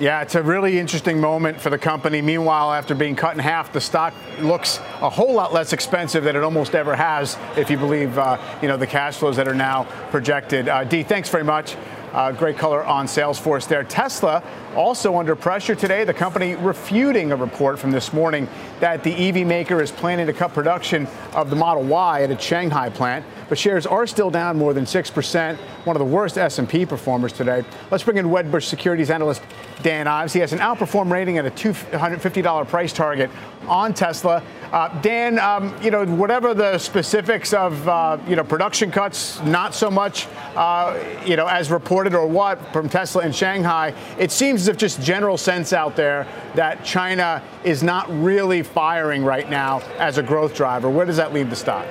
Yeah, 0.00 0.22
it's 0.22 0.34
a 0.34 0.42
really 0.42 0.78
interesting 0.78 1.20
moment 1.20 1.60
for 1.60 1.68
the 1.68 1.76
company. 1.76 2.22
Meanwhile, 2.22 2.72
after 2.72 2.94
being 2.94 3.14
cut 3.14 3.34
in 3.34 3.38
half, 3.38 3.70
the 3.70 3.82
stock 3.82 4.14
looks 4.38 4.78
a 5.02 5.10
whole 5.10 5.34
lot 5.34 5.52
less 5.52 5.74
expensive 5.74 6.24
than 6.24 6.36
it 6.36 6.42
almost 6.42 6.74
ever 6.74 6.96
has, 6.96 7.36
if 7.54 7.68
you 7.68 7.76
believe, 7.76 8.16
uh, 8.16 8.38
you 8.62 8.68
know, 8.68 8.78
the 8.78 8.86
cash 8.86 9.18
flows 9.18 9.36
that 9.36 9.46
are 9.46 9.54
now 9.54 9.84
projected. 10.10 10.70
Uh, 10.70 10.84
Dee, 10.84 11.02
thanks 11.02 11.28
very 11.28 11.44
much. 11.44 11.76
Uh, 12.14 12.32
great 12.32 12.56
color 12.56 12.82
on 12.82 13.06
Salesforce 13.06 13.68
there. 13.68 13.84
Tesla 13.84 14.42
also 14.74 15.16
under 15.16 15.36
pressure 15.36 15.74
today. 15.74 16.02
The 16.04 16.14
company 16.14 16.56
refuting 16.56 17.30
a 17.30 17.36
report 17.36 17.78
from 17.78 17.90
this 17.90 18.12
morning 18.12 18.48
that 18.80 19.04
the 19.04 19.12
EV 19.12 19.46
maker 19.46 19.82
is 19.82 19.92
planning 19.92 20.26
to 20.26 20.32
cut 20.32 20.54
production 20.54 21.06
of 21.34 21.50
the 21.50 21.56
Model 21.56 21.84
Y 21.84 22.22
at 22.22 22.30
its 22.30 22.42
Shanghai 22.42 22.88
plant. 22.88 23.24
But 23.50 23.58
shares 23.58 23.86
are 23.86 24.06
still 24.06 24.30
down 24.30 24.56
more 24.56 24.72
than 24.72 24.86
6%, 24.86 25.56
one 25.84 25.94
of 25.94 26.00
the 26.00 26.06
worst 26.06 26.38
S&P 26.38 26.86
performers 26.86 27.32
today. 27.32 27.64
Let's 27.90 28.02
bring 28.02 28.16
in 28.16 28.26
Wedbush 28.26 28.64
Securities 28.64 29.10
analyst 29.10 29.42
Dan 29.82 30.06
Ives. 30.06 30.32
He 30.32 30.40
has 30.40 30.52
an 30.52 30.58
outperform 30.58 31.10
rating 31.10 31.38
at 31.38 31.46
a 31.46 31.50
$250 31.50 32.68
price 32.68 32.92
target 32.92 33.30
on 33.66 33.94
Tesla. 33.94 34.42
Uh, 34.72 35.00
Dan, 35.00 35.38
um, 35.38 35.74
you 35.82 35.90
know, 35.90 36.04
whatever 36.06 36.54
the 36.54 36.78
specifics 36.78 37.52
of, 37.52 37.88
uh, 37.88 38.18
you 38.26 38.36
know, 38.36 38.44
production 38.44 38.90
cuts, 38.90 39.40
not 39.42 39.74
so 39.74 39.90
much, 39.90 40.28
uh, 40.54 40.98
you 41.24 41.36
know, 41.36 41.46
as 41.46 41.70
reported 41.70 42.14
or 42.14 42.26
what 42.26 42.72
from 42.72 42.88
Tesla 42.88 43.24
in 43.24 43.32
Shanghai, 43.32 43.94
it 44.18 44.30
seems 44.30 44.62
as 44.62 44.68
if 44.68 44.76
just 44.76 45.00
general 45.02 45.36
sense 45.36 45.72
out 45.72 45.96
there 45.96 46.26
that 46.54 46.84
China 46.84 47.42
is 47.64 47.82
not 47.82 48.06
really 48.22 48.62
firing 48.62 49.24
right 49.24 49.50
now 49.50 49.80
as 49.98 50.18
a 50.18 50.22
growth 50.22 50.54
driver. 50.54 50.88
Where 50.88 51.06
does 51.06 51.16
that 51.16 51.32
leave 51.32 51.50
the 51.50 51.56
stock? 51.56 51.86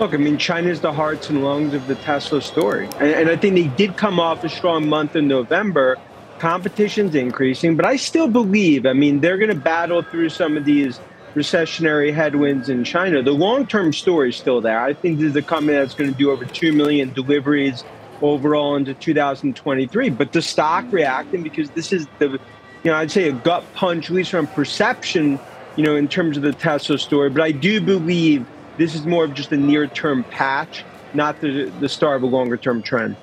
Look, 0.00 0.14
I 0.14 0.16
mean, 0.16 0.38
China 0.38 0.70
is 0.70 0.80
the 0.80 0.94
hearts 0.94 1.28
and 1.28 1.44
lungs 1.44 1.74
of 1.74 1.86
the 1.86 1.94
Tesla 1.94 2.40
story. 2.40 2.88
And, 2.98 3.10
and 3.10 3.28
I 3.28 3.36
think 3.36 3.54
they 3.54 3.68
did 3.68 3.98
come 3.98 4.18
off 4.18 4.42
a 4.44 4.48
strong 4.48 4.88
month 4.88 5.14
in 5.14 5.28
November. 5.28 5.98
Competition's 6.40 7.14
increasing, 7.14 7.76
but 7.76 7.84
I 7.84 7.96
still 7.96 8.26
believe, 8.26 8.86
I 8.86 8.94
mean, 8.94 9.20
they're 9.20 9.36
going 9.36 9.50
to 9.50 9.54
battle 9.54 10.00
through 10.00 10.30
some 10.30 10.56
of 10.56 10.64
these 10.64 10.98
recessionary 11.34 12.14
headwinds 12.14 12.70
in 12.70 12.82
China. 12.82 13.22
The 13.22 13.32
long 13.32 13.66
term 13.66 13.92
story 13.92 14.30
is 14.30 14.36
still 14.36 14.62
there. 14.62 14.80
I 14.80 14.94
think 14.94 15.18
this 15.18 15.28
is 15.28 15.36
a 15.36 15.42
company 15.42 15.76
that's 15.76 15.92
going 15.92 16.10
to 16.10 16.16
do 16.16 16.30
over 16.30 16.46
2 16.46 16.72
million 16.72 17.12
deliveries 17.12 17.84
overall 18.22 18.74
into 18.76 18.94
2023. 18.94 20.08
But 20.08 20.32
the 20.32 20.40
stock 20.40 20.86
reacting 20.90 21.42
because 21.42 21.68
this 21.72 21.92
is 21.92 22.06
the, 22.18 22.30
you 22.30 22.90
know, 22.90 22.94
I'd 22.94 23.10
say 23.10 23.28
a 23.28 23.32
gut 23.32 23.62
punch, 23.74 24.08
at 24.08 24.16
least 24.16 24.30
from 24.30 24.46
perception, 24.46 25.38
you 25.76 25.84
know, 25.84 25.94
in 25.94 26.08
terms 26.08 26.38
of 26.38 26.42
the 26.42 26.54
Tesla 26.54 26.98
story. 26.98 27.28
But 27.28 27.42
I 27.42 27.52
do 27.52 27.82
believe 27.82 28.46
this 28.78 28.94
is 28.94 29.04
more 29.04 29.24
of 29.24 29.34
just 29.34 29.52
a 29.52 29.58
near 29.58 29.86
term 29.86 30.24
patch, 30.24 30.84
not 31.12 31.38
the, 31.42 31.70
the 31.80 31.88
start 31.88 32.16
of 32.16 32.22
a 32.22 32.26
longer 32.26 32.56
term 32.56 32.82
trend. 32.82 33.16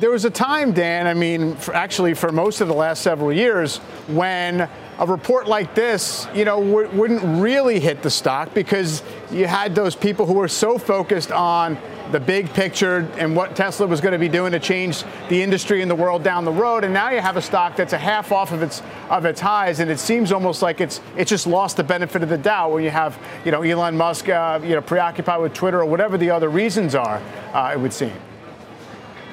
There 0.00 0.10
was 0.10 0.24
a 0.24 0.30
time, 0.30 0.72
Dan, 0.72 1.06
I 1.06 1.12
mean, 1.12 1.54
for 1.54 1.74
actually 1.74 2.14
for 2.14 2.32
most 2.32 2.62
of 2.62 2.68
the 2.68 2.74
last 2.74 3.02
several 3.02 3.30
years, 3.30 3.76
when 4.08 4.66
a 4.98 5.06
report 5.06 5.46
like 5.48 5.74
this, 5.74 6.26
you 6.34 6.46
know, 6.46 6.64
w- 6.64 6.88
wouldn't 6.98 7.22
really 7.42 7.78
hit 7.78 8.02
the 8.02 8.08
stock 8.08 8.54
because 8.54 9.02
you 9.30 9.46
had 9.46 9.74
those 9.74 9.94
people 9.94 10.24
who 10.24 10.32
were 10.32 10.48
so 10.48 10.78
focused 10.78 11.30
on 11.30 11.76
the 12.10 12.18
big 12.18 12.48
picture 12.54 13.06
and 13.18 13.36
what 13.36 13.54
Tesla 13.54 13.86
was 13.86 14.00
going 14.00 14.12
to 14.12 14.18
be 14.18 14.30
doing 14.30 14.52
to 14.52 14.58
change 14.58 15.04
the 15.28 15.42
industry 15.42 15.82
and 15.82 15.90
the 15.90 15.94
world 15.94 16.22
down 16.22 16.46
the 16.46 16.52
road. 16.52 16.84
And 16.84 16.94
now 16.94 17.10
you 17.10 17.20
have 17.20 17.36
a 17.36 17.42
stock 17.42 17.76
that's 17.76 17.92
a 17.92 17.98
half 17.98 18.32
off 18.32 18.50
of 18.50 18.62
its 18.62 18.82
of 19.10 19.26
its 19.26 19.42
highs, 19.42 19.80
and 19.80 19.90
it 19.90 19.98
seems 19.98 20.32
almost 20.32 20.62
like 20.62 20.80
it's 20.80 21.02
it's 21.18 21.28
just 21.28 21.46
lost 21.46 21.76
the 21.76 21.84
benefit 21.84 22.22
of 22.22 22.30
the 22.30 22.38
doubt 22.38 22.72
when 22.72 22.82
you 22.82 22.90
have 22.90 23.18
you 23.44 23.52
know 23.52 23.60
Elon 23.60 23.96
Musk 23.96 24.30
uh, 24.30 24.58
you 24.62 24.74
know 24.74 24.80
preoccupied 24.80 25.42
with 25.42 25.52
Twitter 25.52 25.80
or 25.80 25.86
whatever 25.86 26.16
the 26.16 26.30
other 26.30 26.48
reasons 26.48 26.94
are. 26.94 27.20
Uh, 27.52 27.72
it 27.74 27.78
would 27.78 27.92
seem. 27.92 28.12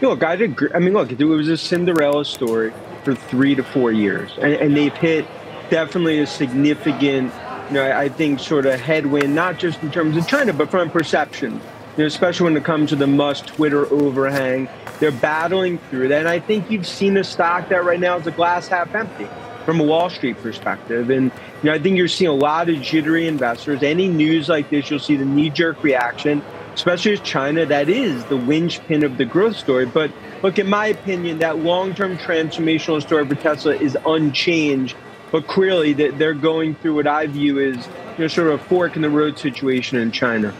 Look, 0.01 0.23
I 0.23 0.33
agree. 0.33 0.69
I 0.73 0.79
mean, 0.79 0.93
look, 0.93 1.11
it 1.11 1.23
was 1.23 1.49
a 1.49 1.57
Cinderella 1.57 2.23
story 2.23 2.71
for 3.03 3.15
three 3.15 3.55
to 3.55 3.63
four 3.63 3.91
years, 3.91 4.31
and, 4.41 4.53
and 4.53 4.77
they've 4.77 4.93
hit 4.93 5.25
definitely 5.69 6.19
a 6.19 6.27
significant, 6.27 7.33
you 7.67 7.73
know, 7.73 7.91
I 7.91 8.09
think, 8.09 8.39
sort 8.39 8.65
of 8.65 8.79
headwind, 8.79 9.35
not 9.35 9.59
just 9.59 9.81
in 9.83 9.91
terms 9.91 10.17
of 10.17 10.27
China, 10.27 10.53
but 10.53 10.71
from 10.71 10.89
perception 10.89 11.61
you 11.99 12.03
know, 12.03 12.07
especially 12.07 12.45
when 12.45 12.55
it 12.55 12.63
comes 12.63 12.91
to 12.91 12.95
the 12.95 13.07
Musk 13.07 13.47
Twitter 13.47 13.85
overhang. 13.91 14.69
They're 15.01 15.11
battling 15.11 15.79
through 15.89 16.07
that. 16.07 16.19
And 16.19 16.29
I 16.29 16.39
think 16.39 16.71
you've 16.71 16.87
seen 16.87 17.17
a 17.17 17.25
stock 17.25 17.67
that 17.67 17.83
right 17.83 17.99
now 17.99 18.17
is 18.17 18.25
a 18.25 18.31
glass 18.31 18.69
half 18.69 18.95
empty 18.95 19.27
from 19.65 19.81
a 19.81 19.83
Wall 19.83 20.09
Street 20.09 20.37
perspective. 20.37 21.09
And 21.09 21.25
you 21.61 21.69
know, 21.69 21.73
I 21.73 21.79
think 21.79 21.97
you're 21.97 22.07
seeing 22.07 22.29
a 22.29 22.33
lot 22.33 22.69
of 22.69 22.81
jittery 22.81 23.27
investors. 23.27 23.83
Any 23.83 24.07
news 24.07 24.47
like 24.47 24.69
this, 24.69 24.89
you'll 24.89 24.99
see 24.99 25.17
the 25.17 25.25
knee-jerk 25.25 25.83
reaction, 25.83 26.41
especially 26.79 27.11
as 27.11 27.19
China, 27.19 27.65
that 27.65 27.89
is 27.89 28.23
the 28.25 28.35
linchpin 28.35 29.03
of 29.03 29.17
the 29.17 29.25
growth 29.25 29.57
story. 29.57 29.85
But 29.85 30.11
look, 30.41 30.57
in 30.59 30.69
my 30.69 30.87
opinion, 30.87 31.39
that 31.39 31.59
long-term 31.59 32.17
transformational 32.19 33.01
story 33.01 33.27
for 33.27 33.35
Tesla 33.35 33.75
is 33.75 33.97
unchanged. 34.05 34.95
But 35.29 35.45
clearly, 35.45 35.91
they're 35.91 36.33
going 36.33 36.75
through 36.75 36.95
what 36.95 37.05
I 37.05 37.27
view 37.27 37.59
as 37.59 37.85
you 38.17 38.23
know, 38.23 38.27
sort 38.29 38.47
of 38.47 38.61
a 38.61 38.63
fork 38.63 38.95
in 38.95 39.01
the 39.01 39.09
road 39.09 39.37
situation 39.37 39.99
in 39.99 40.13
China. 40.13 40.55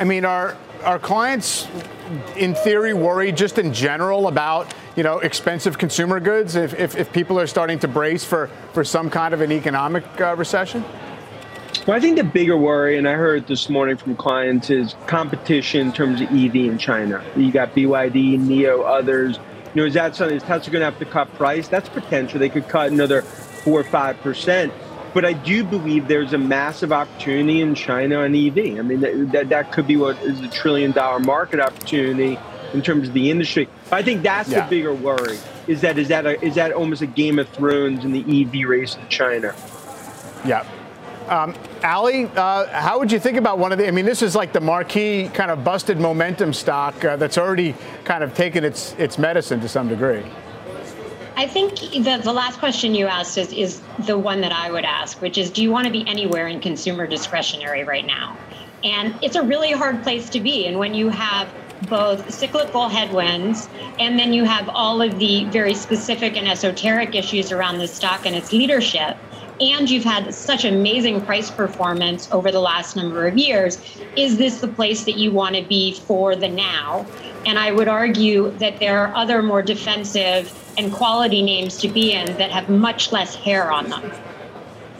I 0.00 0.04
mean, 0.04 0.24
our 0.24 0.56
are 0.84 0.98
clients, 0.98 1.68
in 2.36 2.54
theory, 2.54 2.94
worried 2.94 3.36
just 3.36 3.58
in 3.58 3.74
general 3.74 4.26
about 4.26 4.72
you 4.96 5.02
know 5.02 5.18
expensive 5.18 5.76
consumer 5.76 6.18
goods 6.18 6.56
if, 6.56 6.72
if, 6.74 6.96
if 6.96 7.12
people 7.12 7.38
are 7.38 7.46
starting 7.46 7.78
to 7.80 7.88
brace 7.88 8.24
for 8.24 8.48
for 8.72 8.84
some 8.84 9.10
kind 9.10 9.34
of 9.34 9.42
an 9.42 9.52
economic 9.52 10.04
uh, 10.18 10.34
recession? 10.34 10.82
Well, 11.86 11.96
I 11.96 12.00
think 12.00 12.16
the 12.16 12.24
bigger 12.24 12.56
worry, 12.56 12.96
and 12.96 13.06
I 13.06 13.12
heard 13.12 13.46
this 13.46 13.68
morning 13.68 13.98
from 13.98 14.16
clients, 14.16 14.70
is 14.70 14.94
competition 15.06 15.88
in 15.88 15.92
terms 15.92 16.22
of 16.22 16.28
EV 16.28 16.56
in 16.56 16.78
China. 16.78 17.22
You 17.36 17.52
got 17.52 17.74
BYD, 17.74 18.38
NIO, 18.38 18.86
others. 18.86 19.38
You 19.74 19.82
know, 19.82 19.86
is 19.86 19.92
that 19.94 20.16
something? 20.16 20.36
Is 20.36 20.42
Tesla 20.42 20.72
going 20.72 20.80
to 20.80 20.86
have 20.86 20.98
to 20.98 21.04
cut 21.04 21.30
price? 21.34 21.68
That's 21.68 21.90
potential. 21.90 22.38
They 22.38 22.48
could 22.48 22.68
cut 22.68 22.90
another 22.90 23.20
four 23.20 23.80
or 23.80 23.84
five 23.84 24.18
percent. 24.20 24.72
But 25.12 25.24
I 25.24 25.34
do 25.34 25.62
believe 25.62 26.08
there's 26.08 26.32
a 26.32 26.38
massive 26.38 26.90
opportunity 26.90 27.60
in 27.60 27.74
China 27.74 28.16
on 28.16 28.34
EV. 28.34 28.78
I 28.78 28.82
mean, 28.82 29.00
that, 29.00 29.32
that, 29.32 29.48
that 29.50 29.72
could 29.72 29.86
be 29.86 29.96
what 29.96 30.20
is 30.22 30.40
a 30.40 30.48
trillion 30.48 30.90
dollar 30.92 31.20
market 31.20 31.60
opportunity 31.60 32.38
in 32.72 32.82
terms 32.82 33.08
of 33.08 33.14
the 33.14 33.30
industry. 33.30 33.68
I 33.92 34.02
think 34.02 34.22
that's 34.22 34.48
yeah. 34.48 34.64
the 34.64 34.70
bigger 34.70 34.92
worry. 34.92 35.38
Is 35.66 35.82
that 35.82 35.98
is 35.98 36.08
that 36.08 36.26
a, 36.26 36.42
is 36.42 36.54
that 36.54 36.72
almost 36.72 37.02
a 37.02 37.06
Game 37.06 37.38
of 37.38 37.48
Thrones 37.50 38.04
in 38.04 38.12
the 38.12 38.42
EV 38.42 38.68
race 38.68 38.96
in 38.96 39.08
China? 39.08 39.54
Yeah. 40.44 40.66
Um, 41.28 41.54
Alli, 41.82 42.26
uh, 42.36 42.66
how 42.66 42.98
would 42.98 43.10
you 43.10 43.18
think 43.18 43.38
about 43.38 43.58
one 43.58 43.72
of 43.72 43.78
the? 43.78 43.88
I 43.88 43.90
mean, 43.90 44.04
this 44.04 44.20
is 44.20 44.36
like 44.36 44.52
the 44.52 44.60
marquee 44.60 45.30
kind 45.32 45.50
of 45.50 45.64
busted 45.64 45.98
momentum 45.98 46.52
stock 46.52 47.02
uh, 47.02 47.16
that's 47.16 47.38
already 47.38 47.74
kind 48.04 48.22
of 48.22 48.34
taken 48.34 48.62
its 48.62 48.94
its 48.98 49.16
medicine 49.16 49.60
to 49.60 49.68
some 49.68 49.88
degree. 49.88 50.24
I 51.36 51.48
think 51.48 51.80
the, 51.80 52.20
the 52.22 52.32
last 52.32 52.58
question 52.58 52.94
you 52.94 53.06
asked 53.06 53.38
is, 53.38 53.52
is 53.52 53.80
the 54.06 54.16
one 54.16 54.40
that 54.42 54.52
I 54.52 54.70
would 54.70 54.84
ask, 54.84 55.20
which 55.20 55.36
is 55.36 55.50
do 55.50 55.62
you 55.62 55.70
want 55.70 55.86
to 55.86 55.92
be 55.92 56.06
anywhere 56.06 56.46
in 56.46 56.60
consumer 56.60 57.06
discretionary 57.06 57.82
right 57.84 58.06
now? 58.06 58.36
And 58.84 59.18
it's 59.22 59.34
a 59.34 59.42
really 59.42 59.72
hard 59.72 60.02
place 60.02 60.28
to 60.30 60.40
be. 60.40 60.66
And 60.66 60.78
when 60.78 60.94
you 60.94 61.08
have 61.08 61.52
both 61.88 62.32
cyclical 62.32 62.88
headwinds 62.88 63.68
and 63.98 64.18
then 64.18 64.32
you 64.32 64.44
have 64.44 64.68
all 64.68 65.02
of 65.02 65.18
the 65.18 65.44
very 65.46 65.74
specific 65.74 66.36
and 66.36 66.46
esoteric 66.46 67.14
issues 67.14 67.50
around 67.50 67.78
the 67.78 67.88
stock 67.88 68.26
and 68.26 68.36
its 68.36 68.52
leadership, 68.52 69.16
and 69.60 69.88
you've 69.88 70.04
had 70.04 70.34
such 70.34 70.64
amazing 70.64 71.24
price 71.24 71.50
performance 71.50 72.28
over 72.32 72.50
the 72.50 72.60
last 72.60 72.96
number 72.96 73.26
of 73.26 73.36
years, 73.36 73.78
is 74.16 74.38
this 74.38 74.60
the 74.60 74.68
place 74.68 75.04
that 75.04 75.16
you 75.16 75.32
want 75.32 75.56
to 75.56 75.64
be 75.64 76.00
for 76.06 76.36
the 76.36 76.48
now? 76.48 77.10
And 77.46 77.58
I 77.58 77.72
would 77.72 77.88
argue 77.88 78.56
that 78.58 78.80
there 78.80 78.98
are 78.98 79.14
other 79.14 79.42
more 79.42 79.62
defensive 79.62 80.52
and 80.76 80.92
quality 80.92 81.42
names 81.42 81.78
to 81.78 81.88
be 81.88 82.12
in 82.12 82.36
that 82.36 82.50
have 82.50 82.68
much 82.68 83.12
less 83.12 83.34
hair 83.34 83.70
on 83.70 83.90
them. 83.90 84.12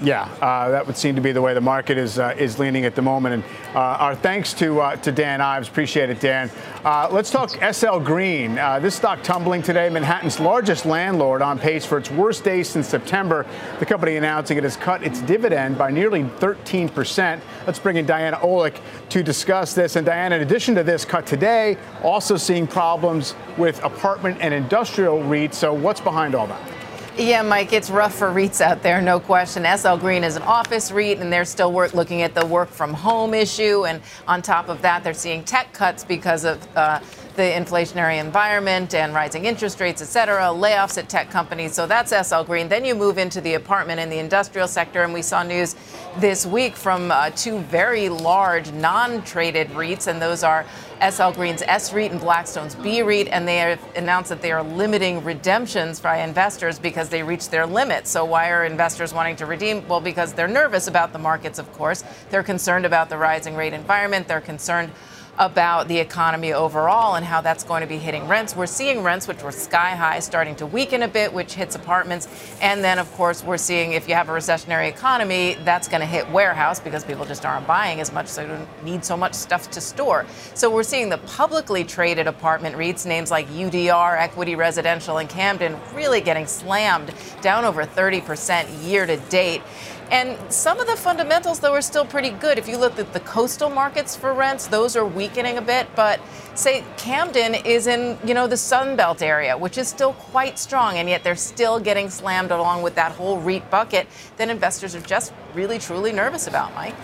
Yeah, 0.02 0.24
uh, 0.40 0.70
that 0.70 0.86
would 0.88 0.96
seem 0.96 1.14
to 1.14 1.20
be 1.20 1.30
the 1.30 1.40
way 1.40 1.54
the 1.54 1.60
market 1.60 1.96
is 1.96 2.18
uh, 2.18 2.34
is 2.36 2.58
leaning 2.58 2.84
at 2.84 2.96
the 2.96 3.02
moment. 3.02 3.34
And 3.34 3.44
uh, 3.76 3.78
our 3.78 4.16
thanks 4.16 4.52
to 4.54 4.80
uh, 4.80 4.96
to 4.96 5.12
Dan 5.12 5.40
Ives, 5.40 5.68
appreciate 5.68 6.10
it, 6.10 6.18
Dan. 6.18 6.50
Uh, 6.84 7.08
let's 7.12 7.30
talk 7.30 7.50
SL 7.50 7.98
Green. 8.00 8.58
Uh, 8.58 8.80
this 8.80 8.96
stock 8.96 9.22
tumbling 9.22 9.62
today. 9.62 9.88
Manhattan's 9.88 10.40
largest 10.40 10.84
landlord 10.84 11.42
on 11.42 11.60
pace 11.60 11.86
for 11.86 11.96
its 11.96 12.10
worst 12.10 12.42
day 12.42 12.64
since 12.64 12.88
September. 12.88 13.46
The 13.78 13.86
company 13.86 14.16
announcing 14.16 14.58
it 14.58 14.64
has 14.64 14.76
cut 14.76 15.04
its 15.04 15.22
dividend 15.22 15.78
by 15.78 15.92
nearly 15.92 16.24
13 16.24 16.88
percent. 16.88 17.40
Let's 17.64 17.78
bring 17.78 17.96
in 17.96 18.04
Diana 18.04 18.38
Olick 18.38 18.80
to 19.10 19.22
discuss 19.22 19.74
this. 19.74 19.94
And 19.94 20.04
Diana, 20.04 20.36
in 20.36 20.42
addition 20.42 20.74
to 20.74 20.82
this 20.82 21.04
cut 21.04 21.24
today, 21.24 21.78
also 22.02 22.36
seeing 22.36 22.66
problems 22.66 23.36
with 23.56 23.82
apartment 23.84 24.38
and 24.40 24.52
industrial 24.52 25.20
REITs. 25.20 25.54
So 25.54 25.72
what's 25.72 26.00
behind 26.00 26.34
all 26.34 26.48
that? 26.48 26.73
Yeah, 27.16 27.42
Mike, 27.42 27.72
it's 27.72 27.90
rough 27.90 28.12
for 28.16 28.26
REITs 28.26 28.60
out 28.60 28.82
there, 28.82 29.00
no 29.00 29.20
question. 29.20 29.64
SL 29.78 29.94
Green 29.98 30.24
is 30.24 30.34
an 30.34 30.42
office 30.42 30.90
REIT, 30.90 31.18
and 31.18 31.32
they're 31.32 31.44
still 31.44 31.70
work, 31.72 31.94
looking 31.94 32.22
at 32.22 32.34
the 32.34 32.44
work 32.44 32.68
from 32.68 32.92
home 32.92 33.34
issue. 33.34 33.84
And 33.86 34.02
on 34.26 34.42
top 34.42 34.68
of 34.68 34.82
that, 34.82 35.04
they're 35.04 35.14
seeing 35.14 35.44
tech 35.44 35.72
cuts 35.72 36.02
because 36.02 36.44
of 36.44 36.76
uh, 36.76 36.98
the 37.36 37.42
inflationary 37.42 38.18
environment 38.18 38.94
and 38.94 39.14
rising 39.14 39.44
interest 39.44 39.78
rates, 39.78 40.02
et 40.02 40.06
cetera, 40.06 40.42
layoffs 40.46 40.98
at 40.98 41.08
tech 41.08 41.30
companies. 41.30 41.72
So 41.72 41.86
that's 41.86 42.10
SL 42.26 42.42
Green. 42.42 42.68
Then 42.68 42.84
you 42.84 42.96
move 42.96 43.16
into 43.16 43.40
the 43.40 43.54
apartment 43.54 44.00
and 44.00 44.10
the 44.10 44.18
industrial 44.18 44.66
sector, 44.66 45.04
and 45.04 45.14
we 45.14 45.22
saw 45.22 45.44
news 45.44 45.76
this 46.18 46.44
week 46.44 46.74
from 46.74 47.12
uh, 47.12 47.30
two 47.30 47.60
very 47.60 48.08
large 48.08 48.72
non-traded 48.72 49.68
REITs, 49.68 50.08
and 50.08 50.20
those 50.20 50.42
are 50.42 50.66
SL 51.00 51.30
Green's 51.30 51.62
S 51.62 51.92
REIT 51.92 52.12
and 52.12 52.20
Blackstone's 52.20 52.74
B 52.74 53.02
REIT, 53.02 53.28
and 53.28 53.46
they 53.46 53.56
have 53.56 53.80
announced 53.96 54.28
that 54.28 54.42
they 54.42 54.52
are 54.52 54.62
limiting 54.62 55.22
redemptions 55.24 56.00
by 56.00 56.18
investors 56.18 56.78
because 56.78 57.08
they 57.08 57.22
reached 57.22 57.50
their 57.50 57.66
limit. 57.66 58.06
So, 58.06 58.24
why 58.24 58.50
are 58.50 58.64
investors 58.64 59.14
wanting 59.14 59.36
to 59.36 59.46
redeem? 59.46 59.86
Well, 59.88 60.00
because 60.00 60.32
they're 60.32 60.48
nervous 60.48 60.86
about 60.86 61.12
the 61.12 61.18
markets, 61.18 61.58
of 61.58 61.72
course. 61.72 62.04
They're 62.30 62.42
concerned 62.42 62.86
about 62.86 63.08
the 63.08 63.16
rising 63.16 63.54
rate 63.54 63.72
environment. 63.72 64.28
They're 64.28 64.40
concerned 64.40 64.90
about 65.38 65.88
the 65.88 65.98
economy 65.98 66.52
overall 66.52 67.14
and 67.16 67.24
how 67.24 67.40
that's 67.40 67.64
going 67.64 67.80
to 67.80 67.86
be 67.86 67.98
hitting 67.98 68.28
rents. 68.28 68.54
We're 68.54 68.66
seeing 68.66 69.02
rents, 69.02 69.26
which 69.26 69.42
were 69.42 69.50
sky 69.50 69.90
high, 69.90 70.20
starting 70.20 70.54
to 70.56 70.66
weaken 70.66 71.02
a 71.02 71.08
bit, 71.08 71.32
which 71.32 71.54
hits 71.54 71.74
apartments. 71.74 72.28
And 72.60 72.84
then, 72.84 72.98
of 72.98 73.10
course, 73.12 73.42
we're 73.42 73.58
seeing 73.58 73.92
if 73.92 74.08
you 74.08 74.14
have 74.14 74.28
a 74.28 74.32
recessionary 74.32 74.88
economy, 74.88 75.56
that's 75.64 75.88
going 75.88 76.00
to 76.00 76.06
hit 76.06 76.30
warehouse 76.30 76.80
because 76.80 77.04
people 77.04 77.24
just 77.24 77.44
aren't 77.44 77.66
buying 77.66 78.00
as 78.00 78.12
much, 78.12 78.28
so 78.28 78.42
they 78.42 78.48
don't 78.48 78.84
need 78.84 79.04
so 79.04 79.16
much 79.16 79.34
stuff 79.34 79.70
to 79.72 79.80
store. 79.80 80.26
So 80.54 80.70
we're 80.70 80.82
seeing 80.82 81.08
the 81.08 81.18
publicly 81.18 81.84
traded 81.84 82.26
apartment 82.26 82.76
REITs, 82.76 83.06
names 83.06 83.30
like 83.30 83.48
UDR, 83.48 84.18
Equity 84.18 84.54
Residential, 84.54 85.18
and 85.18 85.28
Camden, 85.28 85.76
really 85.94 86.20
getting 86.20 86.46
slammed 86.46 87.12
down 87.40 87.64
over 87.64 87.84
30% 87.84 88.84
year 88.86 89.06
to 89.06 89.16
date. 89.16 89.62
And 90.10 90.38
some 90.52 90.78
of 90.78 90.86
the 90.86 90.96
fundamentals, 90.96 91.60
though, 91.60 91.72
are 91.72 91.82
still 91.82 92.04
pretty 92.04 92.30
good. 92.30 92.58
If 92.58 92.68
you 92.68 92.76
look 92.76 92.98
at 92.98 93.12
the 93.12 93.20
coastal 93.20 93.70
markets 93.70 94.14
for 94.14 94.32
rents, 94.32 94.66
those 94.66 94.96
are 94.96 95.04
weakening 95.04 95.56
a 95.56 95.62
bit. 95.62 95.88
But 95.96 96.20
say 96.54 96.84
Camden 96.96 97.54
is 97.54 97.86
in, 97.86 98.18
you 98.24 98.34
know, 98.34 98.46
the 98.46 98.56
Sun 98.56 98.96
Belt 98.96 99.22
area, 99.22 99.56
which 99.56 99.78
is 99.78 99.88
still 99.88 100.12
quite 100.12 100.58
strong, 100.58 100.98
and 100.98 101.08
yet 101.08 101.24
they're 101.24 101.34
still 101.34 101.80
getting 101.80 102.10
slammed 102.10 102.50
along 102.50 102.82
with 102.82 102.94
that 102.94 103.12
whole 103.12 103.40
REIT 103.40 103.70
bucket 103.70 104.06
that 104.36 104.50
investors 104.50 104.94
are 104.94 105.00
just 105.00 105.32
really, 105.54 105.78
truly 105.78 106.12
nervous 106.12 106.46
about, 106.46 106.74
Mike. 106.74 106.94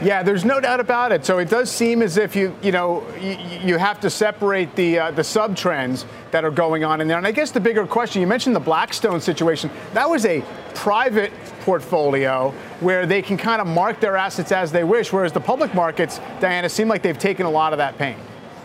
Yeah, 0.00 0.22
there's 0.22 0.44
no 0.44 0.60
doubt 0.60 0.78
about 0.78 1.10
it. 1.10 1.24
So 1.24 1.38
it 1.38 1.50
does 1.50 1.68
seem 1.68 2.02
as 2.02 2.18
if 2.18 2.36
you, 2.36 2.56
you 2.62 2.70
know, 2.70 3.04
you, 3.20 3.36
you 3.60 3.76
have 3.78 3.98
to 4.00 4.10
separate 4.10 4.72
the 4.76 4.96
uh, 4.96 5.10
the 5.10 5.24
sub 5.24 5.56
trends 5.56 6.06
that 6.30 6.44
are 6.44 6.52
going 6.52 6.84
on 6.84 7.00
in 7.00 7.08
there. 7.08 7.18
And 7.18 7.26
I 7.26 7.32
guess 7.32 7.50
the 7.50 7.58
bigger 7.58 7.84
question, 7.84 8.20
you 8.20 8.28
mentioned 8.28 8.54
the 8.54 8.60
Blackstone 8.60 9.20
situation. 9.20 9.70
That 9.94 10.08
was 10.08 10.24
a 10.24 10.44
private 10.74 11.32
portfolio 11.68 12.50
where 12.80 13.04
they 13.04 13.20
can 13.20 13.36
kind 13.36 13.60
of 13.60 13.66
mark 13.66 14.00
their 14.00 14.16
assets 14.16 14.52
as 14.52 14.72
they 14.72 14.84
wish, 14.84 15.12
whereas 15.12 15.32
the 15.32 15.40
public 15.40 15.74
markets, 15.74 16.18
Diana, 16.40 16.66
seem 16.66 16.88
like 16.88 17.02
they've 17.02 17.18
taken 17.18 17.44
a 17.44 17.50
lot 17.50 17.74
of 17.74 17.76
that 17.76 17.98
pain. 17.98 18.16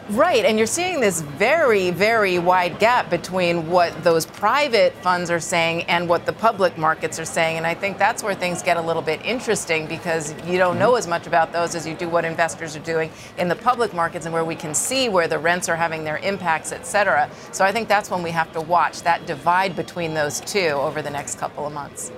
Right, 0.10 0.46
and 0.46 0.58
you're 0.58 0.68
seeing 0.68 1.02
this 1.02 1.20
very, 1.20 1.92
very 1.92 2.40
wide 2.40 2.80
gap 2.80 3.10
between 3.10 3.70
what 3.70 3.92
those 4.06 4.26
private 4.26 4.94
funds 4.96 5.30
are 5.30 5.40
saying 5.42 5.84
and 5.84 6.08
what 6.08 6.26
the 6.26 6.32
public 6.32 6.78
markets 6.78 7.20
are 7.20 7.26
saying. 7.26 7.58
And 7.58 7.68
I 7.68 7.74
think 7.74 7.98
that's 7.98 8.24
where 8.24 8.36
things 8.36 8.64
get 8.64 8.78
a 8.78 8.82
little 8.82 9.02
bit 9.02 9.20
interesting 9.26 9.86
because 9.86 10.34
you 10.46 10.58
don't 10.58 10.80
know 10.80 10.96
as 10.96 11.06
much 11.06 11.28
about 11.28 11.52
those 11.52 11.76
as 11.76 11.86
you 11.86 11.96
do 11.96 12.08
what 12.08 12.24
investors 12.24 12.74
are 12.78 12.86
doing 12.94 13.12
in 13.38 13.50
the 13.50 13.56
public 13.56 13.94
markets 13.94 14.26
and 14.26 14.34
where 14.34 14.46
we 14.46 14.56
can 14.56 14.74
see 14.74 15.10
where 15.10 15.28
the 15.28 15.40
rents 15.40 15.68
are 15.68 15.78
having 15.78 16.06
their 16.06 16.20
impacts, 16.20 16.72
et 16.72 16.86
cetera. 16.86 17.30
So 17.52 17.66
I 17.66 17.74
think 17.74 17.90
that's 17.90 18.10
when 18.10 18.24
we 18.24 18.32
have 18.32 18.52
to 18.54 18.62
watch 18.62 19.02
that 19.02 19.26
divide 19.26 19.76
between 19.76 20.14
those 20.14 20.40
two 20.40 20.72
over 20.88 21.02
the 21.02 21.12
next 21.12 21.38
couple 21.38 21.66
of 21.68 21.74
months. 21.74 22.14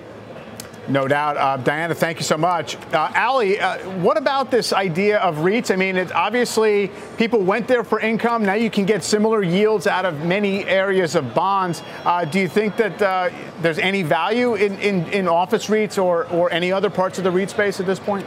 No 0.88 1.08
doubt. 1.08 1.38
Uh, 1.38 1.58
Diana, 1.58 1.96
thank 1.96 2.20
you 2.20 2.24
so 2.24 2.38
much. 2.38 2.76
Uh, 2.94 3.12
Alli, 3.16 3.60
uh, 3.60 3.78
what 4.02 4.18
about 4.18 4.52
this 4.52 4.72
idea 4.72 5.18
of 5.18 5.38
REITs? 5.38 5.72
I 5.72 5.76
mean, 5.76 5.98
obviously 6.12 6.92
people 7.18 7.40
went 7.40 7.68
there 7.68 7.84
for 7.84 8.00
income. 8.00 8.46
Now 8.46 8.54
you 8.54 8.70
can 8.70 8.86
get 8.86 9.04
similar 9.04 9.42
yields 9.42 9.88
out 9.88 10.06
of 10.06 10.26
many 10.26 10.64
areas 10.66 11.16
of 11.16 11.34
bonds. 11.34 11.82
Uh, 12.04 12.26
do 12.26 12.40
you 12.40 12.48
think 12.48 12.78
that 12.78 13.02
uh, 13.02 13.30
there's 13.62 13.80
any 13.80 14.04
value 14.04 14.54
in, 14.56 14.78
in, 14.80 15.08
in 15.08 15.28
office 15.28 15.68
REITs 15.68 16.02
or, 16.02 16.26
or 16.28 16.52
any 16.52 16.72
other 16.72 16.92
parts 16.92 17.18
of 17.18 17.24
the 17.24 17.32
REIT 17.32 17.50
space 17.50 17.80
at 17.80 17.88
this 17.88 18.00
point? 18.00 18.26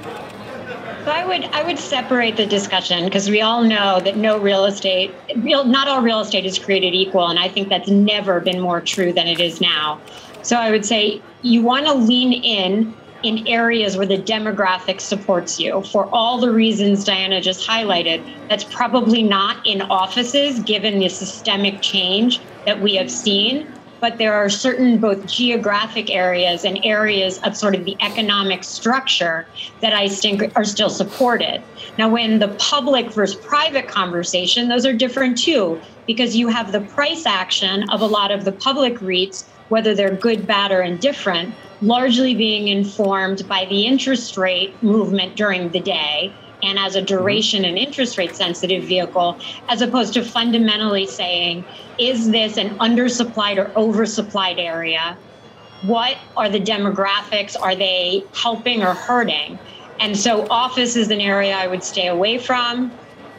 So 1.09 1.15
I 1.15 1.25
would 1.25 1.45
I 1.55 1.63
would 1.63 1.79
separate 1.79 2.37
the 2.37 2.45
discussion 2.45 3.07
because 3.07 3.31
we 3.31 3.41
all 3.41 3.65
know 3.65 3.99
that 3.99 4.19
no 4.19 4.39
real 4.39 4.67
estate, 4.67 5.11
real 5.37 5.65
not 5.65 5.89
all 5.89 6.03
real 6.03 6.21
estate 6.21 6.45
is 6.45 6.59
created 6.59 6.93
equal, 6.93 7.29
and 7.29 7.39
I 7.39 7.49
think 7.49 7.71
that's 7.71 7.89
never 7.89 8.41
been 8.41 8.61
more 8.61 8.83
true 8.83 9.11
than 9.15 9.27
it 9.27 9.41
is 9.41 9.59
now. 9.59 10.03
So 10.43 10.57
I 10.57 10.71
would 10.71 10.85
say 10.85 11.23
you 11.41 11.63
want 11.63 11.87
to 11.87 11.95
lean 11.95 12.35
in 12.35 12.95
in 13.23 13.49
areas 13.49 13.97
where 13.97 14.05
the 14.05 14.19
demographic 14.19 15.01
supports 15.01 15.59
you 15.59 15.83
for 15.85 16.11
all 16.13 16.39
the 16.39 16.53
reasons 16.53 17.05
Diana 17.05 17.41
just 17.41 17.67
highlighted. 17.67 18.23
That's 18.51 18.65
probably 18.65 19.23
not 19.23 19.67
in 19.67 19.81
offices 19.81 20.61
given 20.61 20.99
the 20.99 21.09
systemic 21.09 21.81
change 21.81 22.39
that 22.67 22.83
we 22.83 22.97
have 22.97 23.11
seen. 23.11 23.67
But 24.01 24.19
there 24.19 24.35
are 24.35 24.49
certain 24.49 24.99
both 24.99 25.27
geographic 25.27 26.11
areas 26.11 26.65
and 26.65 26.79
areas 26.85 27.39
of 27.39 27.57
sort 27.57 27.75
of 27.75 27.85
the 27.85 27.97
economic 28.01 28.65
structure 28.65 29.47
that 29.81 29.93
I 29.93 30.09
think 30.09 30.53
are 30.57 30.65
still 30.65 30.91
supported. 30.91 31.63
Now, 31.99 32.09
when 32.09 32.39
the 32.39 32.49
public 32.59 33.11
versus 33.11 33.37
private 33.45 33.89
conversation, 33.89 34.69
those 34.69 34.87
are 34.87 34.93
different 34.93 35.39
too, 35.39 35.81
because 36.07 36.37
you 36.37 36.49
have 36.49 36.73
the 36.73 36.81
price 36.81 37.27
action 37.27 37.89
of 37.91 38.01
a 38.01 38.07
lot 38.07 38.31
of 38.31 38.45
the 38.45 38.53
public 38.53 38.99
REITs 38.99 39.45
whether 39.69 39.95
they're 39.95 40.15
good, 40.15 40.47
bad, 40.47 40.73
or 40.73 40.83
indifferent, 40.83 41.55
largely 41.83 42.35
being 42.35 42.69
informed 42.69 43.47
by 43.49 43.67
the 43.67 43.87
interest 43.87 44.37
rate 44.37 44.83
movement 44.83 45.37
during 45.37 45.69
the 45.71 45.81
day 45.81 46.33
and 46.63 46.79
as 46.79 46.97
a 46.97 47.03
duration 47.03 47.65
and 47.65 47.79
interest 47.79 48.19
rate 48.19 48.35
sensitive 48.35 48.85
vehicle, 48.85 49.39
as 49.69 49.83
opposed 49.83 50.15
to 50.15 50.25
fundamentally 50.25 51.07
saying, 51.07 51.65
is 51.99 52.31
this 52.31 52.57
an 52.57 52.71
undersupplied 52.79 53.59
or 53.59 53.67
oversupplied 53.71 54.59
area? 54.59 55.17
What 55.83 56.17
are 56.37 56.49
the 56.49 56.61
demographics? 56.61 57.61
Are 57.61 57.77
they 57.77 58.25
helping 58.35 58.83
or 58.83 58.95
hurting? 58.95 59.59
And 60.01 60.17
so, 60.17 60.47
office 60.49 60.97
is 60.97 61.11
an 61.11 61.21
area 61.21 61.57
I 61.57 61.67
would 61.67 61.83
stay 61.83 62.09
away 62.09 62.39
from. 62.39 62.93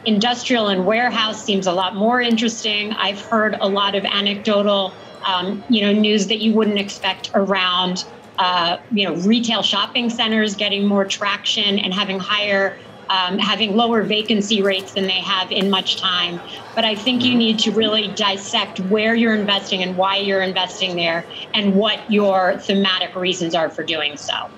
Industrial 0.04 0.68
and 0.68 0.86
warehouse 0.86 1.42
seems 1.42 1.66
a 1.66 1.72
lot 1.72 1.94
more 1.94 2.20
interesting. 2.20 2.92
I've 2.92 3.20
heard 3.20 3.56
a 3.60 3.68
lot 3.68 3.94
of 3.94 4.04
anecdotal 4.04 4.94
um, 5.24 5.62
you 5.68 5.82
know, 5.82 5.92
news 5.92 6.26
that 6.28 6.38
you 6.38 6.52
wouldn't 6.54 6.78
expect 6.78 7.30
around, 7.34 8.04
uh, 8.38 8.78
you 8.90 9.06
know, 9.06 9.14
retail 9.16 9.62
shopping 9.62 10.10
centers 10.10 10.54
getting 10.54 10.86
more 10.86 11.04
traction 11.04 11.78
and 11.78 11.92
having 11.92 12.18
higher, 12.18 12.78
um, 13.10 13.38
having 13.38 13.76
lower 13.76 14.02
vacancy 14.02 14.62
rates 14.62 14.92
than 14.92 15.04
they 15.04 15.20
have 15.20 15.50
in 15.50 15.68
much 15.68 15.96
time. 15.96 16.40
But 16.74 16.84
I 16.84 16.94
think 16.94 17.24
you 17.24 17.34
need 17.34 17.58
to 17.60 17.72
really 17.72 18.08
dissect 18.08 18.78
where 18.80 19.14
you're 19.14 19.34
investing 19.34 19.82
and 19.82 19.96
why 19.96 20.16
you're 20.16 20.42
investing 20.42 20.96
there 20.96 21.26
and 21.52 21.74
what 21.74 22.10
your 22.10 22.56
thematic 22.58 23.14
reasons 23.16 23.54
are 23.54 23.68
for 23.68 23.82
doing 23.82 24.16
so. 24.16 24.48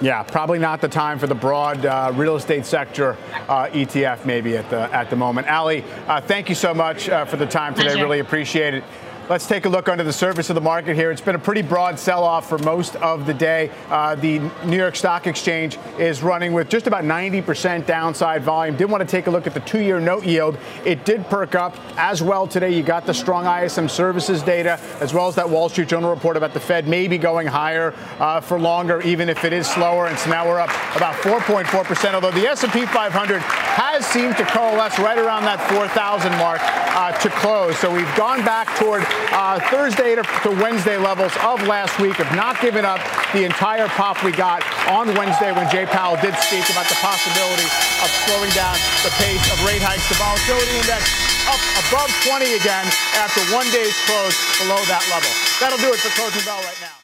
Yeah, 0.00 0.22
probably 0.24 0.58
not 0.58 0.80
the 0.80 0.88
time 0.88 1.18
for 1.18 1.28
the 1.28 1.36
broad 1.36 1.86
uh, 1.86 2.12
real 2.16 2.34
estate 2.34 2.66
sector 2.66 3.16
uh, 3.48 3.68
ETF 3.68 4.24
maybe 4.24 4.56
at 4.56 4.68
the 4.68 4.92
at 4.92 5.08
the 5.08 5.16
moment. 5.16 5.46
Alli, 5.46 5.84
uh, 6.08 6.20
thank 6.20 6.48
you 6.48 6.54
so 6.56 6.74
much 6.74 7.08
uh, 7.08 7.24
for 7.24 7.36
the 7.36 7.46
time 7.46 7.74
today. 7.74 7.94
Really 7.94 8.18
appreciate 8.18 8.74
it. 8.74 8.84
Let's 9.26 9.46
take 9.46 9.64
a 9.64 9.70
look 9.70 9.88
under 9.88 10.04
the 10.04 10.12
surface 10.12 10.50
of 10.50 10.54
the 10.54 10.60
market 10.60 10.96
here. 10.96 11.10
It's 11.10 11.22
been 11.22 11.34
a 11.34 11.38
pretty 11.38 11.62
broad 11.62 11.98
sell 11.98 12.24
off 12.24 12.46
for 12.46 12.58
most 12.58 12.94
of 12.96 13.24
the 13.24 13.32
day. 13.32 13.70
Uh, 13.88 14.14
the 14.16 14.38
New 14.66 14.76
York 14.76 14.96
Stock 14.96 15.26
Exchange 15.26 15.78
is 15.98 16.22
running 16.22 16.52
with 16.52 16.68
just 16.68 16.86
about 16.86 17.04
90% 17.04 17.86
downside 17.86 18.42
volume. 18.42 18.76
Did 18.76 18.90
want 18.90 19.00
to 19.00 19.10
take 19.10 19.26
a 19.26 19.30
look 19.30 19.46
at 19.46 19.54
the 19.54 19.60
two 19.60 19.80
year 19.80 19.98
note 19.98 20.26
yield. 20.26 20.58
It 20.84 21.06
did 21.06 21.24
perk 21.30 21.54
up 21.54 21.74
as 21.96 22.22
well 22.22 22.46
today. 22.46 22.76
You 22.76 22.82
got 22.82 23.06
the 23.06 23.14
strong 23.14 23.46
ISM 23.46 23.88
services 23.88 24.42
data, 24.42 24.78
as 25.00 25.14
well 25.14 25.26
as 25.26 25.36
that 25.36 25.48
Wall 25.48 25.70
Street 25.70 25.88
Journal 25.88 26.10
report 26.10 26.36
about 26.36 26.52
the 26.52 26.60
Fed 26.60 26.86
maybe 26.86 27.16
going 27.16 27.46
higher 27.46 27.94
uh, 28.18 28.42
for 28.42 28.60
longer, 28.60 29.00
even 29.00 29.30
if 29.30 29.42
it 29.42 29.54
is 29.54 29.66
slower. 29.66 30.08
And 30.08 30.18
so 30.18 30.28
now 30.28 30.46
we're 30.46 30.60
up 30.60 30.68
about 30.94 31.14
4.4%, 31.22 32.12
although 32.12 32.30
the 32.30 32.46
S&P 32.46 32.84
500 32.84 33.40
has 33.40 34.04
seemed 34.04 34.36
to 34.36 34.44
coalesce 34.44 34.98
right 34.98 35.16
around 35.16 35.44
that 35.44 35.66
4,000 35.70 36.30
mark 36.32 36.60
uh, 36.62 37.12
to 37.20 37.30
close. 37.30 37.78
So 37.78 37.92
we've 37.92 38.16
gone 38.16 38.44
back 38.44 38.68
toward 38.78 39.02
uh, 39.32 39.58
Thursday 39.70 40.14
to, 40.14 40.22
to, 40.42 40.50
Wednesday 40.62 40.96
levels 40.96 41.32
of 41.42 41.62
last 41.66 41.98
week, 41.98 42.14
have 42.16 42.34
not 42.36 42.60
given 42.60 42.84
up 42.84 43.00
the 43.32 43.44
entire 43.44 43.88
pop 43.94 44.22
we 44.22 44.32
got 44.32 44.62
on 44.88 45.10
Wednesday 45.14 45.52
when 45.52 45.68
Jay 45.70 45.86
Powell 45.86 46.16
did 46.22 46.34
speak 46.38 46.64
about 46.70 46.86
the 46.86 46.98
possibility 47.02 47.66
of 48.02 48.08
slowing 48.26 48.50
down 48.54 48.74
the 49.02 49.12
pace 49.20 49.42
of 49.52 49.58
rate 49.66 49.82
hikes. 49.82 50.06
The 50.08 50.18
volatility 50.18 50.74
index 50.78 51.06
up 51.50 51.60
above 51.88 52.10
20 52.24 52.56
again 52.56 52.86
after 53.20 53.40
one 53.52 53.66
day's 53.70 53.96
close 54.08 54.36
below 54.62 54.80
that 54.88 55.04
level. 55.12 55.30
That'll 55.60 55.82
do 55.82 55.92
it 55.92 56.00
for 56.00 56.10
Closing 56.16 56.44
Bell 56.44 56.60
right 56.62 56.80
now. 56.80 57.03